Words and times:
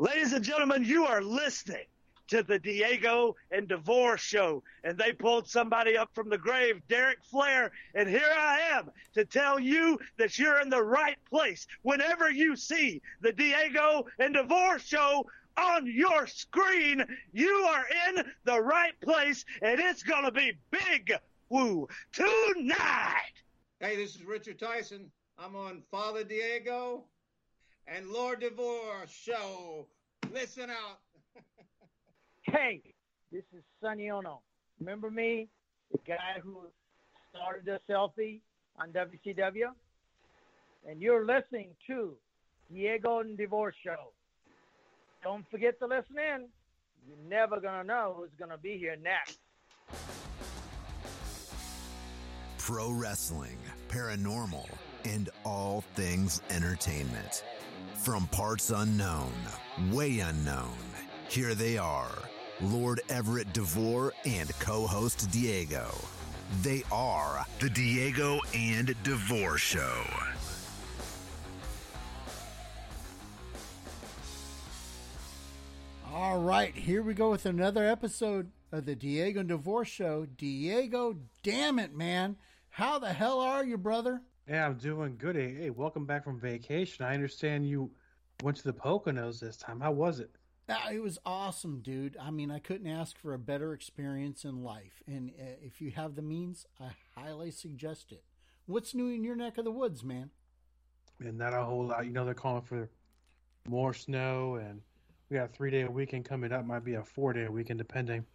Ladies 0.00 0.32
and 0.32 0.42
gentlemen, 0.42 0.82
you 0.82 1.04
are 1.04 1.20
listening 1.20 1.84
to 2.28 2.42
the 2.42 2.58
Diego 2.58 3.36
and 3.50 3.68
DeVore 3.68 4.16
show, 4.16 4.62
and 4.82 4.96
they 4.96 5.12
pulled 5.12 5.46
somebody 5.46 5.94
up 5.94 6.08
from 6.14 6.30
the 6.30 6.38
grave, 6.38 6.80
Derek 6.88 7.22
Flair, 7.22 7.70
and 7.94 8.08
here 8.08 8.32
I 8.34 8.60
am 8.72 8.90
to 9.12 9.26
tell 9.26 9.60
you 9.60 9.98
that 10.16 10.38
you're 10.38 10.58
in 10.62 10.70
the 10.70 10.82
right 10.82 11.18
place 11.28 11.66
whenever 11.82 12.30
you 12.30 12.56
see 12.56 13.02
the 13.20 13.30
Diego 13.30 14.06
and 14.18 14.32
DeVore 14.32 14.78
show 14.78 15.26
on 15.58 15.86
your 15.86 16.26
screen. 16.26 17.04
You 17.34 17.50
are 17.68 17.84
in 18.08 18.24
the 18.44 18.58
right 18.58 18.98
place, 19.02 19.44
and 19.60 19.78
it's 19.78 20.02
going 20.02 20.24
to 20.24 20.32
be 20.32 20.54
big 20.70 21.12
woo 21.50 21.86
tonight. 22.14 23.34
Hey, 23.80 23.96
this 23.96 24.14
is 24.14 24.24
Richard 24.24 24.58
Tyson. 24.58 25.10
I'm 25.38 25.56
on 25.56 25.82
Father 25.90 26.24
Diego 26.24 27.04
and 27.90 28.08
Lord 28.08 28.40
DeVore 28.40 29.06
show. 29.08 29.86
Listen 30.32 30.70
out. 30.70 30.98
Hey, 32.44 32.80
this 33.30 33.44
is 33.56 33.62
Sonny 33.80 34.10
Onoo. 34.10 34.38
Remember 34.80 35.08
me, 35.08 35.46
the 35.92 35.98
guy 35.98 36.40
who 36.42 36.62
started 37.32 37.64
the 37.64 37.78
selfie 37.88 38.40
on 38.80 38.90
WCW? 38.90 39.66
And 40.88 41.00
you're 41.00 41.24
listening 41.24 41.68
to 41.86 42.14
Diego 42.72 43.20
and 43.20 43.36
DeVore 43.36 43.72
Show. 43.84 44.12
Don't 45.22 45.48
forget 45.48 45.78
to 45.78 45.86
listen 45.86 46.16
in. 46.18 46.48
You're 47.06 47.28
never 47.28 47.60
going 47.60 47.82
to 47.82 47.86
know 47.86 48.14
who's 48.16 48.30
going 48.36 48.50
to 48.50 48.58
be 48.58 48.78
here 48.78 48.96
next. 49.00 49.38
Pro 52.58 52.90
wrestling, 52.90 53.58
paranormal, 53.88 54.68
and 55.04 55.28
all 55.44 55.84
things 55.94 56.42
entertainment. 56.50 57.44
From 58.02 58.26
parts 58.28 58.70
unknown, 58.70 59.34
way 59.90 60.20
unknown, 60.20 60.72
here 61.28 61.54
they 61.54 61.76
are 61.76 62.10
Lord 62.62 63.02
Everett 63.10 63.52
DeVore 63.52 64.14
and 64.24 64.48
co 64.58 64.86
host 64.86 65.30
Diego. 65.30 65.86
They 66.62 66.82
are 66.90 67.44
the 67.58 67.68
Diego 67.68 68.40
and 68.54 68.94
DeVore 69.02 69.58
Show. 69.58 70.02
All 76.10 76.38
right, 76.38 76.74
here 76.74 77.02
we 77.02 77.12
go 77.12 77.30
with 77.30 77.44
another 77.44 77.86
episode 77.86 78.50
of 78.72 78.86
the 78.86 78.96
Diego 78.96 79.40
and 79.40 79.50
DeVore 79.50 79.84
Show. 79.84 80.26
Diego, 80.38 81.16
damn 81.42 81.78
it, 81.78 81.94
man. 81.94 82.36
How 82.70 82.98
the 82.98 83.12
hell 83.12 83.40
are 83.40 83.62
you, 83.62 83.76
brother? 83.76 84.22
Yeah, 84.50 84.66
I'm 84.66 84.78
doing 84.78 85.14
good. 85.16 85.36
Hey, 85.36 85.54
hey, 85.54 85.70
welcome 85.70 86.04
back 86.04 86.24
from 86.24 86.40
vacation. 86.40 87.04
I 87.04 87.14
understand 87.14 87.68
you 87.68 87.88
went 88.42 88.56
to 88.56 88.64
the 88.64 88.72
Poconos 88.72 89.38
this 89.38 89.56
time. 89.56 89.78
How 89.78 89.92
was 89.92 90.18
it? 90.18 90.28
It 90.92 91.00
was 91.00 91.20
awesome, 91.24 91.78
dude. 91.82 92.16
I 92.20 92.32
mean, 92.32 92.50
I 92.50 92.58
couldn't 92.58 92.88
ask 92.88 93.16
for 93.16 93.32
a 93.32 93.38
better 93.38 93.72
experience 93.74 94.44
in 94.44 94.64
life. 94.64 95.04
And 95.06 95.30
uh, 95.40 95.54
if 95.62 95.80
you 95.80 95.92
have 95.92 96.16
the 96.16 96.22
means, 96.22 96.66
I 96.80 96.90
highly 97.14 97.52
suggest 97.52 98.10
it. 98.10 98.24
What's 98.66 98.92
new 98.92 99.06
in 99.06 99.22
your 99.22 99.36
neck 99.36 99.56
of 99.56 99.64
the 99.64 99.70
woods, 99.70 100.02
man? 100.02 100.30
And 101.20 101.38
not 101.38 101.54
a 101.54 101.62
whole 101.62 101.86
lot. 101.86 102.04
You 102.04 102.10
know, 102.10 102.24
they're 102.24 102.34
calling 102.34 102.62
for 102.62 102.90
more 103.68 103.94
snow, 103.94 104.56
and 104.56 104.80
we 105.28 105.36
got 105.36 105.44
a 105.44 105.52
three 105.52 105.70
day 105.70 105.84
weekend 105.84 106.24
coming 106.24 106.50
up. 106.50 106.66
Might 106.66 106.84
be 106.84 106.94
a 106.94 107.04
four 107.04 107.32
day 107.32 107.46
weekend, 107.46 107.78
depending 107.78 108.26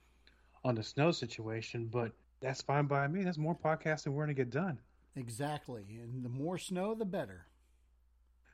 on 0.63 0.75
the 0.75 0.83
snow 0.83 1.11
situation. 1.11 1.89
But 1.91 2.13
that's 2.39 2.61
fine 2.61 2.85
by 2.85 3.05
me. 3.09 3.25
That's 3.25 3.37
more 3.37 3.53
podcasting 3.53 4.13
we're 4.13 4.23
going 4.23 4.33
to 4.33 4.41
get 4.45 4.49
done. 4.49 4.79
Exactly. 5.15 5.99
And 6.01 6.23
the 6.23 6.29
more 6.29 6.57
snow, 6.57 6.93
the 6.95 7.05
better. 7.05 7.45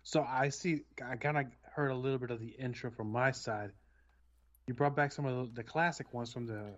So 0.04 0.24
I 0.28 0.50
see. 0.50 0.82
I 1.04 1.16
kind 1.16 1.38
of 1.38 1.46
heard 1.74 1.92
a 1.92 1.96
little 1.96 2.20
bit 2.20 2.32
of 2.32 2.40
the 2.40 2.50
intro 2.60 2.92
from 2.92 3.12
my 3.12 3.32
side. 3.32 3.72
You 4.68 4.74
brought 4.74 4.96
back 4.96 5.12
some 5.12 5.26
of 5.26 5.36
the, 5.36 5.62
the 5.62 5.64
classic 5.64 6.14
ones 6.14 6.32
from 6.32 6.46
the 6.46 6.74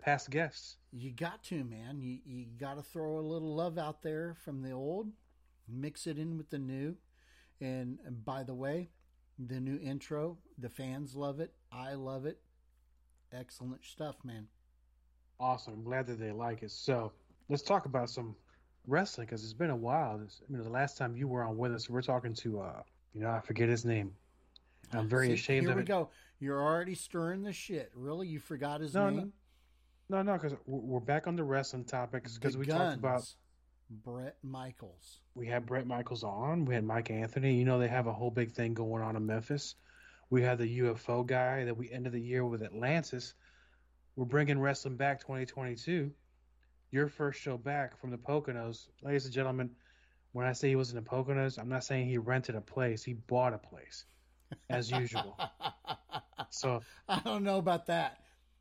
past 0.00 0.30
guests. 0.30 0.76
You 0.92 1.10
got 1.10 1.42
to, 1.44 1.64
man. 1.64 2.00
You 2.00 2.18
you 2.24 2.46
got 2.58 2.76
to 2.76 2.82
throw 2.82 3.18
a 3.18 3.20
little 3.20 3.54
love 3.54 3.78
out 3.78 4.02
there 4.02 4.36
from 4.44 4.62
the 4.62 4.72
old, 4.72 5.10
mix 5.68 6.06
it 6.06 6.18
in 6.18 6.36
with 6.36 6.50
the 6.50 6.58
new. 6.58 6.96
And, 7.60 7.98
and 8.06 8.24
by 8.24 8.44
the 8.44 8.54
way, 8.54 8.88
the 9.38 9.60
new 9.60 9.78
intro, 9.78 10.38
the 10.58 10.68
fans 10.68 11.14
love 11.16 11.40
it. 11.40 11.52
I 11.72 11.94
love 11.94 12.24
it. 12.24 12.38
Excellent 13.32 13.84
stuff, 13.84 14.16
man. 14.24 14.46
Awesome. 15.40 15.74
I'm 15.74 15.84
glad 15.84 16.06
that 16.06 16.18
they 16.20 16.30
like 16.30 16.62
it. 16.62 16.70
So 16.70 17.12
let's 17.48 17.62
talk 17.62 17.86
about 17.86 18.10
some 18.10 18.34
wrestling 18.88 19.26
because 19.26 19.44
it's 19.44 19.52
been 19.52 19.70
a 19.70 19.76
while. 19.76 20.18
This, 20.18 20.40
I 20.48 20.52
mean, 20.52 20.62
the 20.62 20.70
last 20.70 20.96
time 20.96 21.16
you 21.16 21.28
were 21.28 21.44
on 21.44 21.56
with 21.56 21.72
us, 21.72 21.88
we're 21.88 22.02
talking 22.02 22.34
to, 22.34 22.60
uh, 22.60 22.82
you 23.14 23.20
know, 23.20 23.30
I 23.30 23.40
forget 23.40 23.68
his 23.68 23.84
name. 23.84 24.12
I'm 24.92 25.08
very 25.08 25.28
See, 25.28 25.32
ashamed 25.34 25.62
Here 25.64 25.70
of 25.72 25.76
we 25.76 25.82
it. 25.82 25.88
go. 25.88 26.08
You're 26.40 26.62
already 26.62 26.94
stirring 26.94 27.42
the 27.42 27.52
shit. 27.52 27.90
Really? 27.94 28.26
You 28.28 28.38
forgot 28.40 28.80
his 28.80 28.94
No, 28.94 29.10
name? 29.10 29.32
No, 30.08 30.22
no, 30.22 30.32
because 30.34 30.54
we're 30.66 31.00
back 31.00 31.26
on 31.26 31.36
the 31.36 31.44
wrestling 31.44 31.84
topics 31.84 32.34
because 32.38 32.56
we 32.56 32.64
Guns. 32.64 32.78
talked 32.78 32.98
about 32.98 33.34
Brett 33.90 34.36
Michaels. 34.42 35.20
we 35.34 35.46
had 35.46 35.66
Brett 35.66 35.86
Michaels 35.86 36.24
on, 36.24 36.64
we 36.64 36.74
had 36.74 36.84
Mike 36.84 37.10
Anthony. 37.10 37.56
You 37.56 37.64
know 37.66 37.78
they 37.78 37.88
have 37.88 38.06
a 38.06 38.12
whole 38.12 38.30
big 38.30 38.52
thing 38.52 38.72
going 38.72 39.02
on 39.02 39.16
in 39.16 39.26
Memphis. 39.26 39.74
We 40.30 40.42
had 40.42 40.56
the 40.58 40.78
UFO 40.80 41.26
guy 41.26 41.64
that 41.64 41.76
we 41.76 41.90
ended 41.90 42.12
the 42.12 42.20
year 42.20 42.44
with 42.44 42.62
Atlantis. 42.62 43.34
We're 44.16 44.24
bringing 44.24 44.58
wrestling 44.58 44.96
back 44.96 45.20
2022. 45.20 46.10
Your 46.90 47.08
first 47.08 47.40
show 47.40 47.56
back 47.58 47.98
from 48.00 48.10
the 48.10 48.16
Poconos, 48.16 48.88
ladies 49.02 49.24
and 49.26 49.34
gentlemen. 49.34 49.70
When 50.32 50.46
I 50.46 50.52
say 50.52 50.68
he 50.68 50.76
was 50.76 50.90
in 50.90 50.96
the 50.96 51.02
Poconos, 51.02 51.58
I'm 51.58 51.68
not 51.68 51.84
saying 51.84 52.06
he 52.08 52.18
rented 52.18 52.54
a 52.54 52.60
place. 52.60 53.02
He 53.02 53.14
bought 53.14 53.54
a 53.54 53.58
place, 53.58 54.04
as 54.70 54.90
usual. 54.90 55.38
so 56.50 56.80
I 57.08 57.20
don't 57.20 57.42
know 57.44 57.58
about 57.58 57.86
that. 57.86 58.18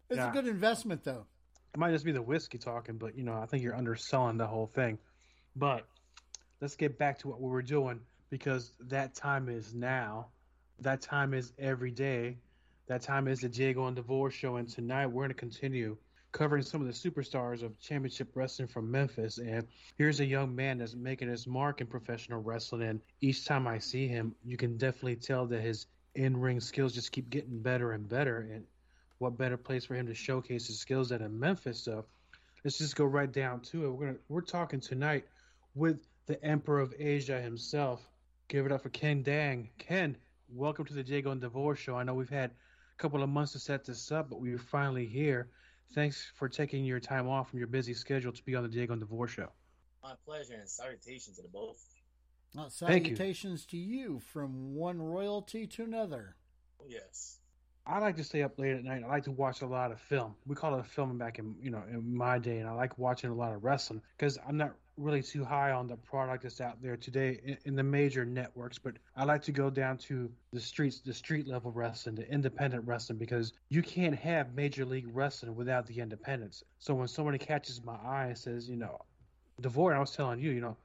It's 0.09 0.17
Yeah. 0.17 0.29
a 0.29 0.33
good 0.33 0.47
investment, 0.47 1.03
though. 1.03 1.25
it 1.73 1.77
might 1.77 1.91
just 1.91 2.05
be 2.05 2.11
the 2.13 2.21
whiskey 2.21 2.57
talking, 2.57 2.97
but 2.97 3.15
you 3.17 3.23
know, 3.23 3.33
I 3.33 3.45
think 3.45 3.63
you're 3.63 3.75
underselling 3.75 4.37
the 4.37 4.47
whole 4.47 4.67
thing. 4.67 4.97
But 5.55 5.85
let's 6.61 6.75
get 6.75 6.97
back 6.97 7.19
to 7.19 7.27
what 7.27 7.41
we 7.41 7.49
were 7.49 7.61
doing 7.61 7.99
because 8.29 8.71
that 8.87 9.13
time 9.13 9.49
is 9.49 9.73
now. 9.73 10.27
That 10.79 11.01
time 11.01 11.33
is 11.33 11.51
every 11.59 11.91
day. 11.91 12.37
That 12.87 13.01
time 13.01 13.27
is 13.27 13.39
the 13.39 13.49
Diego 13.49 13.85
and 13.87 13.95
DeVore 13.95 14.31
show, 14.31 14.55
and 14.55 14.67
tonight 14.69 15.07
we're 15.07 15.23
going 15.23 15.29
to 15.29 15.33
continue 15.35 15.97
covering 16.37 16.61
some 16.61 16.81
of 16.81 16.87
the 16.87 16.93
superstars 16.93 17.63
of 17.63 17.79
championship 17.79 18.29
wrestling 18.35 18.67
from 18.67 18.91
Memphis. 18.91 19.39
And 19.39 19.65
here's 19.97 20.19
a 20.19 20.25
young 20.25 20.55
man 20.55 20.77
that's 20.77 20.93
making 20.93 21.29
his 21.29 21.47
mark 21.47 21.81
in 21.81 21.87
professional 21.87 22.43
wrestling. 22.43 22.83
And 22.83 23.01
each 23.21 23.43
time 23.45 23.67
I 23.67 23.79
see 23.79 24.07
him, 24.07 24.35
you 24.45 24.55
can 24.55 24.77
definitely 24.77 25.15
tell 25.15 25.47
that 25.47 25.61
his 25.61 25.87
in-ring 26.13 26.59
skills 26.59 26.93
just 26.93 27.11
keep 27.11 27.31
getting 27.31 27.59
better 27.59 27.93
and 27.93 28.07
better. 28.07 28.47
And 28.53 28.65
what 29.17 29.35
better 29.35 29.57
place 29.57 29.85
for 29.85 29.95
him 29.95 30.05
to 30.05 30.13
showcase 30.13 30.67
his 30.67 30.77
skills 30.77 31.09
than 31.09 31.23
in 31.23 31.39
Memphis? 31.39 31.79
So 31.83 32.05
let's 32.63 32.77
just 32.77 32.95
go 32.95 33.05
right 33.05 33.31
down 33.31 33.61
to 33.71 33.85
it. 33.85 33.89
We're 33.89 34.05
gonna 34.05 34.19
we're 34.29 34.41
talking 34.41 34.79
tonight 34.79 35.25
with 35.73 36.05
the 36.27 36.43
Emperor 36.45 36.81
of 36.81 36.93
Asia 36.99 37.41
himself. 37.41 38.07
Give 38.47 38.67
it 38.67 38.71
up 38.71 38.83
for 38.83 38.89
Ken 38.89 39.23
Dang. 39.23 39.69
Ken, 39.79 40.15
welcome 40.53 40.85
to 40.85 40.93
the 40.93 41.03
Diego 41.03 41.31
and 41.31 41.41
DeVore 41.41 41.75
show. 41.75 41.95
I 41.95 42.03
know 42.03 42.13
we've 42.13 42.29
had 42.29 42.51
a 42.51 43.01
couple 43.01 43.23
of 43.23 43.29
months 43.29 43.53
to 43.53 43.59
set 43.59 43.85
this 43.85 44.11
up, 44.11 44.29
but 44.29 44.39
we're 44.39 44.59
finally 44.59 45.07
here. 45.07 45.49
Thanks 45.93 46.31
for 46.35 46.49
taking 46.49 46.85
your 46.85 46.99
time 46.99 47.27
off 47.27 47.49
from 47.49 47.59
your 47.59 47.67
busy 47.67 47.93
schedule 47.93 48.31
to 48.31 48.43
be 48.43 48.55
on 48.55 48.63
the 48.63 48.69
Diego 48.69 48.93
and 48.93 49.01
DeVore 49.01 49.27
show. 49.27 49.49
My 50.03 50.13
pleasure 50.25 50.55
and 50.55 50.69
salutations 50.69 51.37
to 51.37 51.41
the 51.41 51.47
both. 51.47 51.83
Uh, 52.57 52.69
Thank 52.69 53.07
you. 53.07 53.15
salutations 53.15 53.65
to 53.67 53.77
you 53.77 54.19
from 54.19 54.73
one 54.75 55.01
royalty 55.01 55.67
to 55.67 55.83
another. 55.83 56.35
Oh, 56.81 56.85
yes. 56.87 57.39
I 57.85 57.99
like 57.99 58.17
to 58.17 58.23
stay 58.23 58.43
up 58.43 58.59
late 58.59 58.75
at 58.75 58.83
night. 58.83 59.03
I 59.05 59.07
like 59.07 59.23
to 59.23 59.31
watch 59.31 59.61
a 59.61 59.65
lot 59.65 59.91
of 59.91 60.01
film. 60.01 60.35
We 60.45 60.55
call 60.55 60.77
it 60.77 60.85
filming 60.85 61.17
back 61.17 61.39
in 61.39 61.55
you 61.61 61.69
know 61.69 61.83
in 61.89 62.15
my 62.15 62.37
day, 62.37 62.57
and 62.59 62.67
I 62.67 62.73
like 62.73 62.97
watching 62.97 63.29
a 63.29 63.35
lot 63.35 63.53
of 63.53 63.63
wrestling 63.63 64.01
because 64.17 64.37
I'm 64.45 64.57
not 64.57 64.73
really 64.97 65.21
too 65.21 65.45
high 65.45 65.71
on 65.71 65.87
the 65.87 65.95
product 65.95 66.43
that's 66.43 66.59
out 66.59 66.81
there 66.81 66.97
today 66.97 67.39
in, 67.43 67.57
in 67.65 67.75
the 67.75 67.83
major 67.83 68.25
networks. 68.25 68.77
But 68.77 68.95
I 69.15 69.23
like 69.23 69.43
to 69.43 69.51
go 69.51 69.69
down 69.69 69.97
to 69.99 70.29
the 70.51 70.59
streets, 70.59 70.99
the 70.99 71.13
street 71.13 71.47
level 71.47 71.71
wrestling, 71.71 72.15
the 72.15 72.29
independent 72.31 72.85
wrestling, 72.85 73.19
because 73.19 73.53
you 73.69 73.83
can't 73.83 74.15
have 74.15 74.53
major 74.55 74.85
league 74.85 75.07
wrestling 75.13 75.55
without 75.55 75.85
the 75.85 75.99
independents. 75.99 76.63
So 76.79 76.93
when 76.95 77.07
somebody 77.07 77.37
catches 77.37 77.83
my 77.83 77.95
eye 78.03 78.27
and 78.27 78.37
says, 78.37 78.67
you 78.67 78.75
know, 78.75 78.99
Devore, 79.61 79.93
I 79.93 79.99
was 79.99 80.11
telling 80.11 80.39
you, 80.39 80.51
you 80.51 80.61
know, 80.61 80.77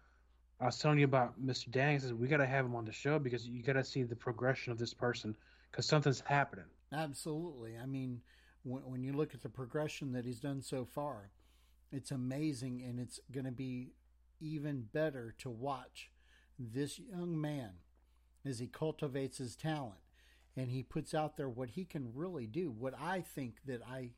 I 0.61 0.67
was 0.67 0.79
telling 0.79 0.99
you 0.99 1.05
about 1.05 1.35
Mr. 1.45 1.71
Dang. 1.71 1.99
Says 1.99 2.13
we 2.13 2.29
got 2.29 2.37
to 2.37 2.47
have 2.47 2.65
him 2.65 2.77
on 2.77 2.85
the 2.85 2.93
show 2.93 3.19
because 3.19 3.49
you 3.49 3.63
got 3.63 3.73
to 3.73 3.85
see 3.85 4.05
the 4.05 4.15
progression 4.17 4.73
of 4.73 4.79
this 4.79 4.95
person 4.95 5.35
because 5.71 5.87
something's 5.87 6.21
happening. 6.21 6.67
Absolutely. 6.93 7.77
I 7.83 7.87
mean, 7.87 8.21
when, 8.63 8.83
when 8.83 9.03
you 9.03 9.13
look 9.13 9.35
at 9.35 9.43
the 9.43 9.49
progression 9.49 10.13
that 10.13 10.25
he's 10.25 10.39
done 10.39 10.63
so 10.63 10.85
far, 10.85 11.31
it's 11.91 12.11
amazing, 12.11 12.83
and 12.89 12.99
it's 12.99 13.21
going 13.33 13.45
to 13.45 13.53
be 13.53 13.91
even 14.43 14.89
better 14.93 15.35
to 15.39 15.51
watch 15.51 16.11
this 16.59 16.99
young 16.99 17.41
man 17.41 17.71
as 18.45 18.59
he 18.59 18.67
cultivates 18.67 19.39
his 19.39 19.57
talent 19.57 20.01
and 20.57 20.71
he 20.71 20.83
puts 20.83 21.15
out 21.15 21.37
there 21.37 21.49
what 21.49 21.71
he 21.71 21.85
can 21.85 22.13
really 22.15 22.47
do. 22.47 22.71
What 22.71 22.95
I 23.01 23.21
think 23.21 23.57
that 23.67 23.81
I 23.89 24.11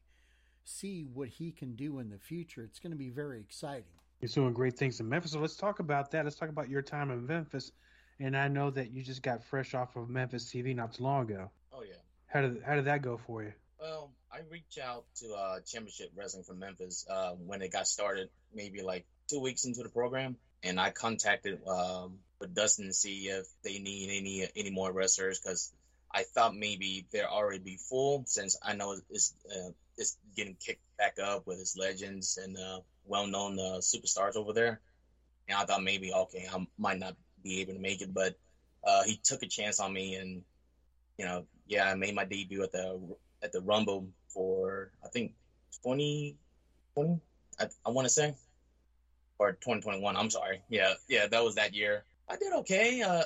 see 0.65 1.07
what 1.13 1.29
he 1.29 1.53
can 1.53 1.77
do 1.77 1.99
in 1.99 2.11
the 2.11 2.19
future. 2.19 2.63
It's 2.63 2.79
going 2.79 2.93
to 2.93 2.99
be 2.99 3.11
very 3.11 3.41
exciting. 3.41 3.85
You're 4.21 4.31
doing 4.31 4.55
great 4.55 4.77
things 4.77 5.01
in 5.01 5.09
Memphis. 5.09 5.33
So 5.33 5.41
let's 5.41 5.57
talk 5.57 5.79
about 5.79 6.11
that. 6.13 6.25
Let's 6.25 6.37
talk 6.37 6.49
about 6.49 6.69
your 6.69 6.83
time 6.83 7.11
in 7.11 7.27
Memphis. 7.27 7.73
And 8.21 8.37
I 8.37 8.49
know 8.49 8.71
that 8.71 8.91
you 8.91 9.03
just 9.03 9.23
got 9.23 9.45
fresh 9.45 9.75
off 9.75 9.97
of 9.97 10.09
Memphis 10.09 10.47
TV 10.47 10.75
not 10.75 10.95
too 10.95 11.03
long 11.03 11.31
ago. 11.31 11.51
Oh 11.73 11.83
yeah. 11.83 11.97
How 12.27 12.43
did 12.43 12.63
how 12.65 12.75
did 12.75 12.87
that 12.87 13.03
go 13.03 13.17
for 13.27 13.43
you? 13.43 13.53
Well, 13.81 14.13
I 14.33 14.39
reached 14.51 14.79
out 14.79 15.05
to 15.17 15.35
uh, 15.35 15.61
Championship 15.67 16.11
Wrestling 16.17 16.45
from 16.45 16.59
Memphis 16.61 17.05
uh, 17.11 17.33
when 17.33 17.61
it 17.61 17.73
got 17.73 17.87
started, 17.87 18.31
maybe 18.55 18.83
like 18.83 19.05
two 19.29 19.41
weeks 19.41 19.65
into 19.65 19.83
the 19.83 19.89
program, 19.89 20.37
and 20.63 20.81
I 20.81 20.91
contacted 20.91 21.61
um, 21.67 22.19
with 22.41 22.55
Dustin 22.55 22.87
to 22.87 22.93
see 22.93 23.29
if 23.29 23.47
they 23.63 23.79
need 23.79 24.11
any 24.19 24.49
any 24.57 24.71
more 24.71 24.93
wrestlers 24.93 25.39
because 25.39 25.73
I 26.13 26.23
thought 26.23 26.55
maybe 26.57 27.07
they're 27.11 27.31
already 27.31 27.59
be 27.59 27.77
full 27.77 28.25
since 28.27 28.57
I 28.63 28.75
know 28.75 28.97
it's 29.11 29.35
uh, 29.51 29.71
it's 29.97 30.17
getting 30.37 30.55
kicked 30.55 30.83
back 30.99 31.19
up 31.23 31.47
with 31.47 31.61
its 31.61 31.77
legends 31.77 32.39
and 32.43 32.57
uh, 32.57 32.81
well 33.07 33.27
known 33.27 33.59
uh, 33.59 33.79
superstars 33.79 34.37
over 34.37 34.53
there, 34.53 34.81
and 35.49 35.59
I 35.59 35.65
thought 35.65 35.83
maybe 35.83 36.13
okay 36.13 36.47
I 36.53 36.67
might 36.79 36.99
not 36.99 37.17
be 37.43 37.61
able 37.61 37.75
to 37.75 37.81
make 37.81 38.01
it, 38.01 38.13
but 38.15 38.37
uh, 38.85 39.03
he 39.05 39.17
took 39.23 39.43
a 39.43 39.47
chance 39.47 39.81
on 39.81 39.93
me 39.93 40.17
and 40.17 40.43
you 41.19 41.25
know 41.25 41.45
yeah 41.67 41.91
I 41.91 41.95
made 41.95 42.15
my 42.15 42.25
debut 42.25 42.63
at 42.63 42.73
the 42.73 43.01
at 43.43 43.53
the 43.53 43.61
Rumble 43.61 44.09
for 44.29 44.91
I 45.05 45.09
think 45.09 45.33
2020 45.83 47.21
I, 47.61 47.69
I 47.87 47.91
want 47.91 48.07
to 48.07 48.13
say 48.13 48.35
or 49.39 49.53
2021 49.53 50.17
I'm 50.17 50.31
sorry 50.31 50.63
yeah 50.69 50.95
yeah 51.09 51.27
that 51.27 51.45
was 51.45 51.57
that 51.57 51.75
year 51.75 52.05
I 52.29 52.37
did 52.37 52.53
okay 52.53 53.03
uh 53.03 53.23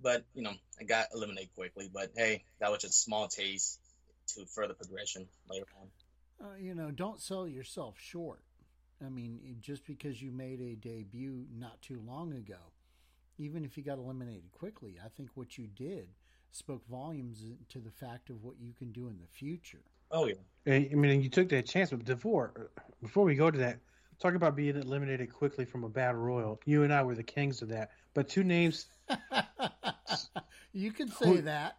but 0.00 0.24
you 0.34 0.42
know 0.42 0.52
I 0.80 0.84
got 0.84 1.06
eliminated 1.14 1.54
quickly 1.54 1.90
but 1.92 2.10
hey 2.16 2.44
that 2.60 2.70
was 2.70 2.82
just 2.82 2.94
a 2.94 2.96
small 2.96 3.28
taste 3.28 3.80
to 4.28 4.46
further 4.46 4.74
progression 4.74 5.26
later 5.48 5.66
on 5.80 6.46
uh, 6.46 6.56
you 6.56 6.74
know 6.74 6.90
don't 6.90 7.20
sell 7.20 7.46
yourself 7.46 7.96
short 7.98 8.40
I 9.04 9.08
mean 9.08 9.40
just 9.60 9.86
because 9.86 10.20
you 10.20 10.32
made 10.32 10.60
a 10.60 10.74
debut 10.74 11.46
not 11.56 11.80
too 11.82 12.00
long 12.06 12.32
ago 12.32 12.72
even 13.38 13.64
if 13.64 13.76
you 13.76 13.82
got 13.82 13.98
eliminated 13.98 14.50
quickly 14.52 14.98
I 15.04 15.08
think 15.08 15.30
what 15.34 15.58
you 15.58 15.66
did 15.66 16.08
spoke 16.52 16.86
volumes 16.88 17.42
to 17.70 17.78
the 17.78 17.90
fact 17.90 18.30
of 18.30 18.44
what 18.44 18.54
you 18.60 18.72
can 18.78 18.92
do 18.92 19.08
in 19.08 19.18
the 19.18 19.26
future. 19.26 19.82
Oh 20.10 20.26
yeah. 20.26 20.34
I 20.66 20.90
mean, 20.94 21.22
you 21.22 21.30
took 21.30 21.48
that 21.48 21.66
chance, 21.66 21.90
but 21.90 22.04
before 22.04 22.70
before 23.02 23.24
we 23.24 23.34
go 23.34 23.50
to 23.50 23.58
that, 23.58 23.78
talk 24.22 24.34
about 24.34 24.54
being 24.54 24.76
eliminated 24.76 25.32
quickly 25.32 25.64
from 25.64 25.84
a 25.84 25.88
battle 25.88 26.20
royal. 26.20 26.60
You 26.64 26.84
and 26.84 26.92
I 26.92 27.02
were 27.02 27.14
the 27.14 27.22
kings 27.22 27.60
of 27.60 27.68
that. 27.70 27.90
But 28.14 28.28
two 28.28 28.44
names. 28.44 28.86
you 30.72 30.92
can 30.92 31.10
say 31.10 31.26
who, 31.26 31.42
that. 31.42 31.78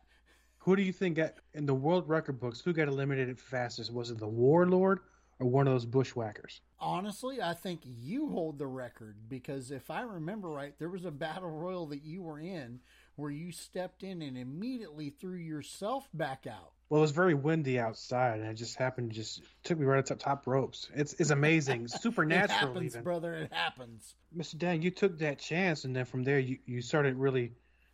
Who 0.60 0.76
do 0.76 0.82
you 0.82 0.92
think 0.92 1.18
got 1.18 1.36
in 1.54 1.66
the 1.66 1.74
world 1.74 2.08
record 2.08 2.40
books? 2.40 2.60
Who 2.60 2.74
got 2.74 2.88
eliminated 2.88 3.40
fastest? 3.40 3.94
Was 3.94 4.12
it 4.12 4.20
the 4.20 4.28
Warlord 4.28 5.00
or 5.40 5.48
one 5.48 5.68
of 5.68 5.74
those 5.74 5.86
bushwhackers? 5.86 6.62
Honestly, 6.80 7.42
I 7.42 7.54
think 7.54 7.82
you 7.86 8.30
hold 8.30 8.60
the 8.60 8.68
record 8.68 9.16
because 9.30 9.72
if 9.72 9.90
I 9.90 10.02
remember 10.02 10.50
right, 10.50 10.78
there 10.80 10.90
was 10.90 11.06
a 11.06 11.12
battle 11.12 11.50
royal 11.50 11.86
that 11.88 12.04
you 12.04 12.22
were 12.22 12.40
in 12.40 12.82
where 13.16 13.32
you 13.32 13.52
stepped 13.52 14.04
in 14.04 14.22
and 14.22 14.38
immediately 14.38 15.10
threw 15.10 15.38
yourself 15.38 16.10
back 16.14 16.46
out. 16.50 16.74
Well, 16.94 17.00
it 17.00 17.06
was 17.06 17.12
very 17.12 17.34
windy 17.34 17.80
outside, 17.80 18.40
and 18.40 18.48
it 18.48 18.54
just 18.54 18.76
happened. 18.76 19.14
Just 19.14 19.42
took 19.64 19.80
me 19.80 19.86
right 19.88 19.98
up 19.98 20.06
top, 20.06 20.20
top 20.20 20.46
ropes. 20.46 20.92
It's 20.94 21.14
it's 21.14 21.32
amazing, 21.32 21.88
supernatural. 22.02 22.46
it 22.46 22.68
happens, 22.68 22.86
even. 22.86 23.04
brother. 23.04 23.34
It 23.34 23.52
happens. 23.52 24.14
Mr. 24.38 24.60
Dan, 24.60 24.84
you 24.84 24.92
took 24.92 25.18
that 25.18 25.40
chance, 25.40 25.86
and 25.86 25.96
then 25.96 26.06
from 26.06 26.24
there, 26.24 26.38
you, 26.38 26.60
you 26.68 26.84
started 26.84 27.16
really 27.16 27.54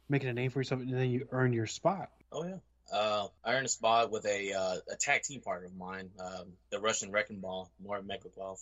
making 0.10 0.28
a 0.28 0.34
name 0.34 0.52
for 0.52 0.60
yourself, 0.60 0.82
and 0.82 0.94
then 0.94 1.12
you 1.12 1.30
earned 1.32 1.54
your 1.54 1.66
spot. 1.66 2.10
Oh 2.34 2.44
yeah, 2.44 2.58
uh, 2.94 3.28
I 3.42 3.54
earned 3.54 3.68
a 3.68 3.70
spot 3.70 4.12
with 4.12 4.26
a 4.26 4.52
uh, 4.52 4.76
a 4.92 4.98
tag 4.98 5.22
team 5.22 5.40
partner 5.40 5.68
of 5.68 5.78
mine, 5.78 6.10
um, 6.20 6.48
the 6.70 6.82
Russian 6.82 7.10
Wrecking 7.10 7.40
Ball, 7.40 7.72
Mor 7.82 8.02
Mekrikov. 8.02 8.60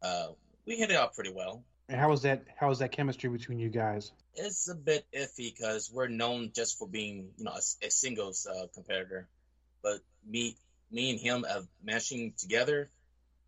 Uh, 0.00 0.28
we 0.64 0.76
hit 0.76 0.92
it 0.92 0.96
off 0.96 1.16
pretty 1.16 1.32
well. 1.32 1.64
And 1.88 1.98
how 1.98 2.10
was 2.10 2.22
that? 2.22 2.44
How 2.56 2.68
was 2.68 2.78
that 2.78 2.92
chemistry 2.92 3.30
between 3.30 3.58
you 3.58 3.70
guys? 3.70 4.12
It's 4.36 4.68
a 4.68 4.76
bit 4.76 5.06
iffy 5.12 5.52
because 5.52 5.90
we're 5.92 6.06
known 6.06 6.52
just 6.54 6.78
for 6.78 6.86
being, 6.86 7.30
you 7.36 7.44
know, 7.46 7.50
a, 7.52 7.86
a 7.86 7.90
singles 7.90 8.46
uh, 8.46 8.68
competitor, 8.72 9.26
but 9.86 10.00
me, 10.28 10.56
me 10.90 11.10
and 11.10 11.20
him 11.20 11.46
of 11.48 11.68
meshing 11.86 12.36
together, 12.36 12.90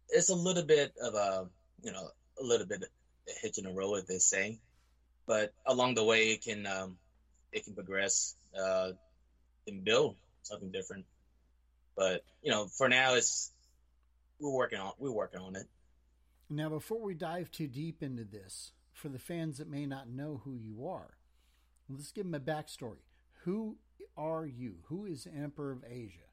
it's 0.08 0.28
a 0.28 0.36
little 0.36 0.62
bit 0.62 0.94
of 1.02 1.14
a, 1.14 1.48
you 1.82 1.90
know, 1.90 2.10
a 2.40 2.44
little 2.44 2.66
bit 2.66 2.82
of 2.82 2.88
a 3.28 3.32
hitch 3.42 3.58
in 3.58 3.66
a 3.66 3.72
row, 3.72 3.94
as 3.94 4.04
they 4.04 4.18
say. 4.18 4.60
But 5.26 5.52
along 5.66 5.96
the 5.96 6.04
way, 6.04 6.30
it 6.30 6.44
can, 6.44 6.64
um, 6.64 6.96
it 7.52 7.64
can 7.64 7.74
progress 7.74 8.36
uh, 8.56 8.92
and 9.66 9.84
build 9.84 10.14
something 10.44 10.70
different. 10.70 11.06
But 11.96 12.22
you 12.40 12.52
know, 12.52 12.68
for 12.68 12.88
now, 12.88 13.14
it's 13.14 13.50
we're 14.38 14.52
working 14.52 14.78
on 14.78 14.92
we're 15.00 15.10
working 15.10 15.40
on 15.40 15.56
it. 15.56 15.66
Now, 16.48 16.68
before 16.68 17.02
we 17.02 17.14
dive 17.14 17.50
too 17.50 17.66
deep 17.66 18.00
into 18.00 18.22
this, 18.22 18.70
for 18.92 19.08
the 19.08 19.18
fans 19.18 19.58
that 19.58 19.68
may 19.68 19.86
not 19.86 20.08
know 20.08 20.40
who 20.44 20.54
you 20.54 20.86
are, 20.86 21.16
let's 21.88 22.12
give 22.12 22.30
them 22.30 22.34
a 22.34 22.40
backstory. 22.40 23.02
Who 23.42 23.78
are 24.16 24.46
you? 24.46 24.76
Who 24.84 25.06
is 25.06 25.26
Emperor 25.26 25.72
of 25.72 25.84
Asia? 25.90 26.27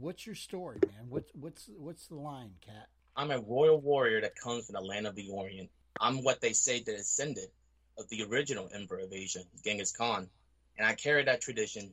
What's 0.00 0.24
your 0.24 0.34
story, 0.34 0.78
man? 0.86 1.10
What's 1.10 1.30
what's 1.34 1.68
what's 1.76 2.06
the 2.06 2.14
line, 2.14 2.52
Cat? 2.64 2.88
I'm 3.14 3.30
a 3.30 3.38
royal 3.38 3.78
warrior 3.78 4.22
that 4.22 4.34
comes 4.36 4.64
from 4.64 4.74
the 4.74 4.80
land 4.80 5.06
of 5.06 5.14
the 5.14 5.28
Orient. 5.28 5.68
I'm 6.00 6.24
what 6.24 6.40
they 6.40 6.54
say 6.54 6.80
the 6.80 6.92
descendant 6.92 7.50
of 7.98 8.08
the 8.08 8.22
original 8.24 8.70
Emperor 8.74 9.00
of 9.00 9.12
Asia, 9.12 9.40
Genghis 9.62 9.92
Khan, 9.92 10.30
and 10.78 10.86
I 10.86 10.94
carry 10.94 11.24
that 11.24 11.42
tradition 11.42 11.92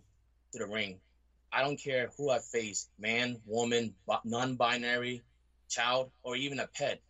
to 0.54 0.60
the 0.60 0.68
ring. 0.68 1.00
I 1.52 1.62
don't 1.62 1.76
care 1.76 2.10
who 2.16 2.30
I 2.30 2.40
face, 2.40 2.88
man, 2.98 3.42
woman, 3.46 3.96
non-binary, 4.24 5.24
child, 5.68 6.12
or 6.24 6.38
even 6.38 6.60
a 6.60 6.68
pet. 6.68 7.02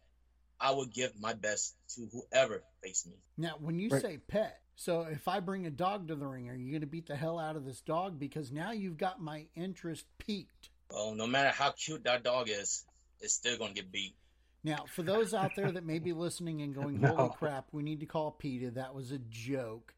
I 0.60 0.72
would 0.72 0.92
give 0.92 1.12
my 1.20 1.34
best 1.34 1.76
to 1.96 2.08
whoever 2.12 2.64
faced 2.82 3.06
me. 3.06 3.14
Now, 3.38 3.56
when 3.60 3.80
you 3.80 3.90
right. 3.90 4.02
say 4.02 4.18
pet, 4.18 4.60
so 4.76 5.02
if 5.02 5.28
I 5.28 5.40
bring 5.40 5.68
a 5.68 5.72
dog 5.72 6.08
to 6.08 6.16
the 6.16 6.26
ring, 6.26 6.50
are 6.50 6.56
you 6.56 6.72
going 6.72 6.82
to 6.82 6.88
beat 6.88 7.06
the 7.06 7.16
hell 7.16 7.38
out 7.38 7.56
of 7.56 7.66
this 7.66 7.82
dog? 7.82 8.18
Because 8.18 8.52
now 8.52 8.72
you've 8.72 8.98
got 8.98 9.22
my 9.22 9.46
interest 9.56 10.06
piqued. 10.18 10.70
Well, 10.92 11.14
no 11.14 11.28
matter 11.28 11.50
how 11.50 11.72
cute 11.72 12.04
that 12.06 12.24
dog 12.24 12.50
is, 12.50 12.86
it's 13.20 13.34
still 13.34 13.58
going 13.58 13.74
to 13.74 13.82
get 13.82 13.92
beat. 13.92 14.16
Now, 14.64 14.86
for 14.94 15.04
those 15.04 15.34
out 15.34 15.52
there 15.56 15.72
that 15.72 15.86
may 15.86 16.00
be 16.00 16.14
listening 16.14 16.62
and 16.62 16.74
going, 16.74 17.00
"Holy 17.04 17.16
no. 17.16 17.30
crap, 17.30 17.68
we 17.72 17.84
need 17.84 18.00
to 18.02 18.06
call 18.06 18.32
PETA," 18.32 18.72
that 18.72 18.94
was 18.94 19.12
a 19.12 19.20
joke. 19.20 19.94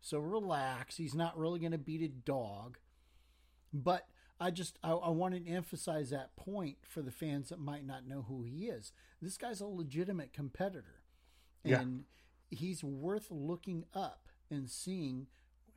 So 0.00 0.18
relax. 0.18 0.96
He's 0.96 1.14
not 1.14 1.38
really 1.38 1.60
going 1.60 1.72
to 1.72 1.78
beat 1.78 2.02
a 2.02 2.08
dog. 2.08 2.78
But 3.72 4.06
I 4.40 4.50
just 4.50 4.78
I, 4.82 4.92
I 4.92 5.10
wanted 5.10 5.46
to 5.46 5.52
emphasize 5.52 6.10
that 6.10 6.34
point 6.36 6.78
for 6.82 7.02
the 7.02 7.10
fans 7.10 7.50
that 7.50 7.60
might 7.60 7.86
not 7.86 8.06
know 8.06 8.24
who 8.26 8.42
he 8.42 8.66
is. 8.66 8.92
This 9.20 9.36
guy's 9.36 9.60
a 9.60 9.66
legitimate 9.66 10.32
competitor, 10.32 11.02
and 11.64 12.04
yeah. 12.50 12.58
he's 12.58 12.82
worth 12.82 13.26
looking 13.30 13.84
up 13.94 14.28
and 14.50 14.68
seeing 14.68 15.26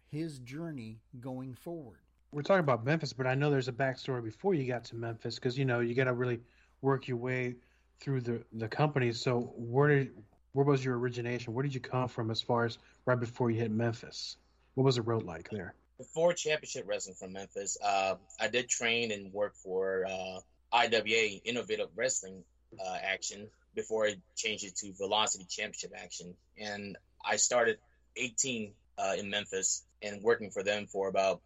his 0.07 0.39
journey 0.39 1.01
going 1.19 1.53
forward. 1.53 1.99
We're 2.33 2.41
talking 2.41 2.61
about 2.61 2.83
Memphis, 2.83 3.13
but 3.13 3.27
I 3.27 3.35
know 3.35 3.49
there's 3.51 3.67
a 3.67 3.73
backstory 3.73 4.23
before 4.23 4.53
you 4.53 4.67
got 4.67 4.85
to 4.85 4.95
Memphis 4.95 5.35
because 5.35 5.57
you 5.57 5.65
know 5.65 5.79
you 5.79 5.93
got 5.93 6.05
to 6.05 6.13
really 6.13 6.41
work 6.81 7.07
your 7.07 7.17
way 7.17 7.55
through 7.99 8.21
the 8.21 8.43
the 8.53 8.67
company. 8.67 9.11
So 9.13 9.53
where 9.55 9.87
did 9.89 10.11
where 10.53 10.65
was 10.65 10.83
your 10.83 10.97
origination? 10.97 11.53
Where 11.53 11.63
did 11.63 11.73
you 11.73 11.79
come 11.79 12.07
from 12.07 12.31
as 12.31 12.41
far 12.41 12.65
as 12.65 12.77
right 13.05 13.19
before 13.19 13.51
you 13.51 13.59
hit 13.59 13.71
Memphis? 13.71 14.37
What 14.73 14.83
was 14.83 14.95
the 14.95 15.01
road 15.03 15.23
like 15.23 15.49
there? 15.49 15.75
before 15.97 16.33
championship 16.33 16.85
wrestling 16.87 17.15
from 17.15 17.33
Memphis, 17.33 17.77
uh, 17.83 18.15
I 18.39 18.47
did 18.47 18.69
train 18.69 19.11
and 19.11 19.31
work 19.31 19.55
for 19.55 20.05
uh, 20.05 20.39
IWA 20.73 21.39
Innovative 21.45 21.89
Wrestling 21.95 22.43
uh, 22.79 22.97
Action 23.01 23.47
before 23.75 24.07
I 24.07 24.15
changed 24.35 24.65
it 24.65 24.75
to 24.77 24.93
Velocity 24.93 25.45
Championship 25.49 25.93
Action. 25.95 26.35
And 26.57 26.97
I 27.23 27.37
started 27.37 27.77
18 28.17 28.73
uh, 28.97 29.15
in 29.17 29.29
Memphis 29.29 29.83
and 30.01 30.21
working 30.21 30.51
for 30.51 30.63
them 30.63 30.87
for 30.87 31.07
about 31.07 31.41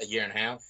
a 0.00 0.06
year 0.06 0.22
and 0.22 0.32
a 0.32 0.38
half 0.38 0.64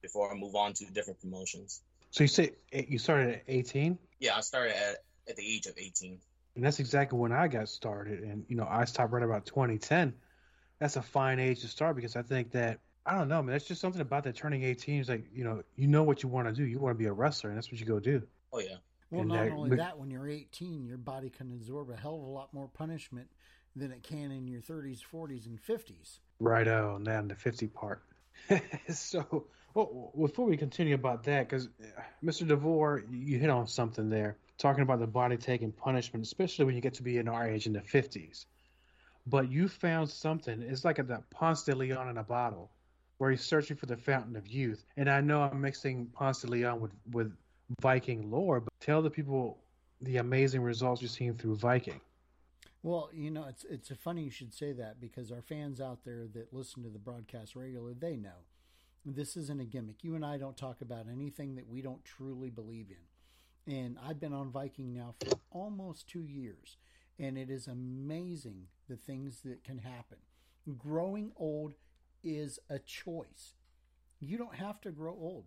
before 0.00 0.30
I 0.30 0.34
move 0.34 0.54
on 0.54 0.72
to 0.74 0.84
different 0.86 1.20
promotions. 1.20 1.82
So 2.10 2.24
you 2.24 2.28
say 2.28 2.52
eh, 2.72 2.84
you 2.88 2.98
started 2.98 3.34
at 3.34 3.42
18? 3.48 3.98
Yeah, 4.18 4.36
I 4.36 4.40
started 4.40 4.76
at, 4.76 5.04
at 5.28 5.36
the 5.36 5.46
age 5.46 5.66
of 5.66 5.74
18. 5.76 6.18
And 6.54 6.64
that's 6.64 6.80
exactly 6.80 7.18
when 7.18 7.32
I 7.32 7.48
got 7.48 7.68
started. 7.68 8.22
And, 8.22 8.44
you 8.48 8.56
know, 8.56 8.66
I 8.68 8.84
stopped 8.84 9.12
right 9.12 9.22
about 9.22 9.46
2010 9.46 10.12
that's 10.82 10.96
a 10.96 11.02
fine 11.02 11.38
age 11.38 11.60
to 11.60 11.68
start 11.68 11.94
because 11.94 12.16
I 12.16 12.22
think 12.22 12.50
that 12.50 12.80
I 13.06 13.16
don't 13.16 13.28
know, 13.28 13.40
man. 13.40 13.52
That's 13.52 13.66
just 13.66 13.80
something 13.80 14.00
about 14.00 14.24
that 14.24 14.34
turning 14.34 14.64
18 14.64 15.00
is 15.00 15.08
like, 15.08 15.24
you 15.32 15.44
know, 15.44 15.62
you 15.76 15.86
know 15.86 16.02
what 16.02 16.24
you 16.24 16.28
want 16.28 16.48
to 16.48 16.52
do. 16.52 16.64
You 16.64 16.80
want 16.80 16.92
to 16.92 16.98
be 16.98 17.06
a 17.06 17.12
wrestler, 17.12 17.50
and 17.50 17.56
that's 17.56 17.70
what 17.70 17.78
you 17.78 17.86
go 17.86 18.00
do. 18.00 18.20
Oh 18.52 18.58
yeah. 18.58 18.76
Well, 19.10 19.20
and 19.20 19.28
not 19.28 19.44
that, 19.44 19.52
only 19.52 19.70
but, 19.70 19.78
that, 19.78 19.96
when 19.96 20.10
you're 20.10 20.28
18, 20.28 20.84
your 20.84 20.96
body 20.96 21.30
can 21.30 21.52
absorb 21.52 21.90
a 21.90 21.96
hell 21.96 22.16
of 22.16 22.22
a 22.22 22.30
lot 22.30 22.52
more 22.52 22.66
punishment 22.66 23.28
than 23.76 23.92
it 23.92 24.02
can 24.02 24.32
in 24.32 24.48
your 24.48 24.60
30s, 24.60 25.00
40s, 25.12 25.46
and 25.46 25.62
50s. 25.62 26.18
Right. 26.40 26.66
Oh, 26.66 26.98
now 27.00 27.22
the 27.22 27.36
50 27.36 27.68
part. 27.68 28.02
so, 28.88 29.46
well, 29.74 30.12
before 30.18 30.46
we 30.46 30.56
continue 30.56 30.94
about 30.94 31.24
that, 31.24 31.48
because 31.48 31.66
uh, 31.66 32.00
Mr. 32.24 32.46
DeVore, 32.46 33.04
you 33.10 33.38
hit 33.38 33.50
on 33.50 33.66
something 33.66 34.08
there, 34.08 34.36
talking 34.58 34.82
about 34.82 35.00
the 35.00 35.06
body 35.06 35.36
taking 35.36 35.72
punishment, 35.72 36.24
especially 36.24 36.64
when 36.64 36.74
you 36.74 36.80
get 36.80 36.94
to 36.94 37.02
be 37.02 37.18
in 37.18 37.28
our 37.28 37.48
age 37.48 37.66
in 37.66 37.72
the 37.72 37.80
50s 37.80 38.46
but 39.26 39.50
you 39.50 39.68
found 39.68 40.10
something. 40.10 40.62
It's 40.62 40.84
like 40.84 40.98
a 40.98 41.22
Ponce 41.30 41.64
de 41.64 41.74
Leon 41.74 42.08
in 42.08 42.18
a 42.18 42.22
bottle, 42.22 42.70
where 43.18 43.30
he's 43.30 43.42
searching 43.42 43.76
for 43.76 43.86
the 43.86 43.96
fountain 43.96 44.36
of 44.36 44.46
youth. 44.46 44.84
And 44.96 45.08
I 45.08 45.20
know 45.20 45.42
I'm 45.42 45.60
mixing 45.60 46.06
Ponce 46.06 46.40
de 46.42 46.48
Leon 46.48 46.80
with 46.80 46.92
with 47.12 47.32
Viking 47.80 48.30
lore, 48.30 48.60
but 48.60 48.72
tell 48.80 49.02
the 49.02 49.10
people 49.10 49.58
the 50.00 50.16
amazing 50.16 50.62
results 50.62 51.00
you're 51.00 51.08
seeing 51.08 51.34
through 51.34 51.56
Viking. 51.56 52.00
Well, 52.82 53.10
you 53.12 53.30
know, 53.30 53.44
it's 53.48 53.64
it's 53.64 53.90
funny 54.02 54.24
you 54.24 54.30
should 54.30 54.52
say 54.54 54.72
that 54.72 55.00
because 55.00 55.30
our 55.30 55.42
fans 55.42 55.80
out 55.80 56.04
there 56.04 56.26
that 56.34 56.52
listen 56.52 56.82
to 56.82 56.88
the 56.88 56.98
broadcast 56.98 57.54
regularly, 57.54 57.94
they 57.98 58.16
know. 58.16 58.44
This 59.04 59.36
isn't 59.36 59.60
a 59.60 59.64
gimmick. 59.64 60.02
You 60.02 60.14
and 60.14 60.24
I 60.24 60.36
don't 60.36 60.56
talk 60.56 60.80
about 60.80 61.06
anything 61.10 61.56
that 61.56 61.68
we 61.68 61.82
don't 61.82 62.04
truly 62.04 62.50
believe 62.50 62.86
in. 62.90 63.72
And 63.72 63.98
I've 64.04 64.20
been 64.20 64.32
on 64.32 64.50
Viking 64.50 64.92
now 64.92 65.14
for 65.20 65.38
almost 65.50 66.08
two 66.08 66.24
years, 66.24 66.76
and 67.18 67.38
it 67.38 67.50
is 67.50 67.68
amazing 67.68 68.66
the 68.88 68.96
things 68.96 69.40
that 69.44 69.62
can 69.64 69.78
happen. 69.78 70.18
Growing 70.78 71.32
old 71.36 71.74
is 72.24 72.58
a 72.68 72.78
choice. 72.78 73.54
You 74.20 74.38
don't 74.38 74.54
have 74.54 74.80
to 74.82 74.90
grow 74.90 75.12
old. 75.12 75.46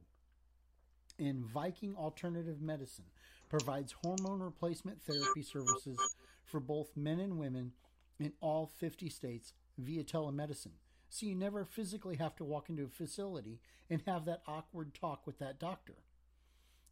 And 1.18 1.46
Viking 1.46 1.96
Alternative 1.96 2.62
Medicine 2.62 3.06
provides 3.50 3.94
hormone 4.04 4.42
replacement 4.42 5.01
therapy 5.01 5.42
services 5.42 5.98
for 6.46 6.60
both 6.60 6.96
men 6.96 7.20
and 7.20 7.38
women 7.38 7.74
in 8.20 8.34
all 8.40 8.66
50 8.66 9.10
states 9.10 9.54
via 9.78 10.04
telemedicine. 10.04 10.78
So 11.10 11.25
you 11.25 11.36
never 11.36 11.66
physically 11.66 12.18
have 12.18 12.36
to 12.38 12.44
walk 12.44 12.70
into 12.70 12.84
a 12.84 12.88
facility 12.88 13.60
and 13.90 14.02
have 14.06 14.25
that 14.25 14.42
awkward 14.48 14.94
talk 14.94 15.25
with 15.25 15.40
that 15.40 15.60
doctor. 15.60 15.96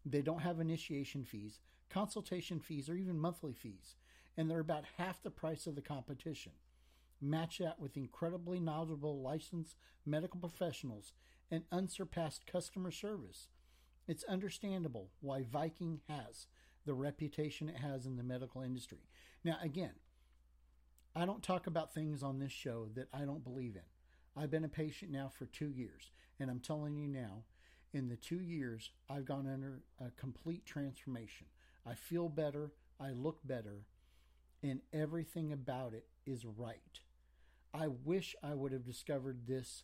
They 0.05 0.21
don't 0.21 0.41
have 0.41 0.59
initiation 0.59 1.23
fees, 1.23 1.59
consultation 1.89 2.59
fees, 2.59 2.89
or 2.89 2.95
even 2.95 3.19
monthly 3.19 3.53
fees, 3.53 3.95
and 4.37 4.49
they're 4.49 4.59
about 4.59 4.85
half 4.97 5.21
the 5.21 5.31
price 5.31 5.65
of 5.67 5.75
the 5.75 5.81
competition. 5.81 6.53
Match 7.21 7.59
that 7.59 7.79
with 7.79 7.95
incredibly 7.95 8.59
knowledgeable 8.59 9.21
licensed 9.21 9.77
medical 10.05 10.39
professionals 10.39 11.13
and 11.49 11.63
unsurpassed 11.71 12.45
customer 12.45 12.91
service. 12.91 13.47
It's 14.07 14.25
understandable 14.25 15.11
why 15.21 15.43
Viking 15.43 16.01
has 16.09 16.47
the 16.85 16.93
reputation 16.93 17.69
it 17.69 17.77
has 17.77 18.05
in 18.05 18.17
the 18.17 18.23
medical 18.23 18.61
industry. 18.61 18.99
Now, 19.43 19.57
again, 19.61 19.93
I 21.15 21.25
don't 21.25 21.43
talk 21.43 21.67
about 21.67 21.93
things 21.93 22.23
on 22.23 22.39
this 22.39 22.51
show 22.51 22.87
that 22.95 23.07
I 23.13 23.25
don't 23.25 23.43
believe 23.43 23.75
in. 23.75 24.41
I've 24.41 24.51
been 24.51 24.65
a 24.65 24.69
patient 24.69 25.11
now 25.11 25.29
for 25.29 25.45
two 25.45 25.69
years, 25.69 26.11
and 26.39 26.49
I'm 26.49 26.59
telling 26.59 26.95
you 26.95 27.07
now, 27.07 27.43
in 27.93 28.09
the 28.09 28.15
two 28.15 28.41
years, 28.41 28.89
I've 29.09 29.25
gone 29.25 29.47
under 29.47 29.83
a 29.99 30.09
complete 30.11 30.65
transformation. 30.65 31.45
I 31.85 31.93
feel 31.93 32.29
better, 32.29 32.71
I 32.99 33.11
look 33.11 33.39
better, 33.45 33.85
and 34.63 34.81
everything 34.91 35.51
about 35.51 35.93
it 35.93 36.05
is 36.25 36.45
right. 36.45 36.99
I 37.73 37.87
wish 37.87 38.35
I 38.41 38.55
would 38.55 38.71
have 38.71 38.85
discovered 38.85 39.45
this 39.47 39.83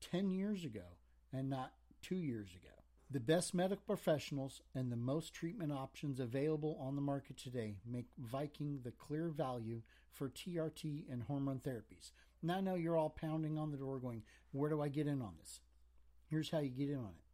10 0.00 0.30
years 0.30 0.64
ago 0.64 0.96
and 1.32 1.48
not 1.48 1.72
two 2.02 2.16
years 2.16 2.50
ago. 2.50 2.77
The 3.10 3.20
best 3.20 3.54
medical 3.54 3.84
professionals 3.86 4.60
and 4.74 4.92
the 4.92 4.96
most 4.96 5.32
treatment 5.32 5.72
options 5.72 6.20
available 6.20 6.76
on 6.78 6.94
the 6.94 7.00
market 7.00 7.38
today 7.38 7.76
make 7.90 8.04
Viking 8.18 8.80
the 8.84 8.90
clear 8.90 9.28
value 9.28 9.80
for 10.12 10.28
TRT 10.28 11.04
and 11.10 11.22
hormone 11.22 11.62
therapies. 11.66 12.10
Now 12.42 12.56
I 12.56 12.60
know 12.60 12.74
you're 12.74 12.98
all 12.98 13.08
pounding 13.08 13.56
on 13.56 13.70
the 13.70 13.78
door 13.78 13.98
going, 13.98 14.24
Where 14.52 14.68
do 14.68 14.82
I 14.82 14.88
get 14.88 15.06
in 15.06 15.22
on 15.22 15.36
this? 15.38 15.60
Here's 16.26 16.50
how 16.50 16.58
you 16.58 16.68
get 16.68 16.90
in 16.90 16.98
on 16.98 17.14
it. 17.18 17.24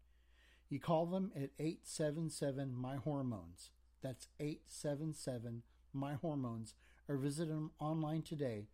You 0.68 0.78
call 0.78 1.06
them 1.06 1.32
at 1.34 1.50
877 1.58 2.72
My 2.72 2.94
Hormones. 2.94 3.72
That's 4.00 4.28
877 4.38 5.64
My 5.92 6.14
Hormones, 6.14 6.74
or 7.08 7.16
visit 7.16 7.48
them 7.48 7.72
online 7.80 8.22
today 8.22 8.68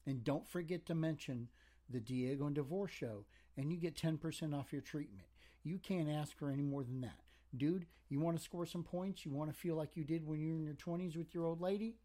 And 0.06 0.24
don't 0.24 0.48
forget 0.48 0.86
to 0.86 0.96
mention 0.96 1.50
the 1.90 2.00
Diego 2.00 2.46
and 2.46 2.56
DeVore 2.56 2.88
Show, 2.88 3.26
and 3.58 3.72
you 3.72 3.78
get 3.78 3.96
10% 3.96 4.58
off 4.58 4.72
your 4.72 4.82
treatment. 4.82 5.28
You 5.64 5.80
can't 5.80 6.10
ask 6.10 6.38
for 6.38 6.50
any 6.50 6.64
more 6.64 6.84
than 6.84 7.02
that. 7.02 7.20
Dude, 7.56 7.86
you 8.10 8.20
want 8.20 8.38
to 8.38 8.44
score 8.44 8.66
some 8.66 8.84
points? 8.84 9.26
You 9.26 9.32
want 9.32 9.52
to 9.52 9.58
feel 9.58 9.76
like 9.76 9.96
you 9.96 10.04
did 10.04 10.26
when 10.26 10.40
you 10.40 10.50
were 10.50 10.56
in 10.56 10.64
your 10.64 10.76
20s 10.76 11.18
with 11.18 11.34
your 11.34 11.46
old 11.46 11.62
lady? 11.62 11.96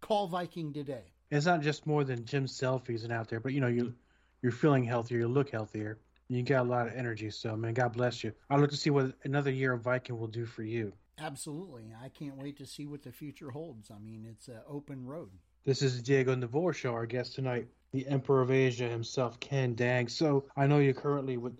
Call 0.00 0.26
Viking 0.26 0.72
today. 0.72 1.12
It's 1.30 1.46
not 1.46 1.62
just 1.62 1.86
more 1.86 2.04
than 2.04 2.24
gym 2.24 2.46
selfies 2.46 3.04
and 3.04 3.12
out 3.12 3.28
there, 3.28 3.40
but 3.40 3.52
you 3.52 3.60
know 3.60 3.68
you 3.68 3.94
you're 4.42 4.52
feeling 4.52 4.84
healthier, 4.84 5.20
you 5.20 5.28
look 5.28 5.50
healthier, 5.50 5.98
you 6.28 6.42
got 6.42 6.66
a 6.66 6.68
lot 6.68 6.88
of 6.88 6.94
energy. 6.94 7.30
So 7.30 7.56
man, 7.56 7.74
God 7.74 7.92
bless 7.92 8.22
you. 8.22 8.32
I 8.50 8.56
look 8.56 8.70
to 8.70 8.76
see 8.76 8.90
what 8.90 9.14
another 9.24 9.50
year 9.50 9.72
of 9.72 9.82
Viking 9.82 10.18
will 10.18 10.26
do 10.26 10.44
for 10.44 10.62
you. 10.62 10.92
Absolutely. 11.22 11.94
I 12.02 12.08
can't 12.08 12.36
wait 12.36 12.58
to 12.58 12.66
see 12.66 12.86
what 12.86 13.02
the 13.02 13.12
future 13.12 13.50
holds. 13.50 13.90
I 13.90 13.98
mean, 13.98 14.26
it's 14.28 14.48
an 14.48 14.60
open 14.68 15.06
road. 15.06 15.30
This 15.64 15.80
is 15.80 16.02
Diego 16.02 16.32
and 16.32 16.40
DeVore 16.40 16.72
show. 16.72 16.92
Our 16.94 17.06
guest 17.06 17.36
tonight, 17.36 17.68
the 17.92 18.06
Emperor 18.08 18.42
of 18.42 18.50
Asia 18.50 18.88
himself, 18.88 19.38
Ken 19.38 19.74
Dang. 19.74 20.08
So 20.08 20.46
I 20.56 20.66
know 20.66 20.78
you're 20.78 20.94
currently 20.94 21.36
with 21.36 21.56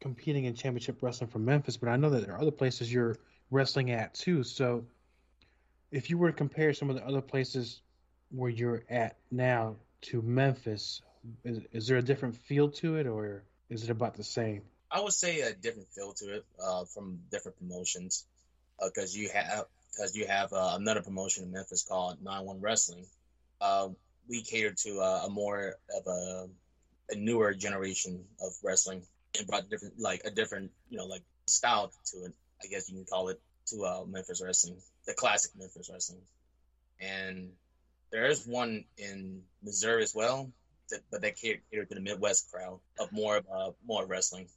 competing 0.00 0.44
in 0.44 0.54
championship 0.54 1.02
wrestling 1.02 1.30
from 1.30 1.44
Memphis, 1.44 1.76
but 1.76 1.88
I 1.88 1.96
know 1.96 2.10
that 2.10 2.24
there 2.24 2.34
are 2.34 2.40
other 2.40 2.52
places 2.52 2.92
you're 2.92 3.16
wrestling 3.50 3.90
at 3.90 4.14
too. 4.14 4.44
So 4.44 4.84
if 5.90 6.08
you 6.08 6.18
were 6.18 6.30
to 6.30 6.36
compare 6.36 6.72
some 6.72 6.88
of 6.88 6.94
the 6.94 7.04
other 7.04 7.20
places 7.20 7.80
where 8.30 8.50
you're 8.50 8.84
at 8.88 9.16
now 9.32 9.76
to 10.02 10.22
Memphis, 10.22 11.02
is, 11.44 11.60
is 11.72 11.86
there 11.88 11.96
a 11.96 12.02
different 12.02 12.36
feel 12.36 12.70
to 12.70 12.96
it, 12.96 13.08
or 13.08 13.42
is 13.68 13.82
it 13.82 13.90
about 13.90 14.14
the 14.14 14.22
same? 14.22 14.62
I 14.92 15.00
would 15.00 15.12
say 15.12 15.40
a 15.40 15.52
different 15.52 15.88
feel 15.88 16.12
to 16.12 16.36
it 16.36 16.44
uh, 16.62 16.84
from 16.84 17.18
different 17.32 17.58
promotions 17.58 18.26
because 18.82 19.14
uh, 19.14 19.20
you 19.20 19.28
have 19.32 19.64
because 19.90 20.14
you 20.14 20.26
have 20.26 20.52
uh, 20.52 20.72
another 20.74 21.02
promotion 21.02 21.44
in 21.44 21.52
Memphis 21.52 21.84
called 21.88 22.22
Nine 22.22 22.44
One 22.44 22.60
Wrestling. 22.60 23.06
Uh, 23.60 23.88
we 24.28 24.42
cater 24.42 24.74
to 24.84 25.00
uh, 25.00 25.22
a 25.26 25.30
more 25.30 25.74
of 25.96 26.06
a, 26.06 26.48
a, 27.10 27.16
newer 27.16 27.54
generation 27.54 28.24
of 28.42 28.52
wrestling 28.62 29.02
and 29.38 29.46
brought 29.46 29.70
different 29.70 29.98
like 29.98 30.22
a 30.24 30.30
different 30.30 30.70
you 30.90 30.98
know 30.98 31.06
like 31.06 31.22
style 31.46 31.92
to 32.12 32.24
it. 32.24 32.34
I 32.62 32.66
guess 32.68 32.88
you 32.90 32.96
can 32.96 33.04
call 33.04 33.28
it 33.28 33.40
to 33.66 33.84
uh, 33.84 34.04
Memphis 34.06 34.42
wrestling, 34.42 34.76
the 35.06 35.14
classic 35.14 35.52
Memphis 35.58 35.90
wrestling. 35.92 36.20
And 37.00 37.50
there 38.10 38.26
is 38.26 38.46
one 38.46 38.84
in 38.96 39.42
Missouri 39.62 40.02
as 40.02 40.14
well, 40.14 40.50
that, 40.90 41.00
but 41.10 41.22
that 41.22 41.36
cater, 41.36 41.60
cater 41.70 41.84
to 41.84 41.94
the 41.94 42.00
Midwest 42.00 42.50
crowd 42.50 42.80
of 42.98 43.12
more 43.12 43.40
uh, 43.52 43.70
more 43.86 44.06
wrestling. 44.06 44.48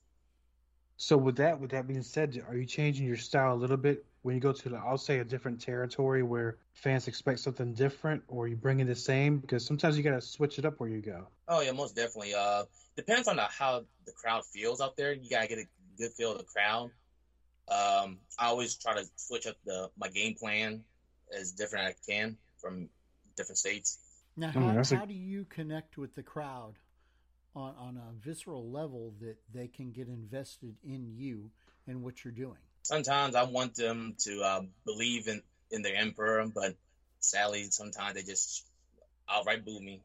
So 1.01 1.15
with 1.15 1.37
that, 1.37 1.57
with 1.57 1.71
that 1.71 1.87
being 1.87 2.03
said, 2.03 2.43
are 2.49 2.57
you 2.57 2.65
changing 2.65 3.07
your 3.07 3.15
style 3.15 3.53
a 3.53 3.55
little 3.55 3.77
bit 3.77 4.05
when 4.23 4.35
you 4.35 4.41
go 4.41 4.51
to, 4.51 4.67
the, 4.67 4.75
I'll 4.75 4.97
say, 4.97 5.19
a 5.19 5.23
different 5.23 5.61
territory 5.61 6.23
where 6.23 6.57
fans 6.73 7.07
expect 7.07 7.39
something 7.39 7.73
different, 7.73 8.21
or 8.27 8.49
you 8.49 8.57
bring 8.57 8.81
in 8.81 8.87
the 8.87 8.95
same? 8.95 9.37
Because 9.37 9.65
sometimes 9.65 9.95
you 9.95 10.03
got 10.03 10.11
to 10.11 10.21
switch 10.21 10.59
it 10.59 10.65
up 10.65 10.77
where 10.81 10.89
you 10.89 10.99
go. 10.99 11.25
Oh 11.47 11.61
yeah, 11.61 11.71
most 11.71 11.95
definitely. 11.95 12.33
Uh, 12.33 12.65
depends 12.97 13.29
on 13.29 13.37
the, 13.37 13.43
how 13.43 13.85
the 14.05 14.11
crowd 14.11 14.43
feels 14.45 14.81
out 14.81 14.97
there. 14.97 15.13
You 15.13 15.29
gotta 15.29 15.47
get 15.47 15.59
a 15.59 15.67
good 15.97 16.11
feel 16.11 16.33
of 16.33 16.39
the 16.39 16.43
crowd. 16.43 16.91
Um, 17.69 18.17
I 18.37 18.47
always 18.47 18.75
try 18.75 18.93
to 18.95 19.05
switch 19.15 19.47
up 19.47 19.55
the 19.65 19.89
my 19.97 20.09
game 20.09 20.35
plan 20.35 20.83
as 21.33 21.53
different 21.53 21.87
as 21.87 21.95
I 21.95 22.11
can 22.11 22.37
from 22.57 22.89
different 23.37 23.57
states. 23.57 23.99
Now, 24.35 24.49
how, 24.49 24.59
mm, 24.59 24.97
how 24.97 25.03
a... 25.05 25.07
do 25.07 25.13
you 25.13 25.45
connect 25.45 25.97
with 25.97 26.13
the 26.15 26.23
crowd 26.23 26.73
on, 27.55 27.73
on 27.79 27.97
a 27.97 28.13
visceral 28.25 28.69
level 28.69 29.13
that 29.21 29.37
they 29.53 29.67
can 29.67 29.91
get 29.91 30.07
invested 30.07 30.75
in 30.83 31.07
you 31.15 31.51
and 31.87 32.03
what 32.03 32.23
you're 32.23 32.31
doing? 32.31 32.59
Sometimes 32.83 33.35
I 33.35 33.43
want 33.43 33.75
them 33.75 34.15
to 34.19 34.41
uh, 34.41 34.61
believe 34.85 35.27
in, 35.27 35.41
in 35.71 35.81
their 35.81 35.95
emperor, 35.95 36.45
but 36.53 36.75
sadly, 37.19 37.65
sometimes 37.69 38.15
they 38.15 38.23
just 38.23 38.65
outright 39.29 39.65
boo 39.65 39.79
me. 39.79 40.01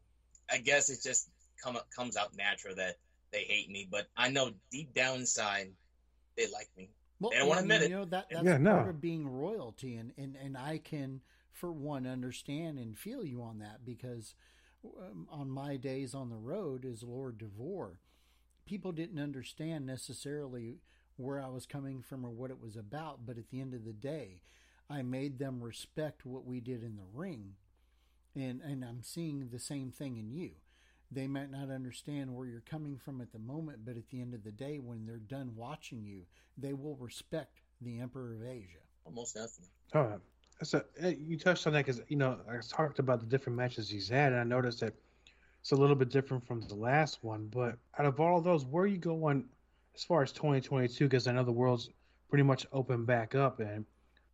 I 0.51 0.57
guess 0.57 0.89
it 0.89 0.99
just 1.03 1.29
come 1.63 1.77
comes 1.95 2.17
out 2.17 2.35
natural 2.35 2.75
that 2.75 2.97
they 3.31 3.43
hate 3.43 3.69
me, 3.69 3.87
but 3.89 4.07
I 4.15 4.29
know 4.29 4.51
deep 4.71 4.93
down 4.93 5.19
inside 5.19 5.71
they 6.37 6.47
like 6.51 6.69
me. 6.77 6.89
Well, 7.19 7.31
they 7.31 7.37
don't 7.39 7.47
want 7.47 7.59
to 7.59 7.63
admit 7.63 7.89
you 7.89 7.95
know, 7.95 8.05
that, 8.05 8.27
that's 8.29 8.45
yeah, 8.45 8.57
part 8.57 8.89
of 8.89 9.01
being 9.01 9.27
royalty, 9.27 9.95
and, 9.95 10.11
and, 10.17 10.35
and 10.35 10.57
I 10.57 10.79
can, 10.79 11.21
for 11.51 11.71
one, 11.71 12.05
understand 12.05 12.77
and 12.77 12.97
feel 12.97 13.25
you 13.25 13.41
on 13.41 13.59
that 13.59 13.85
because 13.85 14.35
um, 14.99 15.27
on 15.31 15.49
my 15.49 15.77
days 15.77 16.13
on 16.13 16.29
the 16.29 16.35
road 16.35 16.85
is 16.85 17.03
Lord 17.03 17.37
Devore, 17.37 17.99
people 18.65 18.91
didn't 18.91 19.19
understand 19.19 19.85
necessarily 19.85 20.79
where 21.17 21.41
I 21.41 21.47
was 21.47 21.65
coming 21.65 22.01
from 22.01 22.25
or 22.25 22.29
what 22.29 22.51
it 22.51 22.61
was 22.61 22.75
about, 22.75 23.25
but 23.25 23.37
at 23.37 23.49
the 23.49 23.61
end 23.61 23.73
of 23.73 23.85
the 23.85 23.93
day, 23.93 24.41
I 24.89 25.01
made 25.01 25.39
them 25.39 25.63
respect 25.63 26.25
what 26.25 26.45
we 26.45 26.59
did 26.59 26.83
in 26.83 26.97
the 26.97 27.07
ring. 27.13 27.53
And 28.35 28.61
and 28.61 28.83
I'm 28.83 29.01
seeing 29.01 29.47
the 29.47 29.59
same 29.59 29.91
thing 29.91 30.17
in 30.17 30.29
you. 30.29 30.51
They 31.11 31.27
might 31.27 31.51
not 31.51 31.69
understand 31.69 32.35
where 32.35 32.47
you're 32.47 32.61
coming 32.61 32.97
from 32.97 33.21
at 33.21 33.31
the 33.31 33.39
moment, 33.39 33.85
but 33.85 33.95
at 33.95 34.09
the 34.09 34.21
end 34.21 34.33
of 34.33 34.43
the 34.43 34.51
day, 34.51 34.79
when 34.79 35.05
they're 35.05 35.17
done 35.17 35.53
watching 35.55 36.03
you, 36.03 36.23
they 36.57 36.73
will 36.73 36.95
respect 36.97 37.61
the 37.79 37.99
Emperor 37.99 38.33
of 38.33 38.43
Asia. 38.43 38.79
Almost 39.05 39.35
definitely. 39.35 39.69
Oh, 39.93 40.19
so 40.63 40.83
you 41.01 41.37
touched 41.37 41.67
on 41.67 41.73
that 41.73 41.85
because 41.85 42.01
you 42.07 42.17
know 42.17 42.37
I 42.49 42.57
talked 42.67 42.99
about 42.99 43.19
the 43.19 43.25
different 43.25 43.57
matches 43.57 43.89
he's 43.89 44.09
had, 44.09 44.31
and 44.31 44.41
I 44.41 44.43
noticed 44.43 44.79
that 44.79 44.93
it's 45.61 45.71
a 45.71 45.75
little 45.75 45.95
bit 45.95 46.09
different 46.09 46.45
from 46.45 46.61
the 46.61 46.75
last 46.75 47.23
one. 47.23 47.47
But 47.47 47.77
out 47.97 48.05
of 48.05 48.19
all 48.19 48.37
of 48.37 48.43
those, 48.43 48.65
where 48.65 48.83
are 48.83 48.87
you 48.87 48.97
going 48.97 49.45
as 49.95 50.03
far 50.03 50.23
as 50.23 50.31
2022? 50.31 51.05
Because 51.05 51.27
I 51.27 51.33
know 51.33 51.43
the 51.43 51.51
world's 51.51 51.89
pretty 52.29 52.43
much 52.43 52.65
open 52.71 53.05
back 53.05 53.35
up, 53.35 53.59
and 53.59 53.85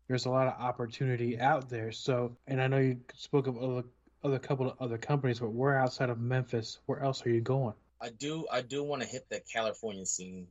there's 0.07 0.25
a 0.25 0.29
lot 0.29 0.47
of 0.47 0.61
opportunity 0.61 1.39
out 1.39 1.69
there. 1.69 1.91
So, 1.91 2.35
and 2.47 2.61
I 2.61 2.67
know 2.67 2.77
you 2.77 2.97
spoke 3.15 3.47
of 3.47 3.57
other 3.57 3.83
other 4.23 4.39
couple 4.39 4.69
of 4.69 4.77
other 4.79 4.97
companies, 4.97 5.39
but 5.39 5.51
where 5.51 5.77
outside 5.77 6.09
of 6.09 6.19
Memphis, 6.19 6.79
where 6.85 6.99
else 7.01 7.25
are 7.25 7.29
you 7.29 7.41
going? 7.41 7.73
I 7.99 8.09
do 8.09 8.45
I 8.51 8.61
do 8.61 8.83
want 8.83 9.01
to 9.01 9.07
hit 9.07 9.29
the 9.29 9.41
California 9.51 10.05
scene 10.05 10.47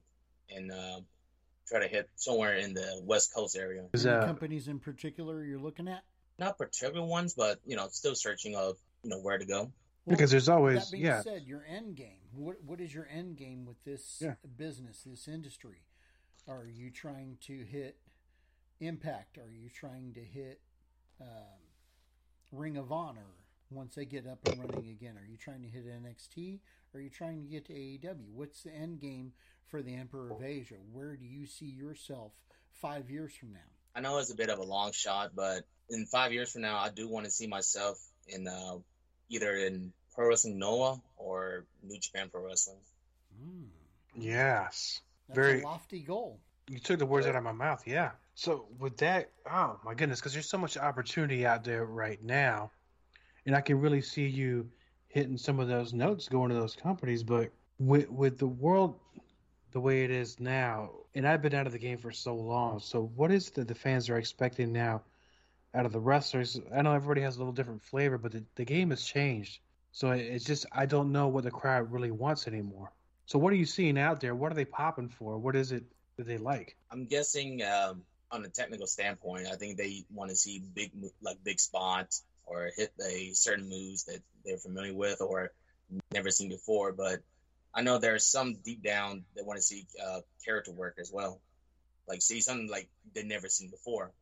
and 0.51 0.73
uh, 0.73 1.01
try 1.71 1.81
to 1.81 1.89
hit 1.89 2.11
somewhere 2.17 2.55
in 2.57 2.75
the 2.75 3.01
West 3.05 3.33
Coast 3.35 3.57
area. 3.57 3.85
Is 3.93 4.07
uh, 4.07 4.25
companies 4.25 4.69
in 4.69 4.79
particular 4.81 5.45
you're 5.45 5.61
looking 5.61 5.89
at? 5.89 6.03
Not 6.39 6.59
particular 6.59 7.07
ones, 7.07 7.35
but 7.35 7.61
you 7.65 7.77
know, 7.77 7.89
still 7.89 8.15
searching 8.15 8.57
of 8.57 8.77
you 9.03 9.11
know 9.11 9.19
where 9.19 9.39
to 9.39 9.47
go. 9.47 9.73
Because 10.09 10.31
there's 10.31 10.49
always- 10.49 10.85
that 10.85 10.93
being 10.93 11.05
yeah. 11.05 11.21
said, 11.21 11.45
your 11.47 11.65
end 11.65 11.95
game. 11.97 12.19
What 12.35 12.63
what 12.65 12.81
is 12.81 12.93
your 12.93 13.07
end 13.07 13.37
game 13.37 13.65
with 13.65 13.83
this 13.85 14.19
Yeah. 14.21 14.35
business, 14.57 15.03
this 15.05 15.29
industry? 15.29 15.85
Are 16.49 16.67
you 16.67 16.91
trying 16.91 17.39
to 17.43 17.65
hit 17.65 17.99
Impact? 18.81 19.39
Are 19.39 19.51
you 19.51 19.69
trying 19.69 20.15
to 20.15 20.21
hit 20.21 20.61
um, 21.21 21.61
Ring 22.51 22.77
of 22.79 22.91
Honor 22.91 23.37
once 23.71 23.95
they 23.95 24.05
get 24.05 24.27
up 24.27 24.39
and 24.49 24.59
running 24.59 24.91
again? 24.91 25.17
Are 25.17 25.27
you 25.29 25.37
trying 25.37 25.63
to 25.63 25.69
hit 25.69 25.87
NXT? 25.87 26.59
Are 26.95 27.01
you 27.01 27.11
trying 27.11 27.43
to 27.43 27.49
get 27.49 27.67
to 27.67 27.73
AEW? 27.73 28.33
What's 28.35 28.63
the 28.63 28.75
end 28.75 29.01
game 29.01 29.33
for 29.69 29.83
the 29.83 29.95
Emperor 29.95 30.31
of 30.33 30.43
Asia? 30.43 30.75
Where 30.93 31.17
do 31.17 31.25
you 31.25 31.47
see 31.47 31.67
yourself 31.67 32.33
five 32.73 33.11
years 33.11 33.33
from 33.35 33.53
now? 33.53 33.61
I 33.95 34.01
know 34.01 34.19
it's 34.19 34.33
a 34.33 34.37
bit 34.37 34.51
of 34.51 34.59
a 34.59 34.65
long 34.65 34.93
shot, 34.93 35.33
but 35.35 35.63
in 35.89 36.07
five 36.07 36.33
years 36.33 36.53
from 36.53 36.63
now, 36.63 36.79
I 36.79 36.91
do 36.91 37.09
want 37.09 37.25
to 37.27 37.31
see 37.31 37.47
myself 37.47 37.99
in 38.29 38.47
uh, 38.49 38.77
either 39.29 39.57
in 39.57 39.93
Pro 40.15 40.29
Wrestling 40.29 40.59
Noah 40.59 41.01
or 41.17 41.65
New 41.83 41.99
Japan 41.99 42.29
Pro 42.31 42.45
Wrestling. 42.47 42.79
Hmm, 43.41 43.65
Yes. 44.15 45.01
that's 45.29 45.37
Very. 45.37 45.61
a 45.63 45.65
lofty 45.65 46.01
goal. 46.01 46.41
You 46.69 46.79
took 46.79 46.99
the 46.99 47.07
words 47.07 47.27
out 47.27 47.35
of 47.37 47.43
my 47.43 47.53
mouth. 47.53 47.83
Yeah. 47.87 48.13
So 48.35 48.67
with 48.79 48.97
that, 48.99 49.31
oh 49.51 49.79
my 49.85 49.95
goodness, 49.95 50.21
because 50.21 50.33
there's 50.33 50.49
so 50.49 50.59
much 50.59 50.77
opportunity 50.77 51.45
out 51.47 51.65
there 51.65 51.85
right 51.85 52.23
now, 52.23 52.71
and 53.47 53.55
I 53.55 53.61
can 53.61 53.81
really 53.81 54.01
see 54.01 54.27
you 54.27 54.69
hitting 55.09 55.37
some 55.37 55.61
of 55.61 55.69
those 55.69 55.93
notes 55.93 56.29
going 56.29 56.51
to 56.51 56.55
those 56.55 56.77
companies. 56.77 57.23
But 57.23 57.51
with 57.79 58.09
with 58.11 58.39
the 58.39 58.47
world 58.47 58.99
the 59.73 59.81
way 59.81 60.05
it 60.05 60.11
is 60.11 60.41
now, 60.41 60.91
and 61.15 61.27
I've 61.27 61.43
been 61.43 61.55
out 61.55 61.67
of 61.67 61.73
the 61.73 61.79
game 61.79 61.99
for 61.99 62.11
so 62.11 62.35
long. 62.35 62.81
So 62.81 63.13
what 63.15 63.31
is 63.31 63.51
that 63.51 63.69
the 63.69 63.75
fans 63.75 64.11
are 64.11 64.19
expecting 64.19 64.73
now 64.73 65.03
out 65.75 65.87
of 65.87 65.93
the 65.93 66.01
wrestlers? 66.01 66.61
I 66.75 66.83
know 66.83 66.93
everybody 66.93 67.21
has 67.21 67.37
a 67.37 67.39
little 67.39 67.53
different 67.53 67.83
flavor, 67.83 68.19
but 68.19 68.33
the, 68.33 68.45
the 68.57 68.65
game 68.65 68.91
has 68.91 69.05
changed. 69.05 69.61
So 69.93 70.11
it's 70.11 70.45
just 70.45 70.67
I 70.73 70.87
don't 70.87 71.13
know 71.13 71.29
what 71.29 71.45
the 71.45 71.51
crowd 71.51 71.93
really 71.93 72.11
wants 72.11 72.47
anymore. 72.47 72.93
So 73.27 73.39
what 73.39 73.53
are 73.53 73.57
you 73.57 73.67
seeing 73.67 73.99
out 73.99 74.21
there? 74.21 74.35
What 74.35 74.51
are 74.51 74.57
they 74.57 74.65
popping 74.65 75.09
for? 75.09 75.39
What 75.39 75.55
is 75.55 75.73
it 75.73 75.85
that 76.17 76.27
they 76.27 76.37
like? 76.37 76.77
I'm 76.91 77.07
guessing 77.07 77.63
um, 77.63 78.03
on 78.31 78.45
a 78.45 78.49
technical 78.49 78.87
standpoint, 78.87 79.47
I 79.47 79.55
think 79.55 79.77
they 79.77 80.05
want 80.13 80.31
to 80.31 80.37
see 80.37 80.61
big, 80.75 80.93
like 81.23 81.43
big 81.45 81.61
spots 81.61 82.25
or 82.51 82.71
hit 82.77 82.93
a 83.01 83.33
certain 83.33 83.69
moves 83.69 84.05
that 84.05 84.21
they're 84.45 84.59
familiar 84.59 84.95
with 84.95 85.21
or 85.21 85.53
never 86.13 86.31
seen 86.31 86.49
before. 86.49 86.93
But 86.93 87.21
I 87.75 87.83
know 87.83 87.99
there's 87.99 88.27
some 88.27 88.57
deep 88.65 88.83
down 88.83 89.25
that 89.37 89.47
want 89.47 89.59
to 89.59 89.63
see 89.63 89.87
uh, 90.05 90.21
character 90.45 90.73
work 90.73 90.97
as 91.01 91.13
well, 91.13 91.41
like 92.09 92.23
see 92.23 92.41
something 92.41 92.69
like 92.69 92.89
they've 93.15 93.25
never 93.25 93.49
seen 93.49 93.71
before. 93.71 94.13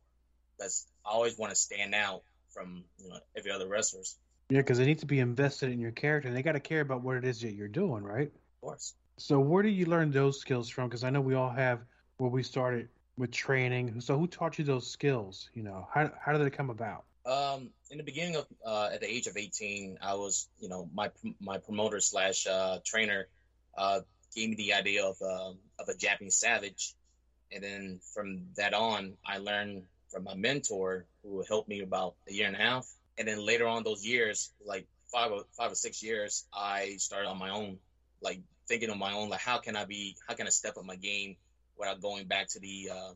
That's 0.59 0.87
I 1.05 1.09
always 1.11 1.37
want 1.37 1.51
to 1.51 1.55
stand 1.59 1.95
out 1.95 2.23
from 2.53 2.83
you 2.99 3.09
know 3.09 3.19
every 3.35 3.51
other 3.51 3.67
wrestlers, 3.67 4.17
Yeah, 4.49 4.59
because 4.59 4.77
they 4.77 4.85
need 4.85 4.99
to 4.99 5.05
be 5.07 5.19
invested 5.19 5.71
in 5.71 5.79
your 5.79 5.91
character, 5.91 6.27
and 6.27 6.37
they 6.37 6.43
got 6.43 6.53
to 6.53 6.59
care 6.59 6.81
about 6.81 7.01
what 7.01 7.17
it 7.17 7.25
is 7.25 7.41
that 7.41 7.53
you're 7.53 7.67
doing, 7.67 8.03
right? 8.03 8.27
of 8.27 8.61
course. 8.61 8.95
So 9.17 9.39
where 9.39 9.63
do 9.63 9.69
you 9.69 9.85
learn 9.85 10.11
those 10.11 10.39
skills 10.39 10.69
from? 10.69 10.87
Because 10.89 11.03
I 11.03 11.09
know 11.09 11.21
we 11.21 11.35
all 11.35 11.49
have 11.49 11.81
where 12.17 12.29
we 12.29 12.43
started 12.43 12.89
with 13.17 13.31
training. 13.31 13.99
So 14.01 14.17
who 14.17 14.27
taught 14.27 14.57
you 14.59 14.65
those 14.65 14.87
skills? 14.89 15.49
You 15.53 15.63
know, 15.63 15.87
how 15.93 16.11
how 16.23 16.31
did 16.33 16.43
they 16.45 16.49
come 16.49 16.69
about? 16.69 17.05
Um, 17.25 17.69
in 17.91 17.97
the 17.97 18.03
beginning 18.03 18.37
of 18.37 18.47
uh, 18.65 18.89
at 18.93 19.01
the 19.01 19.11
age 19.11 19.27
of 19.27 19.37
18, 19.37 19.99
I 20.01 20.15
was, 20.15 20.47
you 20.59 20.69
know, 20.69 20.89
my 20.93 21.11
my 21.39 21.57
promoter 21.57 21.99
slash 21.99 22.47
uh, 22.47 22.79
trainer 22.85 23.27
uh, 23.77 24.01
gave 24.35 24.49
me 24.49 24.55
the 24.55 24.73
idea 24.73 25.05
of 25.05 25.17
uh, 25.21 25.51
of 25.79 25.89
a 25.89 25.95
Japanese 25.95 26.37
savage, 26.37 26.95
and 27.51 27.63
then 27.63 27.99
from 28.13 28.47
that 28.55 28.73
on, 28.73 29.13
I 29.25 29.37
learned 29.37 29.83
from 30.09 30.23
my 30.23 30.33
mentor 30.33 31.05
who 31.23 31.43
helped 31.47 31.69
me 31.69 31.81
about 31.81 32.15
a 32.27 32.33
year 32.33 32.47
and 32.47 32.55
a 32.55 32.59
half, 32.59 32.87
and 33.17 33.27
then 33.27 33.45
later 33.45 33.67
on 33.67 33.83
those 33.83 34.05
years, 34.05 34.51
like 34.65 34.87
five 35.11 35.31
or 35.31 35.43
five 35.57 35.71
or 35.71 35.75
six 35.75 36.01
years, 36.01 36.45
I 36.53 36.95
started 36.97 37.27
on 37.27 37.37
my 37.37 37.49
own, 37.49 37.77
like 38.21 38.39
thinking 38.67 38.89
on 38.89 38.97
my 38.97 39.13
own, 39.13 39.29
like 39.29 39.41
how 39.41 39.59
can 39.59 39.75
I 39.75 39.85
be, 39.85 40.15
how 40.27 40.35
can 40.35 40.47
I 40.47 40.51
step 40.51 40.77
up 40.77 40.85
my 40.85 40.95
game 40.95 41.35
without 41.77 42.01
going 42.01 42.27
back 42.27 42.47
to 42.49 42.59
the 42.59 42.89
uh, 42.93 43.11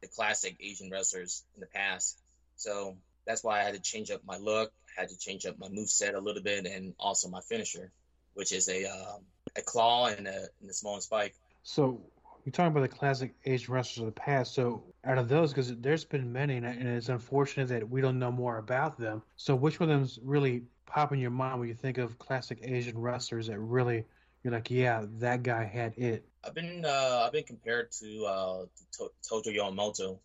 the 0.00 0.08
classic 0.08 0.56
Asian 0.60 0.90
wrestlers 0.90 1.44
in 1.54 1.60
the 1.60 1.66
past. 1.66 2.18
So 2.56 2.96
that's 3.26 3.44
why 3.44 3.60
I 3.60 3.64
had 3.64 3.74
to 3.74 3.80
change 3.80 4.10
up 4.10 4.22
my 4.24 4.36
look, 4.38 4.72
had 4.96 5.08
to 5.08 5.18
change 5.18 5.46
up 5.46 5.58
my 5.58 5.68
move 5.68 5.88
set 5.88 6.14
a 6.14 6.20
little 6.20 6.42
bit, 6.42 6.66
and 6.66 6.94
also 6.98 7.28
my 7.28 7.40
finisher, 7.40 7.92
which 8.34 8.52
is 8.52 8.68
a 8.68 8.86
um, 8.86 9.22
a 9.56 9.62
claw 9.62 10.06
and 10.06 10.26
a, 10.26 10.46
and 10.60 10.70
a 10.70 10.74
small 10.74 11.00
spike. 11.00 11.34
So 11.62 12.00
you're 12.44 12.52
talking 12.52 12.72
about 12.72 12.82
the 12.82 12.96
classic 12.96 13.34
Asian 13.44 13.72
wrestlers 13.72 13.98
of 13.98 14.06
the 14.06 14.20
past. 14.20 14.54
So 14.54 14.84
out 15.04 15.18
of 15.18 15.28
those, 15.28 15.52
because 15.52 15.76
there's 15.76 16.04
been 16.04 16.32
many, 16.32 16.56
and 16.56 16.66
and 16.66 16.88
it's 16.88 17.08
unfortunate 17.08 17.68
that 17.68 17.88
we 17.88 18.00
don't 18.00 18.18
know 18.18 18.32
more 18.32 18.58
about 18.58 18.98
them. 18.98 19.22
So 19.36 19.54
which 19.54 19.80
one 19.80 19.90
of 19.90 19.96
them's 19.96 20.18
really 20.22 20.64
pop 20.86 21.12
in 21.12 21.18
your 21.20 21.30
mind 21.30 21.60
when 21.60 21.68
you 21.68 21.74
think 21.74 21.98
of 21.98 22.18
classic 22.18 22.58
Asian 22.62 22.98
wrestlers 22.98 23.46
that 23.46 23.58
really 23.58 24.04
you're 24.42 24.52
like, 24.52 24.70
yeah, 24.70 25.04
that 25.18 25.42
guy 25.42 25.64
had 25.64 25.94
it. 25.98 26.24
I've 26.42 26.54
been 26.54 26.84
uh, 26.84 27.22
I've 27.26 27.32
been 27.32 27.44
compared 27.44 27.92
to 27.92 28.24
uh, 28.24 28.64
to 28.92 29.10
Tojo 29.28 29.54
Yamamoto, 29.54 30.10
in 30.12 30.18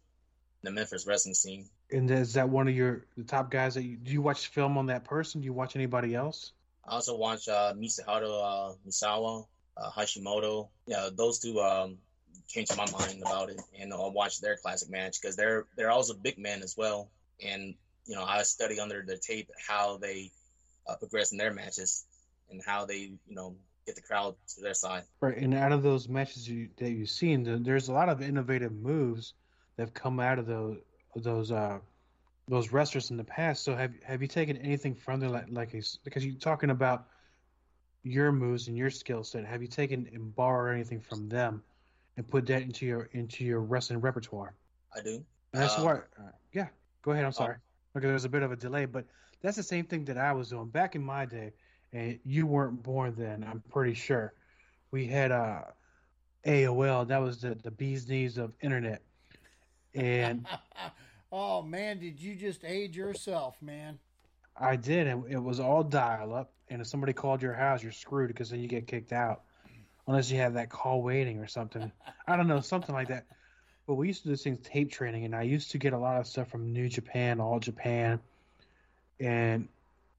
the 0.64 0.72
Memphis 0.72 1.06
wrestling 1.06 1.34
scene. 1.34 1.70
And 1.92 2.10
is 2.10 2.34
that 2.34 2.50
one 2.50 2.68
of 2.68 2.76
your 2.76 3.06
the 3.16 3.24
top 3.24 3.52
guys 3.52 3.76
that 3.76 3.84
you 3.84 3.98
do 3.98 4.12
you 4.12 4.22
watch 4.22 4.48
film 4.48 4.78
on 4.78 4.88
that 4.88 5.04
person? 5.04 5.42
Do 5.42 5.46
you 5.46 5.54
watch 5.54 5.76
anybody 5.76 6.16
else? 6.16 6.54
I 6.88 6.94
also 6.96 7.16
watch 7.16 7.48
uh, 7.48 7.74
Mitsuharu 7.74 8.72
uh, 8.72 8.74
Misawa, 8.88 9.46
uh, 9.78 9.92
Hashimoto. 9.92 10.70
Yeah, 10.88 11.10
those 11.16 11.40
two 11.40 11.60
um, 11.60 11.98
to 12.54 12.76
my 12.76 12.90
mind 12.92 13.22
about 13.22 13.50
it, 13.50 13.62
and 13.80 13.94
I'll 13.94 14.12
watch 14.12 14.40
their 14.40 14.58
classic 14.58 14.90
match 14.90 15.22
because 15.22 15.36
they're 15.36 15.66
they're 15.76 15.92
also 15.92 16.14
big 16.14 16.38
men 16.38 16.62
as 16.64 16.76
well. 16.78 17.10
And 17.44 17.76
you 18.06 18.16
know, 18.16 18.24
I 18.24 18.44
study 18.44 18.80
under 18.80 19.04
the 19.06 19.18
tape 19.18 19.50
how 19.68 19.98
they 19.98 20.32
uh, 20.88 20.96
progress 20.96 21.32
in 21.32 21.38
their 21.38 21.54
matches 21.54 22.06
and 22.50 22.62
how 22.66 22.86
they 22.86 22.98
you 23.28 23.36
know 23.36 23.56
get 23.86 23.96
the 23.96 24.02
crowd 24.02 24.36
to 24.56 24.62
their 24.62 24.74
side. 24.74 25.04
Right, 25.22 25.38
and 25.38 25.54
out 25.54 25.72
of 25.72 25.84
those 25.84 26.08
matches 26.08 26.48
you, 26.48 26.70
that 26.78 26.90
you've 26.90 27.10
seen, 27.10 27.64
there's 27.64 27.88
a 27.88 27.94
lot 27.94 28.10
of 28.10 28.22
innovative 28.22 28.72
moves 28.72 29.34
that 29.76 29.84
have 29.84 29.94
come 29.94 30.20
out 30.20 30.40
of 30.40 30.46
those 30.46 30.78
those 31.16 31.52
uh 31.52 31.80
those 32.48 32.72
wrestlers 32.72 33.12
in 33.12 33.18
the 33.18 33.24
past. 33.24 33.64
So 33.64 33.76
have 33.76 34.02
have 34.04 34.22
you 34.22 34.28
taken 34.28 34.58
anything 34.58 34.96
from 34.96 35.20
them, 35.20 35.32
like 35.32 35.48
like 35.50 35.72
because 36.04 36.26
you're 36.26 36.36
talking 36.36 36.70
about 36.72 37.10
your 38.04 38.32
moves 38.32 38.68
and 38.68 38.78
your 38.78 38.90
skill 38.90 39.24
set? 39.24 39.46
Have 39.46 39.62
you 39.62 39.68
taken 39.68 40.08
and 40.14 40.36
borrowed 40.36 40.74
anything 40.76 41.02
from 41.02 41.30
them 41.30 41.64
and 42.18 42.28
put 42.30 42.48
that 42.48 42.62
into 42.62 42.86
your 42.86 43.04
into 43.14 43.46
your 43.46 43.62
wrestling 43.62 44.02
repertoire? 44.02 44.56
I 44.96 45.02
do. 45.02 45.26
And 45.54 45.62
that's 45.62 45.78
Uh, 45.78 45.84
why, 45.84 45.94
uh, 46.20 46.32
yeah. 46.52 46.70
Go 47.02 47.12
ahead. 47.12 47.26
I'm 47.26 47.32
sorry. 47.32 47.58
Okay, 47.96 48.08
there's 48.08 48.26
a 48.26 48.30
bit 48.30 48.44
of 48.44 48.52
a 48.52 48.56
delay, 48.56 48.86
but 48.86 49.08
that's 49.42 49.58
the 49.58 49.64
same 49.64 49.86
thing 49.86 50.06
that 50.06 50.18
I 50.18 50.34
was 50.34 50.50
doing 50.50 50.70
back 50.70 50.96
in 50.96 51.04
my 51.04 51.26
day, 51.26 51.54
and 51.94 52.20
you 52.24 52.46
weren't 52.48 52.84
born 52.84 53.16
then. 53.16 53.44
I'm 53.44 53.62
pretty 53.62 53.94
sure. 53.94 54.34
We 54.92 55.08
had 55.08 55.32
uh, 55.32 55.72
AOL. 56.46 57.06
That 57.06 57.20
was 57.20 57.42
the 57.42 57.56
the 57.56 57.72
bee's 57.72 58.08
knees 58.08 58.38
of 58.38 58.54
internet, 58.62 59.05
and 59.96 60.46
oh 61.32 61.62
man, 61.62 62.00
did 62.00 62.20
you 62.20 62.36
just 62.36 62.64
age 62.64 62.96
yourself, 62.96 63.62
man? 63.62 64.00
I 64.58 64.76
did, 64.76 65.08
and 65.08 65.26
it 65.30 65.42
was 65.42 65.60
all 65.60 65.84
dial 65.84 66.34
up. 66.34 66.52
And 66.70 66.82
if 66.82 66.88
somebody 66.88 67.14
called 67.14 67.42
your 67.42 67.54
house, 67.54 67.84
you're 67.84 67.92
screwed 67.92 68.30
because 68.30 68.50
then 68.50 68.60
you 68.60 68.68
get 68.68 68.88
kicked 68.88 69.12
out, 69.12 69.42
unless 70.08 70.32
you 70.32 70.38
have 70.38 70.54
that 70.54 70.70
call 70.70 71.02
waiting 71.02 71.40
or 71.40 71.48
something. 71.48 71.92
I 72.28 72.38
don't 72.38 72.48
know, 72.48 72.62
something 72.62 72.96
like 72.96 73.10
that. 73.10 73.26
But 73.88 73.96
we 73.96 74.08
used 74.08 74.24
to 74.24 74.30
do 74.30 74.32
this 74.32 74.44
thing 74.44 74.58
tape 74.58 74.92
training, 74.92 75.26
and 75.26 75.36
I 75.36 75.44
used 75.44 75.72
to 75.72 75.78
get 75.78 75.94
a 75.94 75.98
lot 75.98 76.20
of 76.20 76.26
stuff 76.26 76.50
from 76.50 76.74
New 76.74 76.90
Japan, 76.90 77.40
All 77.40 77.60
Japan, 77.60 78.20
and 79.20 79.68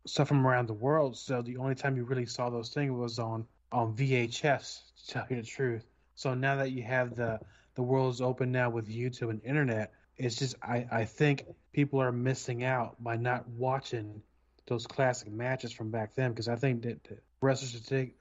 stuff 0.06 0.28
from 0.28 0.46
around 0.46 0.68
the 0.68 0.74
world. 0.74 1.16
So 1.16 1.42
the 1.42 1.56
only 1.56 1.74
time 1.74 1.96
you 1.96 2.04
really 2.04 2.26
saw 2.26 2.48
those 2.50 2.68
things 2.68 2.92
was 2.92 3.18
on 3.18 3.46
on 3.72 3.94
VHS. 3.94 4.80
To 4.98 5.12
tell 5.12 5.26
you 5.30 5.36
the 5.36 5.42
truth. 5.42 5.84
So 6.14 6.34
now 6.34 6.56
that 6.56 6.72
you 6.72 6.82
have 6.82 7.14
the 7.14 7.40
the 7.76 7.82
world's 7.82 8.20
open 8.20 8.50
now 8.50 8.70
with 8.70 8.88
YouTube 8.88 9.30
and 9.30 9.40
internet, 9.44 9.92
it's 10.16 10.36
just 10.36 10.56
I 10.62 10.86
I 10.90 11.04
think 11.04 11.44
people 11.72 12.00
are 12.00 12.12
missing 12.12 12.64
out 12.64 13.02
by 13.02 13.16
not 13.16 13.48
watching 13.48 14.22
those 14.66 14.86
classic 14.86 15.30
matches 15.30 15.72
from 15.72 15.90
back 15.90 16.14
then 16.14 16.30
because 16.30 16.48
I 16.48 16.56
think 16.56 16.82
that 16.82 17.04
the 17.04 17.18
wrestlers 17.40 17.74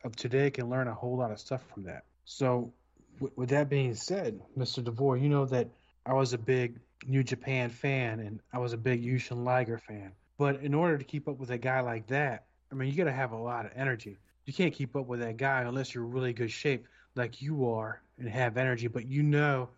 of 0.03 0.15
today, 0.15 0.51
can 0.51 0.69
learn 0.69 0.87
a 0.87 0.93
whole 0.93 1.17
lot 1.17 1.31
of 1.31 1.39
stuff 1.39 1.63
from 1.73 1.83
that. 1.83 2.03
So, 2.25 2.73
with, 3.19 3.37
with 3.37 3.49
that 3.49 3.69
being 3.69 3.95
said, 3.95 4.39
Mr. 4.57 4.83
DeVore, 4.83 5.17
you 5.17 5.29
know 5.29 5.45
that 5.45 5.69
I 6.05 6.13
was 6.13 6.33
a 6.33 6.37
big 6.37 6.79
New 7.07 7.23
Japan 7.23 7.69
fan 7.69 8.19
and 8.19 8.39
I 8.53 8.59
was 8.59 8.73
a 8.73 8.77
big 8.77 9.03
Jushin 9.03 9.43
Liger 9.43 9.77
fan. 9.77 10.11
But 10.37 10.61
in 10.61 10.73
order 10.73 10.97
to 10.97 11.03
keep 11.03 11.27
up 11.27 11.39
with 11.39 11.49
a 11.49 11.57
guy 11.57 11.79
like 11.79 12.07
that, 12.07 12.45
I 12.71 12.75
mean, 12.75 12.89
you 12.89 12.97
got 12.97 13.05
to 13.05 13.11
have 13.11 13.31
a 13.31 13.37
lot 13.37 13.65
of 13.65 13.71
energy. 13.75 14.17
You 14.45 14.53
can't 14.53 14.73
keep 14.73 14.95
up 14.95 15.07
with 15.07 15.21
that 15.21 15.37
guy 15.37 15.61
unless 15.61 15.95
you're 15.95 16.03
really 16.03 16.33
good 16.33 16.51
shape 16.51 16.87
like 17.15 17.41
you 17.41 17.69
are 17.69 18.01
and 18.17 18.29
have 18.29 18.57
energy. 18.57 18.87
But 18.87 19.07
you 19.07 19.23
know, 19.23 19.69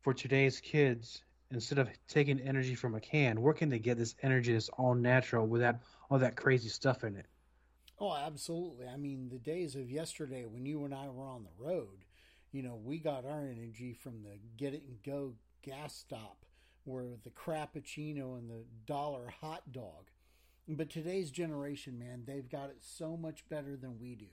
for 0.00 0.14
today's 0.14 0.60
kids, 0.60 1.22
instead 1.50 1.78
of 1.78 1.88
taking 2.08 2.40
energy 2.40 2.74
from 2.74 2.94
a 2.94 3.00
can, 3.00 3.40
where 3.40 3.54
can 3.54 3.68
they 3.68 3.78
get 3.78 3.98
this 3.98 4.14
energy 4.22 4.52
that's 4.52 4.68
all 4.70 4.94
natural 4.94 5.46
without 5.46 5.76
all 6.10 6.18
that 6.18 6.36
crazy 6.36 6.68
stuff 6.68 7.04
in 7.04 7.16
it? 7.16 7.26
Oh, 7.98 8.14
absolutely. 8.14 8.86
I 8.86 8.96
mean, 8.96 9.28
the 9.28 9.38
days 9.38 9.74
of 9.74 9.90
yesterday 9.90 10.46
when 10.46 10.64
you 10.64 10.84
and 10.84 10.94
I 10.94 11.08
were 11.08 11.28
on 11.28 11.44
the 11.44 11.64
road, 11.64 12.04
you 12.50 12.62
know, 12.62 12.80
we 12.82 12.98
got 12.98 13.26
our 13.26 13.46
energy 13.46 13.92
from 13.92 14.22
the 14.22 14.38
get 14.56 14.74
it 14.74 14.82
and 14.88 15.02
go 15.02 15.34
gas 15.62 15.94
stop 15.94 16.44
where 16.84 17.16
the 17.22 17.30
crappuccino 17.30 18.38
and 18.38 18.48
the 18.48 18.64
dollar 18.86 19.32
hot 19.40 19.70
dog. 19.70 20.10
But 20.66 20.88
today's 20.88 21.30
generation, 21.30 21.98
man, 21.98 22.22
they've 22.26 22.48
got 22.48 22.70
it 22.70 22.78
so 22.80 23.16
much 23.16 23.48
better 23.48 23.76
than 23.76 23.98
we 24.00 24.14
do. 24.14 24.26